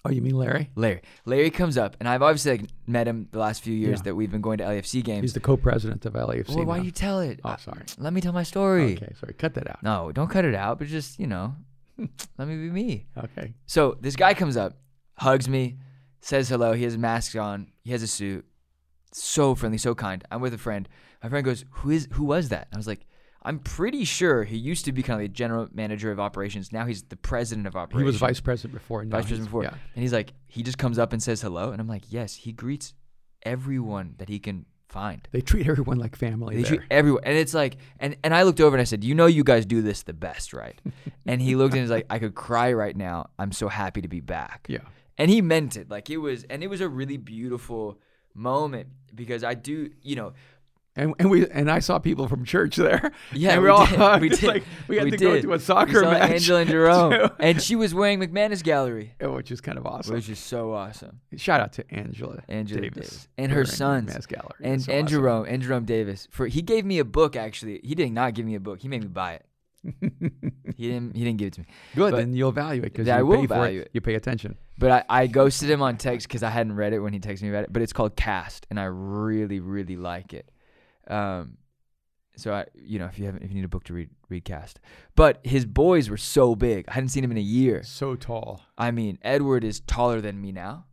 Oh, 0.05 0.11
you 0.11 0.21
mean 0.21 0.35
Larry? 0.37 0.69
Larry. 0.75 1.01
Larry 1.25 1.49
comes 1.49 1.77
up 1.77 1.97
and 1.99 2.07
I've 2.07 2.21
obviously 2.21 2.51
like, 2.59 2.69
met 2.85 3.07
him 3.07 3.27
the 3.31 3.39
last 3.39 3.63
few 3.63 3.73
years 3.73 3.99
Yeah. 3.99 4.03
that 4.03 4.15
we've 4.15 4.31
been 4.31 4.41
going 4.41 4.59
to 4.59 4.63
LAFC 4.63 5.03
games. 5.03 5.21
He's 5.23 5.33
the 5.33 5.39
co-president 5.39 6.05
of 6.05 6.13
LAFC. 6.13 6.55
well, 6.55 6.65
why 6.65 6.77
now. 6.77 6.83
you 6.83 6.91
tell 6.91 7.19
it? 7.19 7.39
Oh, 7.43 7.49
I- 7.49 7.57
sorry. 7.57 7.81
Let 7.97 8.13
me 8.13 8.21
tell 8.21 8.33
my 8.33 8.43
story. 8.43 8.93
Okay, 8.95 9.13
sorry. 9.19 9.33
Cut 9.33 9.55
that 9.55 9.69
out. 9.69 9.81
No, 9.83 10.11
don't 10.11 10.29
cut 10.29 10.45
it 10.45 10.53
out, 10.55 10.77
but 10.79 10.87
just, 10.87 11.19
you 11.19 11.27
know, 11.27 11.55
let 12.37 12.47
me 12.47 12.55
be 12.55 12.69
me. 12.69 13.07
Okay. 13.17 13.53
So 13.65 13.97
this 13.99 14.15
guy 14.15 14.33
comes 14.35 14.57
up, 14.57 14.77
hugs 15.17 15.49
me, 15.49 15.77
says 16.21 16.49
hello. 16.49 16.73
He 16.73 16.83
has 16.83 16.95
a 16.95 16.99
mask 16.99 17.35
on. 17.35 17.71
He 17.83 17.91
has 17.91 18.03
a 18.03 18.07
suit. 18.07 18.45
So 19.11 19.55
friendly, 19.55 19.77
so 19.77 19.95
kind. 19.95 20.23
I'm 20.29 20.41
with 20.41 20.53
a 20.53 20.57
friend. 20.57 20.87
My 21.23 21.29
friend 21.29 21.45
goes, 21.45 21.63
"Who 21.69 21.89
is? 21.91 22.07
Who 22.13 22.25
was 22.25 22.49
that?" 22.49 22.67
I 22.73 22.77
was 22.77 22.85
like, 22.85 23.05
"I'm 23.45 23.59
pretty 23.59 24.03
sure 24.03 24.43
he 24.43 24.57
used 24.57 24.83
to 24.85 24.91
be 24.91 25.01
kind 25.03 25.21
of 25.21 25.23
the 25.23 25.33
general 25.33 25.67
manager 25.73 26.11
of 26.11 26.19
operations. 26.19 26.73
Now 26.73 26.85
he's 26.85 27.03
the 27.03 27.15
president 27.17 27.67
of 27.67 27.75
operations. 27.75 28.01
He 28.01 28.05
was 28.05 28.17
vice 28.17 28.39
president 28.41 28.73
before. 28.73 29.01
and 29.01 29.09
vice 29.11 29.19
he's- 29.21 29.29
president 29.29 29.47
before." 29.49 29.63
Yeah. 29.63 29.77
And 29.95 30.01
he's 30.03 30.13
like, 30.13 30.33
he 30.47 30.63
just 30.63 30.77
comes 30.77 30.99
up 30.99 31.13
and 31.13 31.21
says 31.23 31.41
hello, 31.41 31.71
and 31.71 31.79
I'm 31.79 31.87
like, 31.87 32.03
"Yes." 32.11 32.33
He 32.35 32.51
greets 32.51 32.93
everyone 33.43 34.15
that 34.17 34.27
he 34.29 34.39
can 34.39 34.65
find. 34.89 35.27
They 35.31 35.41
treat 35.41 35.67
everyone 35.67 35.97
like 35.99 36.15
family 36.15 36.55
They 36.55 36.61
there. 36.63 36.77
treat 36.77 36.81
everyone, 36.89 37.21
and 37.25 37.37
it's 37.37 37.53
like, 37.53 37.77
and 37.99 38.15
and 38.23 38.33
I 38.33 38.43
looked 38.43 38.61
over 38.61 38.75
and 38.75 38.81
I 38.81 38.85
said, 38.85 39.03
"You 39.03 39.13
know, 39.15 39.25
you 39.25 39.43
guys 39.43 39.65
do 39.65 39.81
this 39.81 40.03
the 40.03 40.13
best, 40.13 40.53
right?" 40.53 40.79
and 41.25 41.41
he 41.41 41.55
looked 41.55 41.73
and 41.73 41.81
he's 41.81 41.91
like, 41.91 42.05
"I 42.09 42.19
could 42.19 42.35
cry 42.35 42.73
right 42.73 42.95
now. 42.95 43.29
I'm 43.37 43.51
so 43.51 43.67
happy 43.67 44.01
to 44.01 44.07
be 44.07 44.21
back." 44.21 44.65
yeah. 44.69 44.79
and 45.17 45.29
he 45.29 45.41
meant 45.41 45.77
it 45.77 45.89
like 45.89 46.09
it 46.09 46.17
was 46.17 46.43
and 46.49 46.61
it 46.63 46.67
was 46.67 46.81
a 46.81 46.89
really 46.89 47.15
beautiful 47.15 47.99
moment 48.33 48.89
because 49.13 49.45
i 49.45 49.53
do 49.53 49.89
you 50.01 50.13
know 50.13 50.33
And, 50.97 51.13
and 51.19 51.29
we 51.29 51.45
and 51.49 51.69
I 51.69 51.79
saw 51.79 51.99
people 51.99 52.27
from 52.29 52.45
church 52.45 52.77
there. 52.77 53.11
yeah 53.33 53.51
and 53.53 53.61
we, 53.63 53.67
all 53.69 53.85
did, 53.85 53.99
we 54.21 54.29
did 54.29 54.43
like 54.43 54.63
we 54.87 54.95
had 54.95 55.03
we 55.05 55.11
to 55.11 55.17
go 55.17 55.41
to 55.41 55.47
a 55.49 55.51
We 55.51 55.59
soccer 55.59 56.01
saw 56.03 56.11
match, 56.11 56.31
angela 56.31 56.61
and 56.61 56.69
jerome 56.75 57.29
and 57.39 57.61
she 57.61 57.75
was 57.75 57.93
wearing 57.93 58.19
mcmanus 58.21 58.63
gallery 58.63 59.13
which 59.19 59.51
is 59.51 59.59
kind 59.59 59.77
of 59.77 59.85
awesome. 59.85 60.15
which 60.15 60.29
is 60.29 60.39
so 60.39 60.71
awesome 60.73 61.19
Shout 61.35 61.59
out 61.59 61.73
to 61.73 61.83
Angela, 61.93 62.43
Angela 62.47 62.81
Davis, 62.81 62.95
Davis. 63.09 63.27
And 63.37 63.51
her 63.51 63.65
sons. 63.65 64.07
Mass 64.13 64.25
Gallery. 64.25 64.51
and 64.63 64.81
so 64.81 64.91
and 64.93 65.05
awesome. 65.07 65.17
jerome 65.19 65.45
and 65.49 65.61
jerome 65.61 65.83
davis 65.85 66.29
for 66.31 66.47
he 66.47 66.61
gave 66.61 66.85
me 66.85 66.99
a 66.99 67.05
book 67.05 67.35
actually 67.35 67.81
he 67.83 67.93
did 67.93 68.11
not 68.13 68.33
give 68.33 68.45
me 68.45 68.55
a 68.55 68.59
book 68.61 68.79
he 68.81 68.87
made 68.87 69.01
me 69.01 69.07
buy 69.09 69.33
it 69.33 69.45
he 70.77 70.87
didn't 70.89 71.15
he 71.15 71.23
didn't 71.23 71.37
give 71.37 71.47
it 71.47 71.53
to 71.55 71.59
me 71.61 71.67
Good, 71.95 72.11
but- 72.11 72.17
then 72.17 72.33
you'll 72.33 72.51
value 72.51 72.81
it 72.81 72.93
because 72.93 73.07
I 73.09 73.17
you 73.19 73.25
will 73.25 73.45
value 73.45 73.81
it. 73.81 73.87
it. 73.87 73.89
You 73.93 74.01
pay 74.01 74.15
attention. 74.15 74.57
but 74.79 74.91
I, 75.09 75.23
I 75.23 75.27
ghosted 75.27 75.69
him 75.69 75.81
on 75.81 75.97
text 75.97 76.27
because 76.27 76.41
I 76.41 76.49
hadn't 76.49 76.75
read 76.75 76.93
it 76.93 76.99
when 76.99 77.13
he 77.13 77.19
texted 77.19 77.43
me 77.43 77.49
about 77.49 77.65
it. 77.65 77.73
But 77.73 77.81
it's 77.83 77.93
called 77.93 78.15
Cast, 78.15 78.65
and 78.71 78.79
I 78.79 78.85
really, 78.85 79.59
really 79.59 79.95
like 79.95 80.33
it. 80.33 80.49
Um, 81.07 81.57
so 82.37 82.53
I, 82.53 82.65
you 82.75 82.99
know, 82.99 83.05
if 83.05 83.17
you 83.17 83.25
haven't, 83.25 83.43
if 83.43 83.49
you 83.49 83.55
need 83.55 83.63
a 83.65 83.69
book 83.69 83.85
to 83.85 83.93
read, 83.93 84.09
read 84.29 84.43
Cast. 84.43 84.79
But 85.15 85.39
his 85.43 85.65
boys 85.65 86.09
were 86.09 86.17
so 86.17 86.55
big. 86.55 86.85
I 86.89 86.93
hadn't 86.93 87.09
seen 87.09 87.23
him 87.23 87.31
in 87.31 87.37
a 87.37 87.41
year. 87.41 87.81
So 87.83 88.15
tall. 88.15 88.61
I 88.77 88.91
mean, 88.91 89.17
Edward 89.21 89.63
is 89.63 89.79
taller 89.79 90.19
than 90.19 90.41
me 90.41 90.51
now, 90.51 90.85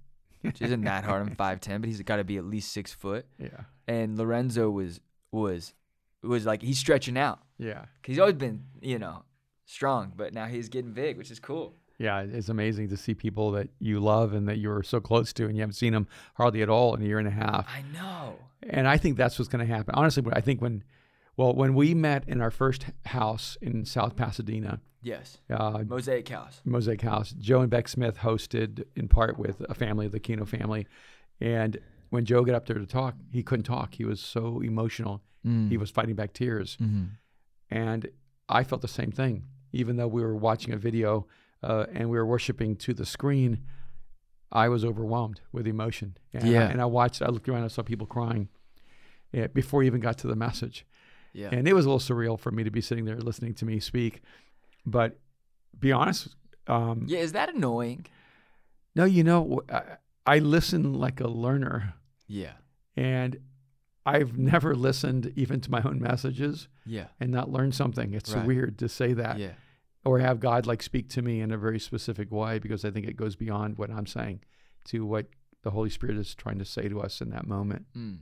which 0.43 0.63
isn't 0.63 0.83
that 0.85 1.05
hard. 1.05 1.23
I'm 1.23 1.35
five 1.35 1.61
ten, 1.61 1.81
but 1.81 1.89
he's 1.89 2.01
got 2.03 2.17
to 2.17 2.25
be 2.25 2.37
at 2.37 2.45
least 2.45 2.73
six 2.73 2.93
foot. 2.93 3.27
Yeah. 3.39 3.63
And 3.89 4.17
Lorenzo 4.17 4.71
was 4.71 5.01
was 5.33 5.75
was 6.23 6.47
like 6.47 6.63
he's 6.63 6.79
stretching 6.79 7.19
out 7.19 7.41
Yeah. 7.59 7.87
because 8.01 8.13
he's 8.13 8.19
always 8.21 8.37
been, 8.37 8.63
you 8.81 9.01
know, 9.01 9.25
strong, 9.65 10.13
but 10.15 10.33
now 10.33 10.47
he's 10.47 10.69
getting 10.69 10.93
big, 10.93 11.19
which 11.19 11.33
is 11.33 11.41
cool. 11.41 11.75
Yeah, 12.03 12.21
it's 12.21 12.49
amazing 12.49 12.89
to 12.89 12.97
see 12.97 13.15
people 13.15 13.53
that 13.53 13.69
you 13.79 14.01
love 14.01 14.33
and 14.35 14.49
that 14.49 14.59
you're 14.59 14.83
so 14.83 15.01
close 15.01 15.33
to, 15.35 15.47
and 15.47 15.57
you 15.57 15.61
haven't 15.63 15.75
seen 15.75 15.93
them 15.93 16.09
hardly 16.35 16.61
at 16.63 16.69
all 16.69 16.95
in 16.95 17.03
a 17.03 17.05
year 17.05 17.19
and 17.19 17.29
a 17.29 17.33
half. 17.33 17.67
I 17.69 17.83
know. 17.95 18.35
And 18.69 18.89
I 18.89 18.97
think 18.97 19.17
that's 19.17 19.39
what's 19.39 19.49
going 19.49 19.67
to 19.67 19.73
happen. 19.73 19.95
Honestly, 19.95 20.23
I 20.33 20.41
think 20.41 20.61
when, 20.61 20.83
well, 21.37 21.55
when 21.55 21.75
we 21.75 21.95
met 21.95 22.29
in 22.29 22.41
our 22.41 22.51
first 22.51 22.87
house 23.07 23.57
in 23.63 23.85
South 23.85 24.17
Pasadena, 24.17 24.81
Yes. 25.05 25.39
uh, 25.51 25.83
Mosaic 25.87 26.29
House. 26.29 26.61
Mosaic 26.65 27.03
House, 27.03 27.33
Joe 27.39 27.61
and 27.61 27.71
Beck 27.71 27.89
Smith 27.89 28.19
hosted 28.19 28.85
in 28.97 29.09
part 29.09 29.39
with 29.39 29.61
a 29.69 29.75
family, 29.75 30.07
the 30.09 30.21
Kino 30.21 30.45
family. 30.45 30.87
And 31.41 31.79
when 32.11 32.25
Joe 32.25 32.45
got 32.45 32.55
up 32.55 32.67
there 32.67 32.79
to 32.79 32.87
talk, 32.87 33.15
he 33.33 33.43
couldn't 33.43 33.65
talk. 33.65 33.95
He 33.95 34.05
was 34.05 34.21
so 34.21 34.61
emotional. 34.61 35.23
Mm. 35.47 35.69
He 35.71 35.77
was 35.77 35.91
fighting 35.91 36.15
back 36.15 36.33
tears. 36.33 36.77
hmm 36.77 37.05
And 37.71 38.09
I 38.49 38.65
felt 38.65 38.83
the 38.83 38.89
same 38.89 39.11
thing, 39.11 39.45
even 39.73 39.97
though 39.97 40.07
we 40.09 40.23
were 40.23 40.37
watching 40.37 40.73
a 40.73 40.77
video 40.77 41.27
uh, 41.63 41.87
and 41.93 42.11
we 42.11 42.17
were 42.19 42.27
worshiping 42.27 42.77
to 42.77 42.95
the 42.95 43.07
screen. 43.07 43.61
I 44.51 44.69
was 44.69 44.85
overwhelmed 44.85 45.41
with 45.53 45.67
emotion. 45.67 46.17
And 46.35 46.47
Yeah. 46.49 46.67
I, 46.69 46.71
and 46.71 46.81
I 46.81 46.85
watched, 46.85 47.23
I 47.23 47.29
looked 47.29 47.49
around, 47.49 47.65
I 47.65 47.69
saw 47.69 47.83
people 47.83 48.07
crying 48.07 48.49
yeah, 49.33 49.47
before 49.47 49.79
we 49.81 49.87
even 49.87 50.01
got 50.01 50.19
to 50.19 50.27
the 50.27 50.37
message. 50.37 50.85
Yeah. 51.33 51.49
And 51.51 51.67
it 51.67 51.73
was 51.73 51.87
a 51.87 51.91
little 51.91 52.01
surreal 52.17 52.39
for 52.39 52.51
me 52.51 52.63
to 52.65 52.71
be 52.71 52.83
sitting 52.83 53.07
there 53.07 53.17
listening 53.19 53.55
to 53.55 53.65
me 53.65 53.81
speak. 53.81 54.21
But 54.85 55.19
be 55.79 55.91
honest, 55.93 56.37
um, 56.67 57.05
yeah. 57.09 57.21
Is 57.21 57.33
that 57.33 57.49
annoying? 57.55 58.07
no, 58.95 59.05
you 59.05 59.25
know, 59.25 59.63
I, 59.73 59.83
I 60.27 60.39
listen 60.39 60.93
like 60.95 61.21
a 61.21 61.29
learner. 61.29 61.95
Yeah. 62.27 62.53
And 62.95 63.39
I've 64.05 64.37
never 64.37 64.75
listened 64.75 65.33
even 65.37 65.61
to 65.63 65.71
my 65.71 65.81
own 65.83 65.99
messages 65.99 66.69
Yeah. 66.85 67.07
and 67.19 67.31
not 67.31 67.51
learned 67.51 67.75
something. 67.75 68.13
It's 68.13 68.35
Right. 68.35 68.47
weird 68.47 68.79
to 68.81 68.89
say 68.89 69.15
that. 69.15 69.39
Yeah. 69.39 69.53
Or 70.05 70.19
have 70.19 70.41
God 70.41 70.67
like 70.67 70.83
speak 70.83 71.09
to 71.11 71.23
me 71.23 71.41
in 71.41 71.53
a 71.53 71.59
very 71.59 71.79
specific 71.79 72.31
way 72.31 72.59
because 72.59 72.85
I 72.85 72.91
think 72.91 73.07
it 73.07 73.17
goes 73.17 73.37
beyond 73.37 73.79
what 73.79 73.91
I'm 73.91 74.07
saying 74.07 74.41
to 74.87 75.07
what 75.07 75.27
the 75.63 75.71
Holy 75.71 75.91
Spirit 75.91 76.17
is 76.17 76.35
trying 76.35 76.59
to 76.59 76.65
say 76.65 76.89
to 76.89 77.01
us 77.01 77.21
in 77.21 77.31
that 77.31 77.47
moment. 77.47 77.87
Mm. 77.97 78.19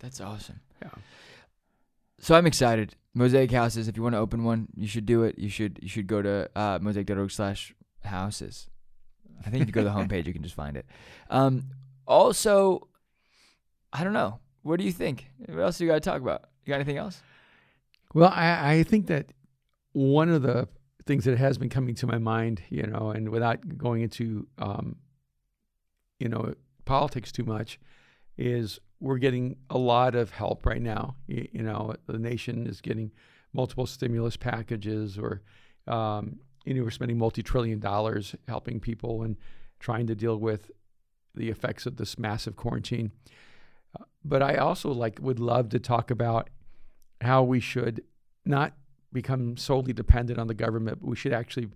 That's 0.00 0.20
awesome. 0.20 0.60
Yeah. 0.82 0.90
So 2.18 2.34
I'm 2.34 2.46
excited. 2.46 2.96
Mosaic 3.14 3.50
houses. 3.50 3.88
If 3.88 3.96
you 3.96 4.02
want 4.02 4.14
to 4.14 4.18
open 4.18 4.44
one, 4.44 4.68
you 4.76 4.86
should 4.86 5.06
do 5.06 5.24
it. 5.24 5.38
You 5.38 5.48
should 5.48 5.78
you 5.82 5.88
should 5.88 6.06
go 6.06 6.22
to 6.22 6.50
uh, 6.54 6.78
mosaic.org 6.78 7.30
slash 7.30 7.74
houses. 8.04 8.68
I 9.44 9.50
think 9.50 9.62
if 9.62 9.68
you 9.68 9.72
go 9.72 9.82
to 9.82 9.88
the 9.88 9.94
homepage, 9.94 10.26
you 10.26 10.32
can 10.32 10.42
just 10.42 10.54
find 10.54 10.76
it. 10.76 10.86
Um, 11.28 11.64
also, 12.06 12.88
I 13.92 14.04
don't 14.04 14.12
know. 14.12 14.38
What 14.62 14.78
do 14.78 14.84
you 14.84 14.92
think? 14.92 15.30
What 15.46 15.60
else 15.60 15.78
do 15.78 15.84
you 15.84 15.90
got 15.90 15.94
to 15.94 16.00
talk 16.00 16.20
about? 16.20 16.44
You 16.64 16.70
got 16.70 16.76
anything 16.76 16.98
else? 16.98 17.22
Well, 18.12 18.30
I, 18.34 18.74
I 18.74 18.82
think 18.82 19.06
that 19.06 19.32
one 19.92 20.28
of 20.28 20.42
the 20.42 20.68
things 21.06 21.24
that 21.24 21.38
has 21.38 21.58
been 21.58 21.68
coming 21.68 21.94
to 21.96 22.06
my 22.06 22.18
mind, 22.18 22.62
you 22.68 22.86
know, 22.86 23.10
and 23.10 23.28
without 23.28 23.78
going 23.78 24.02
into, 24.02 24.46
um, 24.58 24.96
you 26.18 26.28
know, 26.28 26.54
politics 26.84 27.32
too 27.32 27.44
much, 27.44 27.78
is 28.36 28.78
we're 29.00 29.18
getting 29.18 29.56
a 29.70 29.78
lot 29.78 30.14
of 30.14 30.30
help 30.30 30.66
right 30.66 30.82
now. 30.82 31.16
You, 31.26 31.48
you 31.52 31.62
know, 31.62 31.94
the 32.06 32.18
nation 32.18 32.66
is 32.66 32.80
getting 32.80 33.12
multiple 33.52 33.86
stimulus 33.86 34.36
packages, 34.36 35.18
or 35.18 35.42
um, 35.86 36.38
you 36.64 36.74
know, 36.74 36.82
we're 36.82 36.90
spending 36.90 37.18
multi-trillion 37.18 37.80
dollars 37.80 38.34
helping 38.46 38.80
people 38.80 39.22
and 39.22 39.36
trying 39.78 40.06
to 40.06 40.14
deal 40.14 40.36
with 40.36 40.70
the 41.34 41.48
effects 41.48 41.86
of 41.86 41.96
this 41.96 42.18
massive 42.18 42.56
quarantine. 42.56 43.12
Uh, 43.98 44.04
but 44.24 44.42
I 44.42 44.56
also 44.56 44.92
like 44.92 45.18
would 45.20 45.40
love 45.40 45.70
to 45.70 45.78
talk 45.78 46.10
about 46.10 46.50
how 47.20 47.42
we 47.42 47.60
should 47.60 48.02
not 48.44 48.74
become 49.12 49.56
solely 49.56 49.92
dependent 49.92 50.38
on 50.38 50.46
the 50.46 50.54
government, 50.54 51.00
but 51.00 51.08
we 51.08 51.16
should 51.16 51.32
actually 51.32 51.68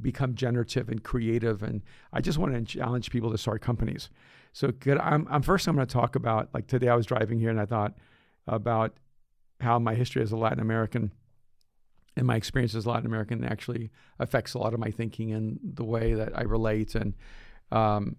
become 0.00 0.34
generative 0.34 0.88
and 0.88 1.02
creative. 1.02 1.62
And 1.62 1.82
I 2.12 2.20
just 2.20 2.38
want 2.38 2.54
to 2.54 2.62
challenge 2.62 3.10
people 3.10 3.30
to 3.30 3.38
start 3.38 3.62
companies. 3.62 4.10
So 4.52 4.70
good. 4.70 4.98
I'm, 4.98 5.26
I'm 5.30 5.42
first 5.42 5.66
I'm 5.66 5.74
going 5.74 5.86
to 5.86 5.92
talk 5.92 6.14
about 6.16 6.48
like 6.54 6.66
today 6.66 6.88
I 6.88 6.94
was 6.94 7.06
driving 7.06 7.38
here 7.38 7.50
and 7.50 7.60
I 7.60 7.66
thought 7.66 7.94
about 8.46 8.96
how 9.60 9.78
my 9.78 9.94
history 9.94 10.22
as 10.22 10.32
a 10.32 10.36
Latin 10.36 10.60
American 10.60 11.12
and 12.16 12.26
my 12.26 12.36
experience 12.36 12.74
as 12.74 12.86
a 12.86 12.90
Latin 12.90 13.06
American 13.06 13.44
actually 13.44 13.90
affects 14.18 14.54
a 14.54 14.58
lot 14.58 14.74
of 14.74 14.80
my 14.80 14.90
thinking 14.90 15.32
and 15.32 15.58
the 15.62 15.84
way 15.84 16.14
that 16.14 16.36
I 16.36 16.42
relate 16.42 16.94
and 16.94 17.14
um, 17.70 18.16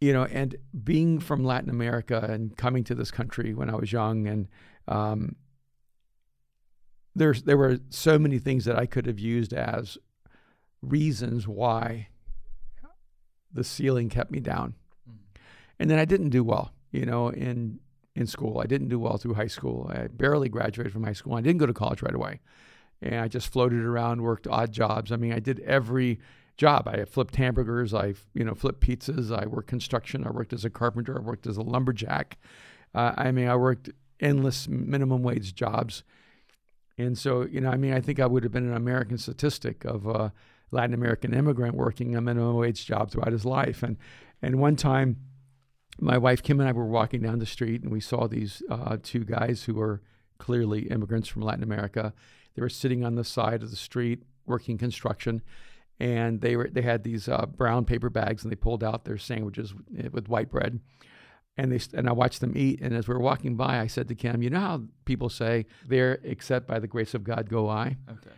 you 0.00 0.12
know 0.12 0.24
and 0.24 0.56
being 0.84 1.20
from 1.20 1.44
Latin 1.44 1.70
America 1.70 2.26
and 2.28 2.56
coming 2.56 2.84
to 2.84 2.94
this 2.94 3.10
country 3.10 3.54
when 3.54 3.70
I 3.70 3.76
was 3.76 3.92
young 3.92 4.26
and 4.26 4.48
um, 4.88 5.36
there's 7.14 7.42
there 7.42 7.56
were 7.56 7.78
so 7.88 8.18
many 8.18 8.38
things 8.38 8.64
that 8.64 8.78
I 8.78 8.86
could 8.86 9.06
have 9.06 9.18
used 9.18 9.52
as 9.52 9.98
reasons 10.82 11.46
why 11.46 12.08
the 13.52 13.64
ceiling 13.64 14.08
kept 14.08 14.30
me 14.30 14.40
down. 14.40 14.74
And 15.78 15.90
then 15.90 15.98
I 15.98 16.04
didn't 16.04 16.28
do 16.28 16.44
well, 16.44 16.72
you 16.92 17.06
know, 17.06 17.28
in 17.28 17.80
in 18.14 18.26
school. 18.26 18.60
I 18.60 18.66
didn't 18.66 18.88
do 18.88 18.98
well 18.98 19.16
through 19.16 19.34
high 19.34 19.46
school. 19.46 19.90
I 19.92 20.08
barely 20.08 20.48
graduated 20.48 20.92
from 20.92 21.04
high 21.04 21.12
school. 21.12 21.34
I 21.34 21.40
didn't 21.40 21.58
go 21.58 21.66
to 21.66 21.72
college 21.72 22.02
right 22.02 22.14
away. 22.14 22.40
And 23.02 23.16
I 23.16 23.28
just 23.28 23.50
floated 23.50 23.82
around, 23.82 24.20
worked 24.22 24.46
odd 24.46 24.72
jobs. 24.72 25.10
I 25.10 25.16
mean, 25.16 25.32
I 25.32 25.38
did 25.38 25.60
every 25.60 26.18
job. 26.60 26.86
I 26.86 27.06
flipped 27.06 27.36
hamburgers, 27.36 27.94
I, 27.94 28.14
you 28.34 28.44
know, 28.44 28.54
flipped 28.54 28.80
pizzas, 28.80 29.34
I 29.34 29.46
worked 29.46 29.68
construction, 29.68 30.26
I 30.26 30.30
worked 30.30 30.52
as 30.52 30.62
a 30.62 30.70
carpenter, 30.70 31.16
I 31.16 31.22
worked 31.22 31.46
as 31.46 31.56
a 31.56 31.62
lumberjack. 31.62 32.36
Uh, 32.94 33.12
I 33.16 33.32
mean, 33.32 33.48
I 33.48 33.56
worked 33.56 33.88
endless 34.20 34.68
minimum 34.68 35.22
wage 35.22 35.54
jobs. 35.54 36.04
And 37.00 37.16
so, 37.16 37.46
you 37.46 37.60
know, 37.60 37.70
I 37.70 37.76
mean, 37.76 37.94
I 37.94 38.00
think 38.00 38.20
I 38.20 38.26
would 38.26 38.42
have 38.42 38.52
been 38.52 38.68
an 38.68 38.76
American 38.76 39.18
statistic 39.18 39.84
of 39.84 40.06
a 40.06 40.32
Latin 40.70 40.94
American 40.94 41.34
immigrant 41.34 41.74
working 41.74 42.14
a 42.14 42.20
minimum 42.20 42.56
wage 42.56 42.84
job 42.86 43.10
throughout 43.10 43.32
his 43.32 43.44
life. 43.44 43.82
And 43.82 43.96
and 44.42 44.60
one 44.60 44.76
time, 44.76 45.16
my 45.98 46.18
wife 46.18 46.42
Kim 46.42 46.60
and 46.60 46.68
I 46.68 46.72
were 46.72 46.86
walking 46.86 47.22
down 47.22 47.38
the 47.38 47.46
street, 47.46 47.82
and 47.82 47.90
we 47.90 48.00
saw 48.00 48.26
these 48.26 48.62
uh, 48.70 48.98
two 49.02 49.24
guys 49.24 49.64
who 49.64 49.74
were 49.74 50.02
clearly 50.38 50.88
immigrants 50.88 51.28
from 51.28 51.42
Latin 51.42 51.62
America. 51.62 52.12
They 52.54 52.62
were 52.62 52.68
sitting 52.68 53.04
on 53.04 53.14
the 53.14 53.24
side 53.24 53.62
of 53.62 53.70
the 53.70 53.76
street 53.76 54.22
working 54.46 54.78
construction, 54.78 55.42
and 55.98 56.40
they 56.40 56.56
were 56.56 56.68
they 56.70 56.82
had 56.82 57.02
these 57.02 57.28
uh, 57.28 57.46
brown 57.46 57.84
paper 57.84 58.10
bags, 58.10 58.42
and 58.42 58.52
they 58.52 58.56
pulled 58.56 58.84
out 58.84 59.04
their 59.04 59.18
sandwiches 59.18 59.74
with 60.12 60.28
white 60.28 60.50
bread 60.50 60.80
and 61.60 61.70
they 61.70 61.80
and 61.96 62.08
I 62.08 62.12
watched 62.12 62.40
them 62.40 62.56
eat. 62.56 62.80
And 62.80 62.94
as 62.94 63.06
we 63.06 63.14
were 63.14 63.20
walking 63.20 63.54
by, 63.54 63.80
I 63.80 63.86
said 63.86 64.08
to 64.08 64.14
Kim, 64.14 64.42
"You 64.42 64.50
know 64.50 64.60
how 64.60 64.82
people 65.04 65.28
say 65.28 65.66
there, 65.86 66.18
except 66.22 66.66
by 66.66 66.78
the 66.78 66.86
grace 66.86 67.14
of 67.14 67.22
God, 67.22 67.48
go 67.48 67.68
I." 67.68 67.98
Okay. 68.08 68.30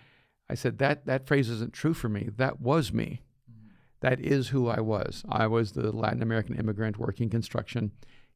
I 0.50 0.54
said 0.54 0.78
that 0.78 1.06
that 1.06 1.26
phrase 1.26 1.48
isn't 1.48 1.72
true 1.72 1.94
for 1.94 2.08
me. 2.08 2.30
That 2.36 2.60
was 2.60 2.92
me. 2.92 3.22
Mm-hmm. 3.50 3.68
That 4.00 4.20
is 4.20 4.48
who 4.48 4.68
I 4.68 4.80
was. 4.80 5.22
I 5.28 5.46
was 5.46 5.72
the 5.72 5.92
Latin 5.92 6.20
American 6.20 6.56
immigrant 6.56 6.98
working 6.98 7.30
construction, 7.30 7.92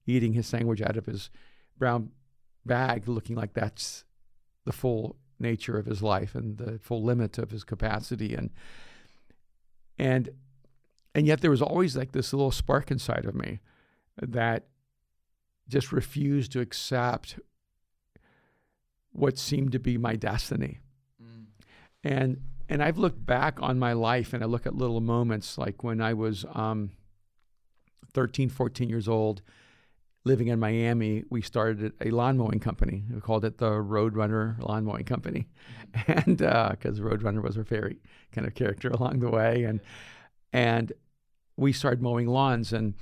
eating 0.06 0.32
his 0.32 0.46
sandwich 0.46 0.80
out 0.80 0.96
of 0.96 1.06
his 1.06 1.30
brown 1.76 2.10
bag, 2.64 3.08
looking 3.08 3.36
like 3.36 3.54
that's 3.54 4.04
the 4.64 4.72
full 4.72 5.16
nature 5.38 5.78
of 5.78 5.86
his 5.86 6.02
life 6.02 6.34
and 6.34 6.58
the 6.58 6.78
full 6.78 7.02
limit 7.02 7.38
of 7.38 7.50
his 7.50 7.62
capacity 7.62 8.34
and 8.34 8.48
and 9.98 10.30
and 11.14 11.26
yet 11.26 11.42
there 11.42 11.50
was 11.50 11.60
always 11.60 11.94
like 11.94 12.12
this 12.12 12.32
little 12.32 12.50
spark 12.50 12.90
inside 12.90 13.26
of 13.26 13.34
me 13.34 13.60
that 14.20 14.66
just 15.68 15.92
refused 15.92 16.52
to 16.52 16.60
accept 16.60 17.38
what 19.12 19.38
seemed 19.38 19.72
to 19.72 19.78
be 19.78 19.98
my 19.98 20.14
destiny. 20.16 20.80
Mm. 21.22 21.46
And 22.04 22.40
and 22.68 22.82
I've 22.82 22.98
looked 22.98 23.24
back 23.24 23.62
on 23.62 23.78
my 23.78 23.92
life 23.92 24.32
and 24.32 24.42
I 24.42 24.46
look 24.46 24.66
at 24.66 24.74
little 24.74 25.00
moments 25.00 25.56
like 25.56 25.84
when 25.84 26.00
I 26.00 26.14
was 26.14 26.44
um, 26.52 26.90
13, 28.12 28.48
14 28.48 28.88
years 28.88 29.06
old, 29.06 29.42
living 30.24 30.48
in 30.48 30.58
Miami, 30.58 31.22
we 31.30 31.40
started 31.40 31.92
a 32.00 32.10
lawn 32.10 32.36
mowing 32.36 32.58
company. 32.58 33.04
We 33.12 33.20
called 33.20 33.44
it 33.44 33.58
the 33.58 33.70
Roadrunner 33.70 34.58
Lawn 34.58 34.84
Mowing 34.84 35.04
Company. 35.04 35.46
And 36.08 36.38
because 36.38 37.00
uh, 37.00 37.02
Roadrunner 37.02 37.42
was 37.42 37.56
our 37.56 37.64
favorite 37.64 37.98
kind 38.32 38.46
of 38.46 38.54
character 38.54 38.88
along 38.94 39.20
the 39.20 39.30
way. 39.30 39.62
And, 39.62 39.80
and 40.52 40.92
we 41.56 41.72
started 41.72 42.02
mowing 42.02 42.26
lawns. 42.26 42.72
And 42.72 42.94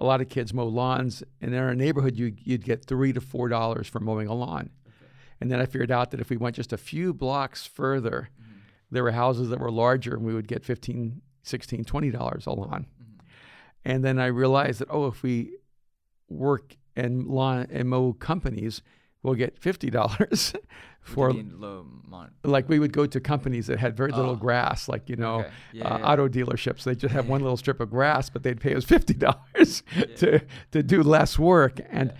a 0.00 0.04
lot 0.04 0.20
of 0.20 0.28
kids 0.28 0.54
mow 0.54 0.66
lawns, 0.66 1.22
and 1.40 1.54
in 1.54 1.60
our 1.60 1.74
neighborhood, 1.74 2.16
you, 2.16 2.34
would 2.48 2.64
get 2.64 2.84
three 2.84 3.12
to 3.12 3.20
four 3.20 3.48
dollars 3.48 3.86
for 3.86 4.00
mowing 4.00 4.26
a 4.26 4.34
lawn. 4.34 4.70
Okay. 4.86 5.12
And 5.40 5.50
then 5.50 5.60
I 5.60 5.66
figured 5.66 5.90
out 5.90 6.10
that 6.10 6.20
if 6.20 6.30
we 6.30 6.36
went 6.36 6.56
just 6.56 6.72
a 6.72 6.78
few 6.78 7.12
blocks 7.12 7.66
further, 7.66 8.30
mm-hmm. 8.40 8.58
there 8.90 9.02
were 9.02 9.12
houses 9.12 9.50
that 9.50 9.60
were 9.60 9.70
larger, 9.70 10.14
and 10.14 10.24
we 10.24 10.34
would 10.34 10.48
get 10.48 10.64
15 10.64 11.20
16 11.42 11.84
20 11.84 12.10
dollars 12.10 12.46
a 12.46 12.52
lawn. 12.52 12.86
Mm-hmm. 13.02 13.26
And 13.84 14.04
then 14.04 14.18
I 14.18 14.26
realized 14.26 14.80
that 14.80 14.88
oh, 14.90 15.06
if 15.06 15.22
we 15.22 15.56
work 16.28 16.76
and 16.96 17.26
lawn 17.26 17.66
and 17.70 17.88
mow 17.88 18.14
companies, 18.14 18.82
we'll 19.22 19.34
get 19.34 19.58
fifty 19.58 19.90
dollars 19.90 20.54
for 21.00 21.32
like 22.44 22.68
we 22.68 22.78
would 22.78 22.92
go 22.92 23.06
to 23.06 23.20
companies 23.20 23.66
that 23.66 23.78
had 23.78 23.96
very 23.96 24.12
little 24.12 24.32
oh. 24.32 24.36
grass, 24.36 24.88
like 24.88 25.08
you 25.08 25.16
know, 25.16 25.40
okay. 25.40 25.50
yeah, 25.72 25.84
uh, 25.88 25.98
yeah. 25.98 26.12
auto 26.12 26.28
dealerships. 26.28 26.84
They 26.84 26.94
just 26.94 27.14
have 27.14 27.28
one 27.28 27.40
little 27.40 27.56
strip 27.56 27.80
of 27.80 27.90
grass, 27.90 28.30
but 28.30 28.42
they'd 28.42 28.60
pay 28.60 28.74
us 28.74 28.84
fifty 28.84 29.14
dollars 29.14 29.82
yeah. 29.96 30.04
to 30.16 30.40
to 30.72 30.82
do 30.82 31.02
less 31.02 31.38
work. 31.38 31.80
And 31.90 32.12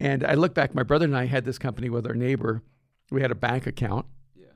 and 0.00 0.24
I 0.24 0.34
look 0.34 0.54
back, 0.54 0.74
my 0.74 0.82
brother 0.82 1.04
and 1.04 1.16
I 1.16 1.26
had 1.26 1.44
this 1.44 1.58
company 1.58 1.88
with 1.88 2.06
our 2.06 2.14
neighbor. 2.14 2.62
We 3.10 3.22
had 3.22 3.30
a 3.30 3.36
bank 3.36 3.66
account. 3.66 4.06
Yeah. 4.34 4.46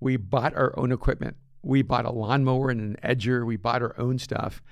We 0.00 0.16
bought 0.16 0.54
our 0.54 0.78
own 0.78 0.92
equipment. 0.92 1.36
We 1.62 1.82
bought 1.82 2.04
a 2.04 2.10
lawnmower 2.10 2.70
and 2.70 2.80
an 2.80 2.96
edger. 3.02 3.46
We 3.46 3.56
bought 3.56 3.82
our 3.82 3.98
own 3.98 4.18
stuff, 4.18 4.62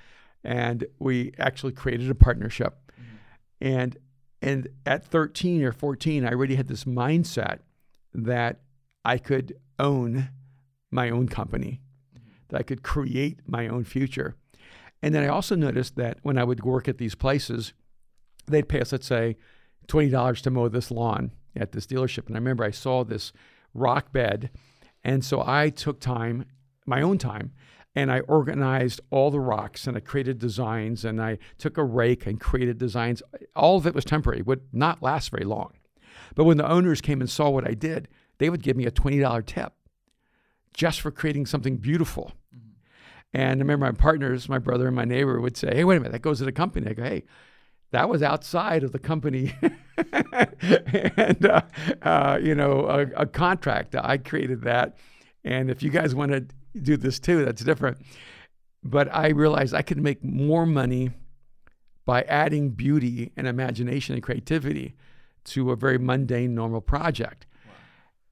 and 0.43 0.85
we 0.97 1.33
actually 1.37 1.73
created 1.73 2.09
a 2.09 2.15
partnership. 2.15 2.91
Mm-hmm. 2.91 3.67
And 3.67 3.97
and 4.41 4.67
at 4.85 5.05
13 5.05 5.63
or 5.63 5.71
14, 5.71 6.25
I 6.25 6.31
already 6.31 6.55
had 6.55 6.67
this 6.67 6.85
mindset 6.85 7.59
that 8.13 8.61
I 9.03 9.17
could 9.17 9.55
own 9.77 10.29
my 10.91 11.09
own 11.09 11.27
company, 11.27 11.81
that 12.49 12.59
I 12.59 12.63
could 12.63 12.83
create 12.83 13.41
my 13.45 13.67
own 13.67 13.83
future. 13.83 14.35
And 15.01 15.13
then 15.13 15.23
I 15.23 15.27
also 15.27 15.55
noticed 15.55 15.95
that 15.95 16.19
when 16.23 16.37
I 16.37 16.43
would 16.43 16.63
work 16.63 16.87
at 16.87 16.97
these 16.97 17.15
places, 17.15 17.73
they'd 18.47 18.67
pay 18.67 18.81
us, 18.81 18.91
let's 18.91 19.07
say, 19.07 19.37
$20 19.87 20.41
to 20.41 20.51
mow 20.51 20.69
this 20.69 20.91
lawn 20.91 21.31
at 21.55 21.71
this 21.71 21.87
dealership. 21.87 22.27
And 22.27 22.35
I 22.35 22.39
remember 22.39 22.63
I 22.63 22.71
saw 22.71 23.03
this 23.03 23.31
rock 23.73 24.11
bed. 24.11 24.49
And 25.03 25.23
so 25.23 25.43
I 25.45 25.69
took 25.69 25.99
time, 25.99 26.45
my 26.85 27.01
own 27.01 27.17
time, 27.17 27.53
and 27.95 28.11
I 28.11 28.19
organized 28.21 29.01
all 29.09 29.31
the 29.31 29.39
rocks 29.39 29.87
and 29.87 29.97
I 29.97 29.99
created 29.99 30.39
designs 30.39 31.03
and 31.03 31.21
I 31.21 31.37
took 31.57 31.77
a 31.77 31.83
rake 31.83 32.25
and 32.25 32.39
created 32.39 32.77
designs. 32.77 33.23
All 33.55 33.77
of 33.77 33.87
it 33.87 33.95
was 33.95 34.05
temporary, 34.05 34.41
would 34.41 34.61
not 34.71 35.01
last 35.01 35.31
very 35.31 35.45
long. 35.45 35.73
But 36.35 36.43
when 36.43 36.57
the 36.57 36.69
owners 36.69 37.01
came 37.01 37.21
and 37.21 37.29
saw 37.29 37.49
what 37.49 37.67
I 37.67 37.73
did, 37.73 38.07
they 38.37 38.49
would 38.49 38.63
give 38.63 38.77
me 38.77 38.85
a 38.85 38.91
$20 38.91 39.45
tip 39.45 39.73
just 40.73 41.01
for 41.01 41.11
creating 41.11 41.45
something 41.45 41.77
beautiful. 41.77 42.33
Mm-hmm. 42.55 42.69
And 43.33 43.59
I 43.59 43.61
remember 43.61 43.87
my 43.87 43.91
partners, 43.91 44.47
my 44.47 44.59
brother 44.59 44.87
and 44.87 44.95
my 44.95 45.05
neighbor 45.05 45.41
would 45.41 45.57
say, 45.57 45.71
Hey, 45.73 45.83
wait 45.83 45.97
a 45.97 45.99
minute, 45.99 46.11
that 46.11 46.21
goes 46.21 46.39
to 46.39 46.45
the 46.45 46.51
company. 46.51 46.89
I 46.89 46.93
go, 46.93 47.03
Hey, 47.03 47.23
that 47.91 48.07
was 48.07 48.21
outside 48.21 48.83
of 48.83 48.91
the 48.91 48.99
company 48.99 49.53
and, 49.97 51.45
uh, 51.45 51.61
uh, 52.03 52.39
you 52.41 52.53
know, 52.53 52.85
a, 52.85 53.21
a 53.21 53.25
contract. 53.25 53.95
I 53.95 54.17
created 54.17 54.61
that. 54.61 54.97
And 55.43 55.71
if 55.71 55.81
you 55.81 55.89
guys 55.89 56.13
want 56.13 56.31
to 56.31 56.45
do 56.81 56.97
this 56.97 57.19
too. 57.19 57.45
That's 57.45 57.63
different. 57.63 57.97
But 58.83 59.13
I 59.13 59.29
realized 59.29 59.73
I 59.73 59.81
could 59.81 59.97
make 59.97 60.23
more 60.23 60.65
money 60.65 61.11
by 62.05 62.23
adding 62.23 62.69
beauty 62.69 63.31
and 63.35 63.45
imagination 63.45 64.15
and 64.15 64.23
creativity 64.23 64.95
to 65.45 65.71
a 65.71 65.75
very 65.75 65.97
mundane, 65.97 66.55
normal 66.55 66.81
project. 66.81 67.45
Wow. 67.65 67.73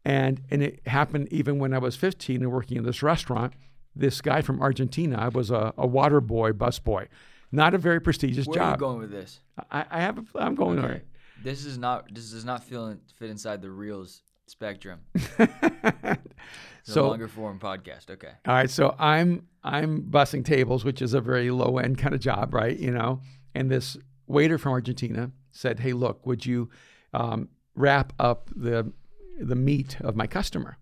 And 0.05 0.41
and 0.49 0.63
it 0.63 0.87
happened 0.87 1.27
even 1.31 1.59
when 1.59 1.73
I 1.73 1.77
was 1.77 1.95
15 1.95 2.41
and 2.41 2.51
working 2.51 2.77
in 2.77 2.83
this 2.83 3.03
restaurant. 3.03 3.53
This 3.95 4.21
guy 4.21 4.41
from 4.41 4.61
Argentina, 4.61 5.17
I 5.17 5.29
was 5.29 5.49
a, 5.49 5.73
a 5.75 5.87
water 5.87 6.21
boy, 6.21 6.53
bus 6.53 6.77
boy, 6.77 7.07
not 7.51 7.73
a 7.73 7.79
very 7.79 7.99
prestigious 7.99 8.45
Where 8.45 8.53
job. 8.53 8.61
Where 8.61 8.69
are 8.69 8.73
you 8.73 8.77
going 8.79 8.99
with 8.99 9.11
this? 9.11 9.39
I, 9.71 9.85
I 9.89 10.01
have. 10.01 10.19
A, 10.19 10.23
I'm 10.39 10.53
going 10.53 10.77
okay. 10.79 11.01
This 11.43 11.65
is 11.65 11.77
not. 11.77 12.13
This 12.13 12.31
does 12.31 12.45
not 12.45 12.63
feel 12.63 12.95
fit 13.15 13.29
inside 13.29 13.61
the 13.61 13.71
reels 13.71 14.21
spectrum. 14.47 15.01
so 16.83 17.09
longer 17.09 17.27
form 17.27 17.59
podcast. 17.59 18.09
Okay. 18.09 18.31
All 18.45 18.53
right. 18.53 18.69
So 18.69 18.95
I'm 18.97 19.47
I'm 19.63 20.03
bussing 20.03 20.43
tables, 20.43 20.83
which 20.83 21.01
is 21.01 21.13
a 21.13 21.21
very 21.21 21.51
low 21.51 21.77
end 21.77 21.97
kind 21.97 22.15
of 22.15 22.21
job, 22.21 22.53
right? 22.53 22.77
You 22.77 22.91
know, 22.91 23.21
and 23.53 23.69
this 23.69 23.97
waiter 24.25 24.57
from 24.57 24.73
Argentina 24.73 25.31
said, 25.51 25.79
"Hey, 25.79 25.93
look, 25.93 26.25
would 26.25 26.45
you 26.45 26.69
um, 27.13 27.49
wrap 27.75 28.13
up 28.19 28.49
the 28.55 28.91
the 29.39 29.55
meat 29.55 29.97
of 30.01 30.15
my 30.15 30.27
customer?" 30.27 30.77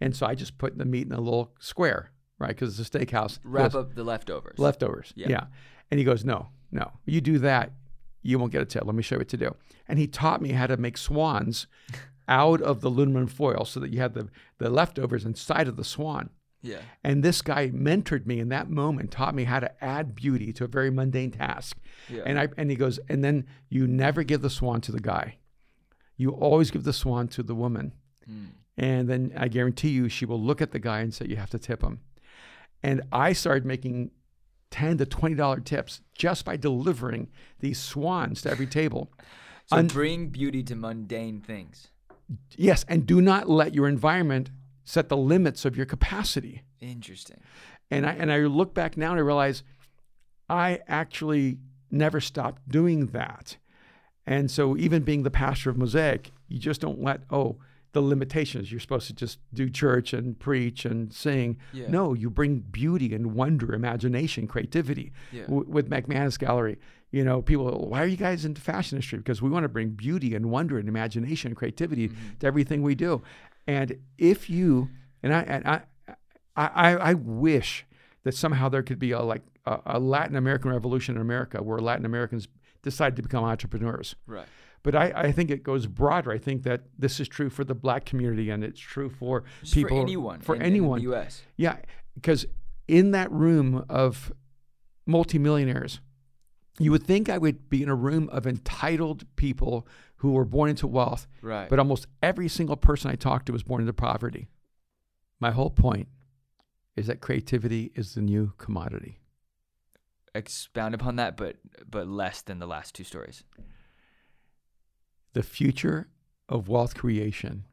And 0.00 0.14
so 0.14 0.26
I 0.26 0.34
just 0.34 0.58
put 0.58 0.76
the 0.76 0.84
meat 0.84 1.06
in 1.06 1.12
a 1.12 1.20
little 1.20 1.54
square, 1.58 2.10
right? 2.38 2.48
Because 2.48 2.78
it's 2.78 2.94
a 2.94 2.98
steakhouse. 2.98 3.38
Wrap 3.42 3.72
goes, 3.72 3.80
up 3.80 3.94
the 3.94 4.04
leftovers. 4.04 4.58
Leftovers. 4.58 5.12
Yeah. 5.16 5.28
yeah. 5.28 5.44
And 5.90 5.98
he 5.98 6.04
goes, 6.04 6.24
"No, 6.24 6.48
no, 6.70 6.92
you 7.04 7.20
do 7.20 7.38
that." 7.40 7.72
You 8.22 8.40
won't 8.40 8.50
get 8.50 8.60
a 8.60 8.64
tip. 8.64 8.84
Let 8.84 8.96
me 8.96 9.04
show 9.04 9.14
you 9.14 9.20
what 9.20 9.28
to 9.28 9.36
do. 9.36 9.54
And 9.86 10.00
he 10.00 10.08
taught 10.08 10.42
me 10.42 10.50
how 10.50 10.66
to 10.66 10.76
make 10.76 10.98
swans 10.98 11.68
out 12.28 12.60
of 12.60 12.80
the 12.80 12.88
aluminum 12.88 13.26
foil 13.26 13.64
so 13.64 13.80
that 13.80 13.92
you 13.92 14.00
had 14.00 14.14
the, 14.14 14.28
the 14.58 14.70
leftovers 14.70 15.24
inside 15.24 15.68
of 15.68 15.76
the 15.76 15.84
swan. 15.84 16.30
Yeah. 16.62 16.80
And 17.04 17.22
this 17.22 17.42
guy 17.42 17.68
mentored 17.68 18.26
me 18.26 18.40
in 18.40 18.48
that 18.48 18.68
moment, 18.68 19.10
taught 19.10 19.34
me 19.34 19.44
how 19.44 19.60
to 19.60 19.84
add 19.84 20.14
beauty 20.14 20.52
to 20.54 20.64
a 20.64 20.68
very 20.68 20.90
mundane 20.90 21.30
task. 21.30 21.76
Yeah. 22.08 22.22
And 22.26 22.38
I 22.38 22.48
and 22.56 22.70
he 22.70 22.76
goes, 22.76 22.98
and 23.08 23.22
then 23.22 23.46
you 23.68 23.86
never 23.86 24.22
give 24.22 24.42
the 24.42 24.50
swan 24.50 24.80
to 24.82 24.92
the 24.92 25.00
guy. 25.00 25.38
You 26.16 26.30
always 26.30 26.70
give 26.70 26.84
the 26.84 26.92
swan 26.92 27.28
to 27.28 27.42
the 27.42 27.54
woman. 27.54 27.92
Mm. 28.28 28.48
And 28.78 29.08
then 29.08 29.32
I 29.36 29.48
guarantee 29.48 29.90
you 29.90 30.08
she 30.08 30.26
will 30.26 30.40
look 30.40 30.60
at 30.60 30.72
the 30.72 30.78
guy 30.78 31.00
and 31.00 31.14
say, 31.14 31.26
You 31.26 31.36
have 31.36 31.50
to 31.50 31.58
tip 31.58 31.82
him. 31.82 32.00
And 32.82 33.02
I 33.12 33.32
started 33.32 33.64
making 33.64 34.10
10 34.70 34.98
to 34.98 35.06
$20 35.06 35.64
tips 35.64 36.00
just 36.14 36.44
by 36.44 36.56
delivering 36.56 37.28
these 37.60 37.78
swans 37.78 38.42
to 38.42 38.50
every 38.50 38.66
table. 38.66 39.10
So 39.66 39.76
Un- 39.76 39.86
bring 39.86 40.28
beauty 40.28 40.62
to 40.64 40.74
mundane 40.74 41.40
things. 41.40 41.88
Yes, 42.56 42.84
and 42.88 43.06
do 43.06 43.20
not 43.20 43.48
let 43.48 43.74
your 43.74 43.88
environment 43.88 44.50
set 44.84 45.08
the 45.08 45.16
limits 45.16 45.64
of 45.64 45.76
your 45.76 45.86
capacity. 45.86 46.62
Interesting. 46.80 47.40
And 47.90 48.06
I 48.06 48.12
and 48.12 48.32
I 48.32 48.38
look 48.40 48.74
back 48.74 48.96
now 48.96 49.10
and 49.10 49.18
I 49.18 49.22
realize 49.22 49.62
I 50.48 50.80
actually 50.88 51.58
never 51.90 52.20
stopped 52.20 52.68
doing 52.68 53.06
that. 53.06 53.56
And 54.26 54.50
so 54.50 54.76
even 54.76 55.02
being 55.02 55.22
the 55.22 55.30
pastor 55.30 55.70
of 55.70 55.76
Mosaic, 55.76 56.32
you 56.48 56.58
just 56.58 56.80
don't 56.80 57.00
let 57.00 57.22
oh 57.30 57.58
the 57.92 58.00
limitations. 58.02 58.70
You're 58.70 58.80
supposed 58.80 59.06
to 59.06 59.14
just 59.14 59.38
do 59.54 59.70
church 59.70 60.12
and 60.12 60.38
preach 60.38 60.84
and 60.84 61.12
sing. 61.12 61.58
Yeah. 61.72 61.88
No, 61.88 62.12
you 62.14 62.28
bring 62.30 62.58
beauty 62.58 63.14
and 63.14 63.34
wonder, 63.34 63.72
imagination, 63.74 64.46
creativity. 64.46 65.12
Yeah. 65.32 65.42
W- 65.44 65.64
with 65.68 65.88
McManus 65.88 66.38
Gallery, 66.38 66.78
you 67.10 67.24
know, 67.24 67.40
people, 67.40 67.88
why 67.88 68.02
are 68.02 68.06
you 68.06 68.16
guys 68.16 68.44
into 68.44 68.60
fashion 68.60 68.96
industry? 68.96 69.18
Because 69.18 69.40
we 69.40 69.48
want 69.48 69.64
to 69.64 69.68
bring 69.68 69.90
beauty 69.90 70.34
and 70.34 70.50
wonder 70.50 70.78
and 70.78 70.88
imagination 70.88 71.48
and 71.52 71.56
creativity 71.56 72.08
Mm-hmm. 72.08 72.38
to 72.40 72.46
everything 72.46 72.82
we 72.82 72.94
do. 72.94 73.22
And 73.66 73.96
if 74.18 74.50
you 74.50 74.90
and 75.22 75.32
I 75.34 75.40
and 75.42 75.66
I 75.66 75.80
I, 76.56 76.66
I, 76.66 76.96
I 77.10 77.14
wish 77.14 77.84
that 78.24 78.34
somehow 78.34 78.68
there 78.68 78.82
could 78.82 78.98
be 78.98 79.12
a 79.12 79.20
like 79.22 79.42
a, 79.64 79.78
a 79.86 79.98
Latin 80.00 80.36
American 80.36 80.70
revolution 80.70 81.14
in 81.16 81.20
America 81.20 81.62
where 81.62 81.78
Latin 81.78 82.04
Americans 82.04 82.48
decide 82.82 83.16
to 83.16 83.22
become 83.22 83.42
entrepreneurs. 83.44 84.14
Right. 84.26 84.46
But 84.86 84.94
I, 84.94 85.12
I 85.16 85.32
think 85.32 85.50
it 85.50 85.64
goes 85.64 85.86
broader. 85.88 86.30
I 86.30 86.38
think 86.38 86.62
that 86.62 86.82
this 86.96 87.18
is 87.18 87.26
true 87.26 87.50
for 87.50 87.64
the 87.64 87.74
black 87.74 88.04
community 88.06 88.50
and 88.50 88.62
it's 88.62 88.78
true 88.78 89.10
for 89.10 89.42
Just 89.62 89.74
people 89.74 89.96
for 89.96 90.02
anyone. 90.02 90.40
For 90.40 90.54
in, 90.54 90.60
in 90.62 90.66
anyone. 90.68 90.98
the 91.00 91.02
U.S. 91.10 91.42
Yeah, 91.56 91.78
because 92.14 92.46
in 92.86 93.10
that 93.10 93.28
room 93.32 93.84
of 93.88 94.30
multimillionaires, 95.06 95.98
you 96.78 96.92
would 96.92 97.02
think 97.02 97.28
I 97.28 97.36
would 97.38 97.68
be 97.68 97.82
in 97.82 97.88
a 97.88 97.96
room 97.96 98.28
of 98.30 98.46
entitled 98.46 99.24
people 99.34 99.88
who 100.18 100.30
were 100.32 100.44
born 100.44 100.70
into 100.70 100.86
wealth, 100.86 101.26
Right. 101.42 101.68
but 101.68 101.80
almost 101.80 102.06
every 102.22 102.46
single 102.48 102.76
person 102.76 103.10
I 103.10 103.16
talked 103.16 103.46
to 103.46 103.52
was 103.52 103.64
born 103.64 103.80
into 103.80 103.92
poverty. 103.92 104.46
My 105.40 105.50
whole 105.50 105.70
point 105.70 106.06
is 106.94 107.08
that 107.08 107.20
creativity 107.20 107.90
is 107.96 108.14
the 108.14 108.22
new 108.22 108.52
commodity. 108.56 109.18
expound 110.34 110.94
upon 110.94 111.16
that, 111.16 111.36
but 111.36 111.56
but 111.90 112.06
less 112.06 112.40
than 112.42 112.58
the 112.60 112.66
last 112.66 112.94
two 112.94 113.04
stories. 113.04 113.42
The 115.36 115.42
future 115.42 116.08
of 116.48 116.66
wealth 116.66 116.94
creation. 116.94 117.66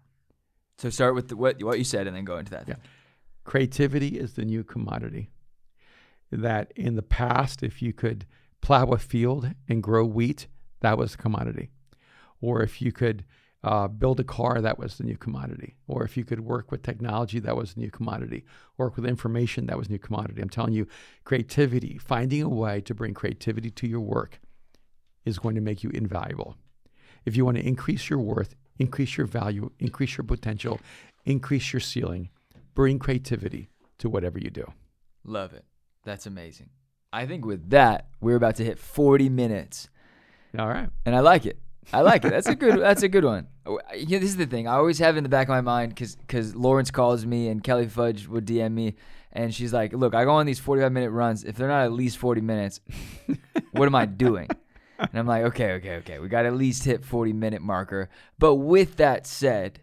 So 0.78 0.90
start 0.90 1.16
with 1.16 1.30
the, 1.30 1.38
what 1.38 1.64
what 1.64 1.78
you 1.78 1.86
said, 1.86 2.08
and 2.08 2.16
then 2.16 2.26
go 2.26 2.38
into 2.38 2.52
that. 2.52 2.68
Yeah. 2.68 2.76
Creativity 3.46 4.20
is 4.20 4.34
the 4.34 4.44
new 4.44 4.66
commodity. 4.66 5.30
That 6.30 6.74
in 6.76 6.96
the 6.96 7.08
past, 7.22 7.64
if 7.64 7.82
you 7.82 7.94
could 7.94 8.26
plow 8.60 8.88
a 8.88 8.98
field 8.98 9.50
and 9.70 9.82
grow 9.82 10.04
wheat, 10.04 10.48
that 10.82 10.98
was 10.98 11.14
a 11.14 11.18
commodity. 11.18 11.70
Or 12.42 12.62
if 12.62 12.82
you 12.82 12.92
could 12.92 13.24
uh, 13.64 13.88
build 13.88 14.20
a 14.20 14.26
car, 14.26 14.60
that 14.60 14.78
was 14.78 14.98
the 14.98 15.06
new 15.06 15.16
commodity. 15.16 15.78
Or 15.88 16.04
if 16.04 16.18
you 16.18 16.26
could 16.26 16.42
work 16.42 16.70
with 16.70 16.84
technology, 16.84 17.40
that 17.40 17.56
was 17.56 17.76
the 17.76 17.80
new 17.80 17.92
commodity. 17.92 18.44
Work 18.78 18.98
with 18.98 19.06
information, 19.06 19.68
that 19.68 19.78
was 19.78 19.90
new 19.90 20.00
commodity. 20.00 20.42
I'm 20.42 20.50
telling 20.50 20.74
you, 20.74 20.86
creativity, 21.24 21.98
finding 21.98 22.42
a 22.42 22.50
way 22.50 22.82
to 22.82 22.94
bring 22.94 23.14
creativity 23.14 23.72
to 23.72 23.88
your 23.88 24.02
work 24.02 24.42
is 25.24 25.40
going 25.40 25.56
to 25.56 25.62
make 25.62 25.82
you 25.82 25.92
invaluable. 25.92 26.58
If 27.26 27.36
you 27.36 27.46
want 27.46 27.58
to 27.58 27.66
increase 27.66 28.10
your 28.10 28.20
worth, 28.20 28.56
increase 28.80 29.18
your 29.18 29.28
value, 29.28 29.72
increase 29.80 30.18
your 30.18 30.26
potential, 30.26 30.80
increase 31.26 31.72
your 31.74 31.80
ceiling, 31.80 32.30
bring 32.74 33.00
creativity 33.00 33.70
to 34.00 34.10
whatever 34.10 34.40
you 34.40 34.50
do. 34.50 34.72
Love 35.24 35.54
it. 35.54 35.66
That's 36.04 36.26
amazing. 36.26 36.70
I 37.14 37.26
think 37.26 37.46
with 37.46 37.70
that, 37.70 38.08
we're 38.22 38.36
about 38.36 38.56
to 38.56 38.64
hit 38.66 38.80
40 38.80 39.30
minutes, 39.30 39.88
All 40.58 40.68
right. 40.68 40.90
and 41.06 41.16
I 41.16 41.20
like 41.20 41.46
it. 41.46 41.60
I 41.92 42.02
like 42.02 42.24
it. 42.26 42.30
That's 42.32 42.48
a 42.48 42.56
good. 42.56 42.80
That's 42.80 43.04
a 43.04 43.10
good 43.10 43.26
one. 43.26 43.48
Oh, 43.66 43.78
Yeah, 43.94 44.20
this 44.20 44.30
is 44.30 44.38
the 44.38 44.46
thing. 44.46 44.68
I 44.70 44.76
always 44.76 45.00
have 45.00 45.18
in 45.18 45.24
the 45.24 45.30
back 45.30 45.48
of 45.48 45.52
my 45.52 45.60
mind 45.62 45.90
because 45.90 46.16
because 46.16 46.56
Lawrence 46.56 46.92
calls 46.92 47.26
me 47.26 47.50
and 47.50 47.62
Kelly 47.62 47.88
Fudge 47.88 48.26
would 48.26 48.46
DM 48.46 48.72
me, 48.72 48.96
and 49.34 49.54
she's 49.54 49.74
like, 49.74 49.92
"Look, 49.92 50.16
I 50.16 50.24
go 50.24 50.32
on 50.32 50.46
these 50.46 50.60
45 50.60 50.92
minute 50.94 51.12
runs. 51.12 51.44
If 51.44 51.58
they're 51.58 51.68
not 51.68 51.84
at 51.84 51.92
least 51.92 52.18
40 52.20 52.40
minutes, 52.40 52.80
what 53.72 53.86
am 53.86 53.96
I 53.96 54.06
doing?" 54.06 54.48
And 55.12 55.20
I'm 55.20 55.28
like, 55.28 55.44
"Okay, 55.46 55.74
okay, 55.74 55.96
okay. 55.98 56.20
We 56.20 56.28
got 56.28 56.46
at 56.46 56.54
least 56.56 56.84
hit 56.86 57.04
40 57.06 57.34
minute 57.34 57.62
marker." 57.62 58.10
But 58.40 58.56
with 58.56 58.96
that 58.98 59.28
said, 59.28 59.82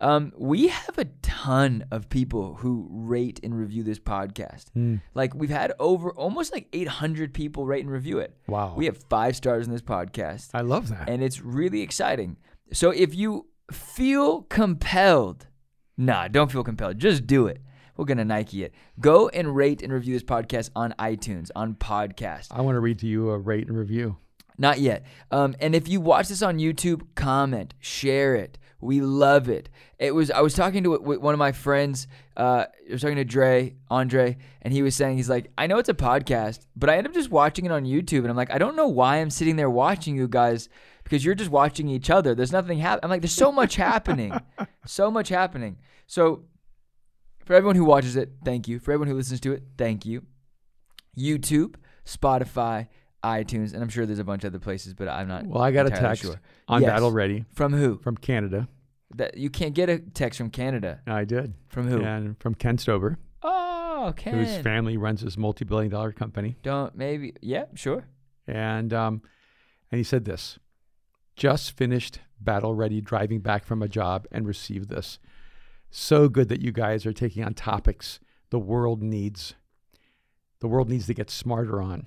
um, 0.00 0.32
we 0.36 0.68
have 0.68 0.98
a 0.98 1.06
ton 1.22 1.84
of 1.90 2.08
people 2.08 2.56
who 2.56 2.86
rate 2.90 3.40
and 3.42 3.56
review 3.58 3.82
this 3.82 3.98
podcast. 3.98 4.66
Like 5.14 5.34
we've 5.34 5.50
had 5.50 5.72
over 5.78 6.10
almost 6.10 6.52
like 6.52 6.68
800 6.72 7.32
people 7.32 7.64
rate 7.66 7.82
and 7.84 7.90
review 7.90 8.18
it. 8.18 8.36
Wow. 8.46 8.74
We 8.76 8.86
have 8.86 8.98
five 9.08 9.36
stars 9.36 9.66
in 9.66 9.72
this 9.72 9.82
podcast 9.82 10.50
I 10.52 10.60
love 10.60 10.88
that. 10.90 11.08
and 11.08 11.22
it's 11.22 11.40
really 11.40 11.80
exciting. 11.82 12.36
So 12.72 12.90
if 12.90 13.14
you 13.14 13.46
feel 13.72 14.42
compelled, 14.42 15.46
nah, 15.96 16.28
don't 16.28 16.50
feel 16.50 16.64
compelled. 16.64 16.98
Just 16.98 17.26
do 17.26 17.46
it. 17.46 17.60
We're 17.96 18.04
gonna 18.04 18.26
Nike 18.26 18.64
it. 18.64 18.74
Go 19.00 19.28
and 19.30 19.56
rate 19.56 19.82
and 19.82 19.90
review 19.90 20.12
this 20.12 20.22
podcast 20.22 20.68
on 20.76 20.94
iTunes, 20.98 21.50
on 21.56 21.74
podcast. 21.74 22.48
I 22.50 22.60
want 22.60 22.76
to 22.76 22.80
read 22.80 22.98
to 22.98 23.06
you 23.06 23.30
a 23.30 23.38
rate 23.38 23.66
and 23.68 23.78
review. 23.78 24.18
Not 24.58 24.78
yet. 24.78 25.04
Um, 25.30 25.54
and 25.60 25.74
if 25.74 25.88
you 25.88 26.00
watch 26.00 26.28
this 26.28 26.42
on 26.42 26.58
YouTube, 26.58 27.02
comment, 27.14 27.74
share 27.78 28.34
it. 28.34 28.58
We 28.80 29.00
love 29.00 29.48
it. 29.48 29.68
It 29.98 30.14
was. 30.14 30.30
I 30.30 30.40
was 30.40 30.54
talking 30.54 30.84
to 30.84 30.96
one 30.96 31.34
of 31.34 31.38
my 31.38 31.52
friends. 31.52 32.06
Uh, 32.36 32.66
I 32.88 32.92
was 32.92 33.00
talking 33.00 33.16
to 33.16 33.24
Dre, 33.24 33.74
Andre, 33.90 34.36
and 34.62 34.72
he 34.72 34.82
was 34.82 34.94
saying 34.94 35.16
he's 35.16 35.30
like, 35.30 35.50
I 35.56 35.66
know 35.66 35.78
it's 35.78 35.88
a 35.88 35.94
podcast, 35.94 36.66
but 36.76 36.90
I 36.90 36.96
end 36.96 37.06
up 37.06 37.14
just 37.14 37.30
watching 37.30 37.64
it 37.64 37.72
on 37.72 37.84
YouTube, 37.84 38.20
and 38.20 38.28
I'm 38.28 38.36
like, 38.36 38.50
I 38.50 38.58
don't 38.58 38.76
know 38.76 38.88
why 38.88 39.16
I'm 39.16 39.30
sitting 39.30 39.56
there 39.56 39.70
watching 39.70 40.14
you 40.14 40.28
guys 40.28 40.68
because 41.04 41.24
you're 41.24 41.34
just 41.34 41.50
watching 41.50 41.88
each 41.88 42.10
other. 42.10 42.34
There's 42.34 42.52
nothing 42.52 42.78
happening. 42.78 43.04
I'm 43.04 43.10
like, 43.10 43.22
there's 43.22 43.32
so 43.32 43.50
much 43.50 43.76
happening, 43.76 44.38
so 44.86 45.10
much 45.10 45.30
happening. 45.30 45.78
So 46.06 46.44
for 47.46 47.54
everyone 47.54 47.76
who 47.76 47.84
watches 47.84 48.16
it, 48.16 48.32
thank 48.44 48.68
you. 48.68 48.78
For 48.78 48.92
everyone 48.92 49.08
who 49.08 49.14
listens 49.14 49.40
to 49.40 49.52
it, 49.52 49.62
thank 49.78 50.04
you. 50.04 50.24
YouTube, 51.16 51.76
Spotify, 52.04 52.88
iTunes, 53.26 53.72
and 53.74 53.82
I'm 53.82 53.88
sure 53.88 54.06
there's 54.06 54.18
a 54.18 54.24
bunch 54.24 54.44
of 54.44 54.52
other 54.52 54.58
places, 54.58 54.94
but 54.94 55.08
I'm 55.08 55.28
not. 55.28 55.46
Well, 55.46 55.62
I 55.62 55.70
got 55.70 55.86
a 55.86 55.90
text 55.90 56.22
sure. 56.22 56.40
on 56.68 56.82
Yes. 56.82 56.90
Battle 56.90 57.10
Ready 57.12 57.44
From 57.52 57.72
who? 57.72 57.98
from 57.98 58.16
Canada. 58.16 58.68
That 59.14 59.36
you 59.36 59.50
can't 59.50 59.74
get 59.74 59.88
a 59.88 59.98
text 59.98 60.36
from 60.38 60.50
Canada. 60.50 61.00
I 61.06 61.24
did. 61.24 61.54
From 61.68 61.88
who? 61.88 62.02
And 62.02 62.38
from 62.40 62.54
Ken 62.54 62.76
Stover, 62.78 63.18
Oh, 63.42 64.12
Ken. 64.16 64.34
whose 64.34 64.56
family 64.58 64.96
runs 64.96 65.20
this 65.22 65.36
multi-billion 65.36 65.90
dollar 65.90 66.12
company. 66.12 66.56
Don't 66.62 66.94
maybe. 66.96 67.32
Yeah, 67.40 67.66
sure. 67.74 68.04
And 68.46 68.92
um, 68.92 69.22
and 69.90 69.98
he 69.98 70.04
said 70.04 70.24
this: 70.24 70.58
just 71.36 71.76
finished 71.76 72.20
battle 72.40 72.74
ready, 72.74 73.00
driving 73.00 73.40
back 73.40 73.64
from 73.64 73.82
a 73.82 73.88
job, 73.88 74.26
and 74.32 74.46
received 74.46 74.88
this. 74.90 75.18
So 75.90 76.28
good 76.28 76.48
that 76.48 76.60
you 76.60 76.72
guys 76.72 77.06
are 77.06 77.12
taking 77.12 77.44
on 77.44 77.54
topics 77.54 78.18
the 78.50 78.58
world 78.58 79.02
needs. 79.02 79.54
The 80.60 80.68
world 80.68 80.88
needs 80.90 81.06
to 81.06 81.14
get 81.14 81.30
smarter 81.30 81.80
on. 81.80 82.06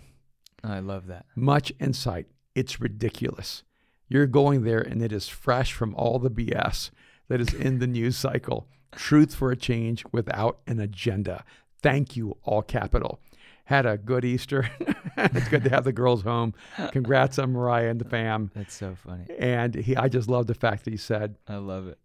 I 0.63 0.79
love 0.79 1.07
that. 1.07 1.25
Much 1.35 1.71
insight. 1.79 2.27
It's 2.55 2.79
ridiculous. 2.81 3.63
You're 4.07 4.27
going 4.27 4.63
there, 4.63 4.81
and 4.81 5.01
it 5.01 5.11
is 5.11 5.27
fresh 5.27 5.71
from 5.73 5.93
all 5.95 6.19
the 6.19 6.31
BS 6.31 6.89
that 7.27 7.39
is 7.39 7.53
in 7.53 7.79
the 7.79 7.87
news 7.87 8.17
cycle. 8.17 8.67
Truth 8.91 9.35
for 9.35 9.51
a 9.51 9.55
change 9.55 10.03
without 10.11 10.59
an 10.65 10.79
agenda. 10.79 11.43
Thank 11.81 12.15
you, 12.17 12.37
all 12.43 12.63
capital. 12.63 13.19
Had 13.65 13.85
a 13.85 13.97
good 13.97 14.25
Easter. 14.25 14.69
it's 15.17 15.47
good 15.47 15.63
to 15.63 15.69
have 15.69 15.83
the 15.83 15.93
girls 15.93 16.23
home. 16.23 16.55
Congrats 16.91 17.37
on 17.37 17.53
Mariah 17.53 17.89
and 17.89 18.01
the 18.01 18.05
fam. 18.09 18.49
That's 18.55 18.73
so 18.73 18.95
funny. 18.95 19.25
And 19.37 19.75
he, 19.75 19.95
I 19.95 20.07
just 20.09 20.27
love 20.27 20.47
the 20.47 20.55
fact 20.55 20.85
that 20.85 20.91
he 20.91 20.97
said, 20.97 21.35
I 21.47 21.57
love 21.57 21.87
it. 21.87 21.99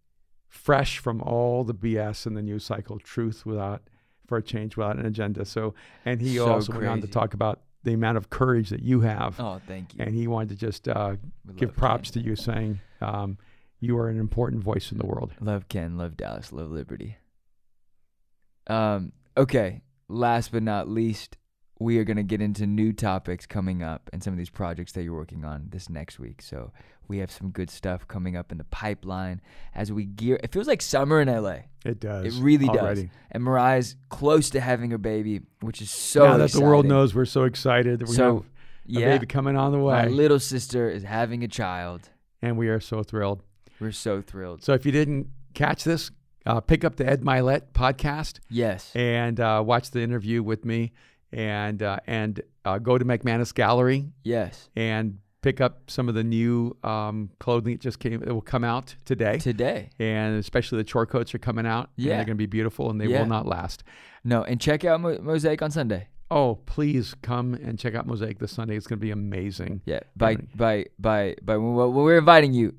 fresh 0.47 0.99
from 0.99 1.21
all 1.23 1.63
the 1.63 1.73
BS 1.73 2.27
in 2.27 2.35
the 2.35 2.43
news 2.43 2.63
cycle, 2.63 2.99
truth 2.99 3.47
without 3.47 3.89
for 4.27 4.37
a 4.37 4.43
change 4.43 4.77
without 4.77 4.97
an 4.97 5.05
agenda. 5.07 5.43
So, 5.45 5.73
and 6.05 6.21
he 6.21 6.35
So 6.37 6.51
also 6.53 6.73
went 6.73 6.85
on 6.85 7.01
to 7.01 7.07
talk 7.07 7.33
about 7.33 7.61
the 7.85 7.93
amount 7.93 8.17
of 8.17 8.29
courage 8.29 8.69
that 8.69 8.81
you 8.81 9.01
have. 9.01 9.39
Oh, 9.39 9.61
thank 9.65 9.93
you. 9.93 10.03
And 10.03 10.13
he 10.13 10.27
wanted 10.27 10.49
to 10.49 10.55
just 10.55 10.87
uh, 10.87 11.15
give 11.55 11.75
props 11.75 12.11
Ken. 12.11 12.23
to 12.23 12.29
you, 12.29 12.35
saying 12.35 12.81
um, 12.99 13.37
you 13.79 13.97
are 13.97 14.09
an 14.09 14.19
important 14.19 14.63
voice 14.63 14.91
in 14.91 14.97
the 14.97 15.05
world. 15.05 15.31
Love 15.39 15.69
Ken. 15.69 15.97
Love 15.97 16.17
Dallas. 16.17 16.51
Love 16.51 16.71
Liberty. 16.71 17.17
Um. 18.67 19.13
Okay. 19.37 19.81
Last 20.07 20.51
but 20.51 20.61
not 20.61 20.87
least, 20.87 21.37
we 21.79 21.97
are 21.99 22.03
going 22.05 22.17
to 22.17 22.23
get 22.23 22.41
into 22.41 22.65
new 22.65 22.93
topics 22.93 23.45
coming 23.45 23.83
up 23.83 24.09
and 24.13 24.23
some 24.23 24.33
of 24.33 24.37
these 24.37 24.49
projects 24.49 24.93
that 24.93 25.03
you're 25.03 25.13
working 25.15 25.43
on 25.43 25.67
this 25.71 25.89
next 25.89 26.19
week. 26.19 26.41
So 26.41 26.71
we 27.07 27.17
have 27.17 27.29
some 27.29 27.49
good 27.49 27.69
stuff 27.69 28.07
coming 28.07 28.37
up 28.37 28.51
in 28.51 28.57
the 28.57 28.63
pipeline 28.65 29.41
as 29.73 29.91
we 29.91 30.05
gear. 30.05 30.39
It 30.41 30.51
feels 30.53 30.67
like 30.67 30.81
summer 30.81 31.19
in 31.21 31.27
LA. 31.27 31.57
It 31.83 31.99
does. 31.99 32.25
It 32.37 32.41
really 32.41 32.67
does. 32.67 33.03
And 33.31 33.43
Mariah's 33.43 33.95
close 34.09 34.49
to 34.51 34.61
having 34.61 34.89
her 34.91 34.97
baby, 34.97 35.41
which 35.61 35.81
is 35.81 35.91
so 35.91 36.25
now 36.25 36.37
that 36.37 36.51
the 36.51 36.61
world 36.61 36.85
knows 36.85 37.13
we're 37.13 37.25
so 37.25 37.43
excited 37.43 37.99
that 37.99 38.07
we 38.07 38.15
So, 38.15 38.35
have 38.35 38.43
a 38.43 38.45
Yeah, 38.85 39.05
baby 39.17 39.25
coming 39.25 39.57
on 39.57 39.71
the 39.73 39.79
way. 39.79 39.93
my 39.95 40.07
little 40.07 40.39
sister 40.39 40.89
is 40.89 41.03
having 41.03 41.43
a 41.43 41.47
child. 41.47 42.09
and 42.41 42.57
we 42.57 42.69
are 42.69 42.79
so 42.79 43.03
thrilled. 43.03 43.41
We're 43.81 43.91
so 43.91 44.21
thrilled. 44.21 44.63
So 44.63 44.73
if 44.73 44.85
you 44.85 44.91
didn't 44.93 45.27
catch 45.53 45.83
this, 45.83 46.09
uh, 46.45 46.61
pick 46.61 46.83
up 46.85 46.95
the 46.95 47.05
Ed 47.05 47.21
Mylett 47.21 47.71
podcast 47.73 48.39
Yes. 48.49 48.91
and 48.95 49.39
uh, 49.39 49.61
watch 49.65 49.91
the 49.91 50.01
interview 50.01 50.41
with 50.43 50.63
me, 50.63 50.91
and 51.35 51.83
uh, 51.83 51.97
and 52.07 52.41
uh, 52.65 52.79
go 52.79 52.97
to 52.97 53.05
McManus 53.05 53.53
Gallery 53.53 54.07
Yes. 54.23 54.69
and 54.75 55.19
pick 55.41 55.61
up 55.61 55.91
some 55.91 56.09
of 56.09 56.15
the 56.15 56.23
new 56.23 56.75
um, 56.83 57.29
clothing 57.39 57.73
that 57.73 57.81
just 57.81 57.99
came. 57.99 58.13
It 58.23 58.31
will 58.31 58.41
come 58.41 58.63
out 58.63 58.95
today, 59.05 59.37
Today. 59.37 59.89
and 59.99 60.37
especially 60.39 60.79
the 60.79 60.83
chore 60.85 61.05
coats 61.05 61.35
are 61.35 61.39
coming 61.39 61.67
out. 61.67 61.91
and 61.97 62.05
Yeah. 62.07 62.15
they're 62.15 62.25
going 62.25 62.37
to 62.37 62.41
be 62.41 62.47
beautiful, 62.47 62.89
and 62.89 62.99
they 62.99 63.05
Yeah. 63.05 63.19
will 63.19 63.27
not 63.27 63.45
last. 63.45 63.83
No, 64.23 64.43
and 64.43 64.59
check 64.59 64.83
out 64.85 65.01
Mo- 65.01 65.19
Mosaic 65.21 65.61
on 65.61 65.69
Sunday. 65.69 66.07
Oh, 66.31 66.55
please 66.65 67.13
come 67.21 67.53
and 67.53 67.77
check 67.77 67.93
out 67.93 68.07
Mosaic 68.07 68.39
this 68.39 68.51
Sunday. 68.51 68.75
It's 68.75 68.87
going 68.87 68.97
to 68.97 69.05
be 69.05 69.11
amazing. 69.11 69.81
Yeah. 69.85 69.99
By 70.17 70.37
by 70.55 70.85
by 70.97 71.35
by 71.43 71.57
when 71.57 71.75
we're 71.93 72.17
inviting 72.17 72.53
you, 72.53 72.73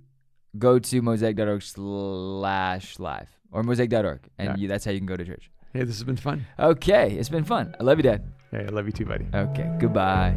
go 0.58 0.80
to 0.80 1.02
mosaic.org 1.02 1.62
slash 1.62 2.98
live 2.98 3.28
or 3.52 3.62
mosaic.org, 3.62 4.20
and 4.38 4.48
Yeah. 4.48 4.56
you, 4.56 4.66
that's 4.68 4.84
how 4.84 4.90
you 4.90 4.98
can 4.98 5.06
go 5.06 5.16
to 5.16 5.24
church. 5.24 5.50
Hey, 5.72 5.80
this 5.84 5.96
has 5.96 6.04
been 6.04 6.16
fun. 6.16 6.46
Okay, 6.58 7.12
it's 7.12 7.28
been 7.28 7.44
fun. 7.44 7.74
I 7.78 7.84
love 7.84 7.98
you, 7.98 8.02
Dad. 8.02 8.24
Hey, 8.50 8.64
I 8.66 8.70
love 8.70 8.86
you 8.86 8.92
too, 8.92 9.04
buddy. 9.04 9.26
Okay, 9.34 9.70
goodbye. 9.80 10.34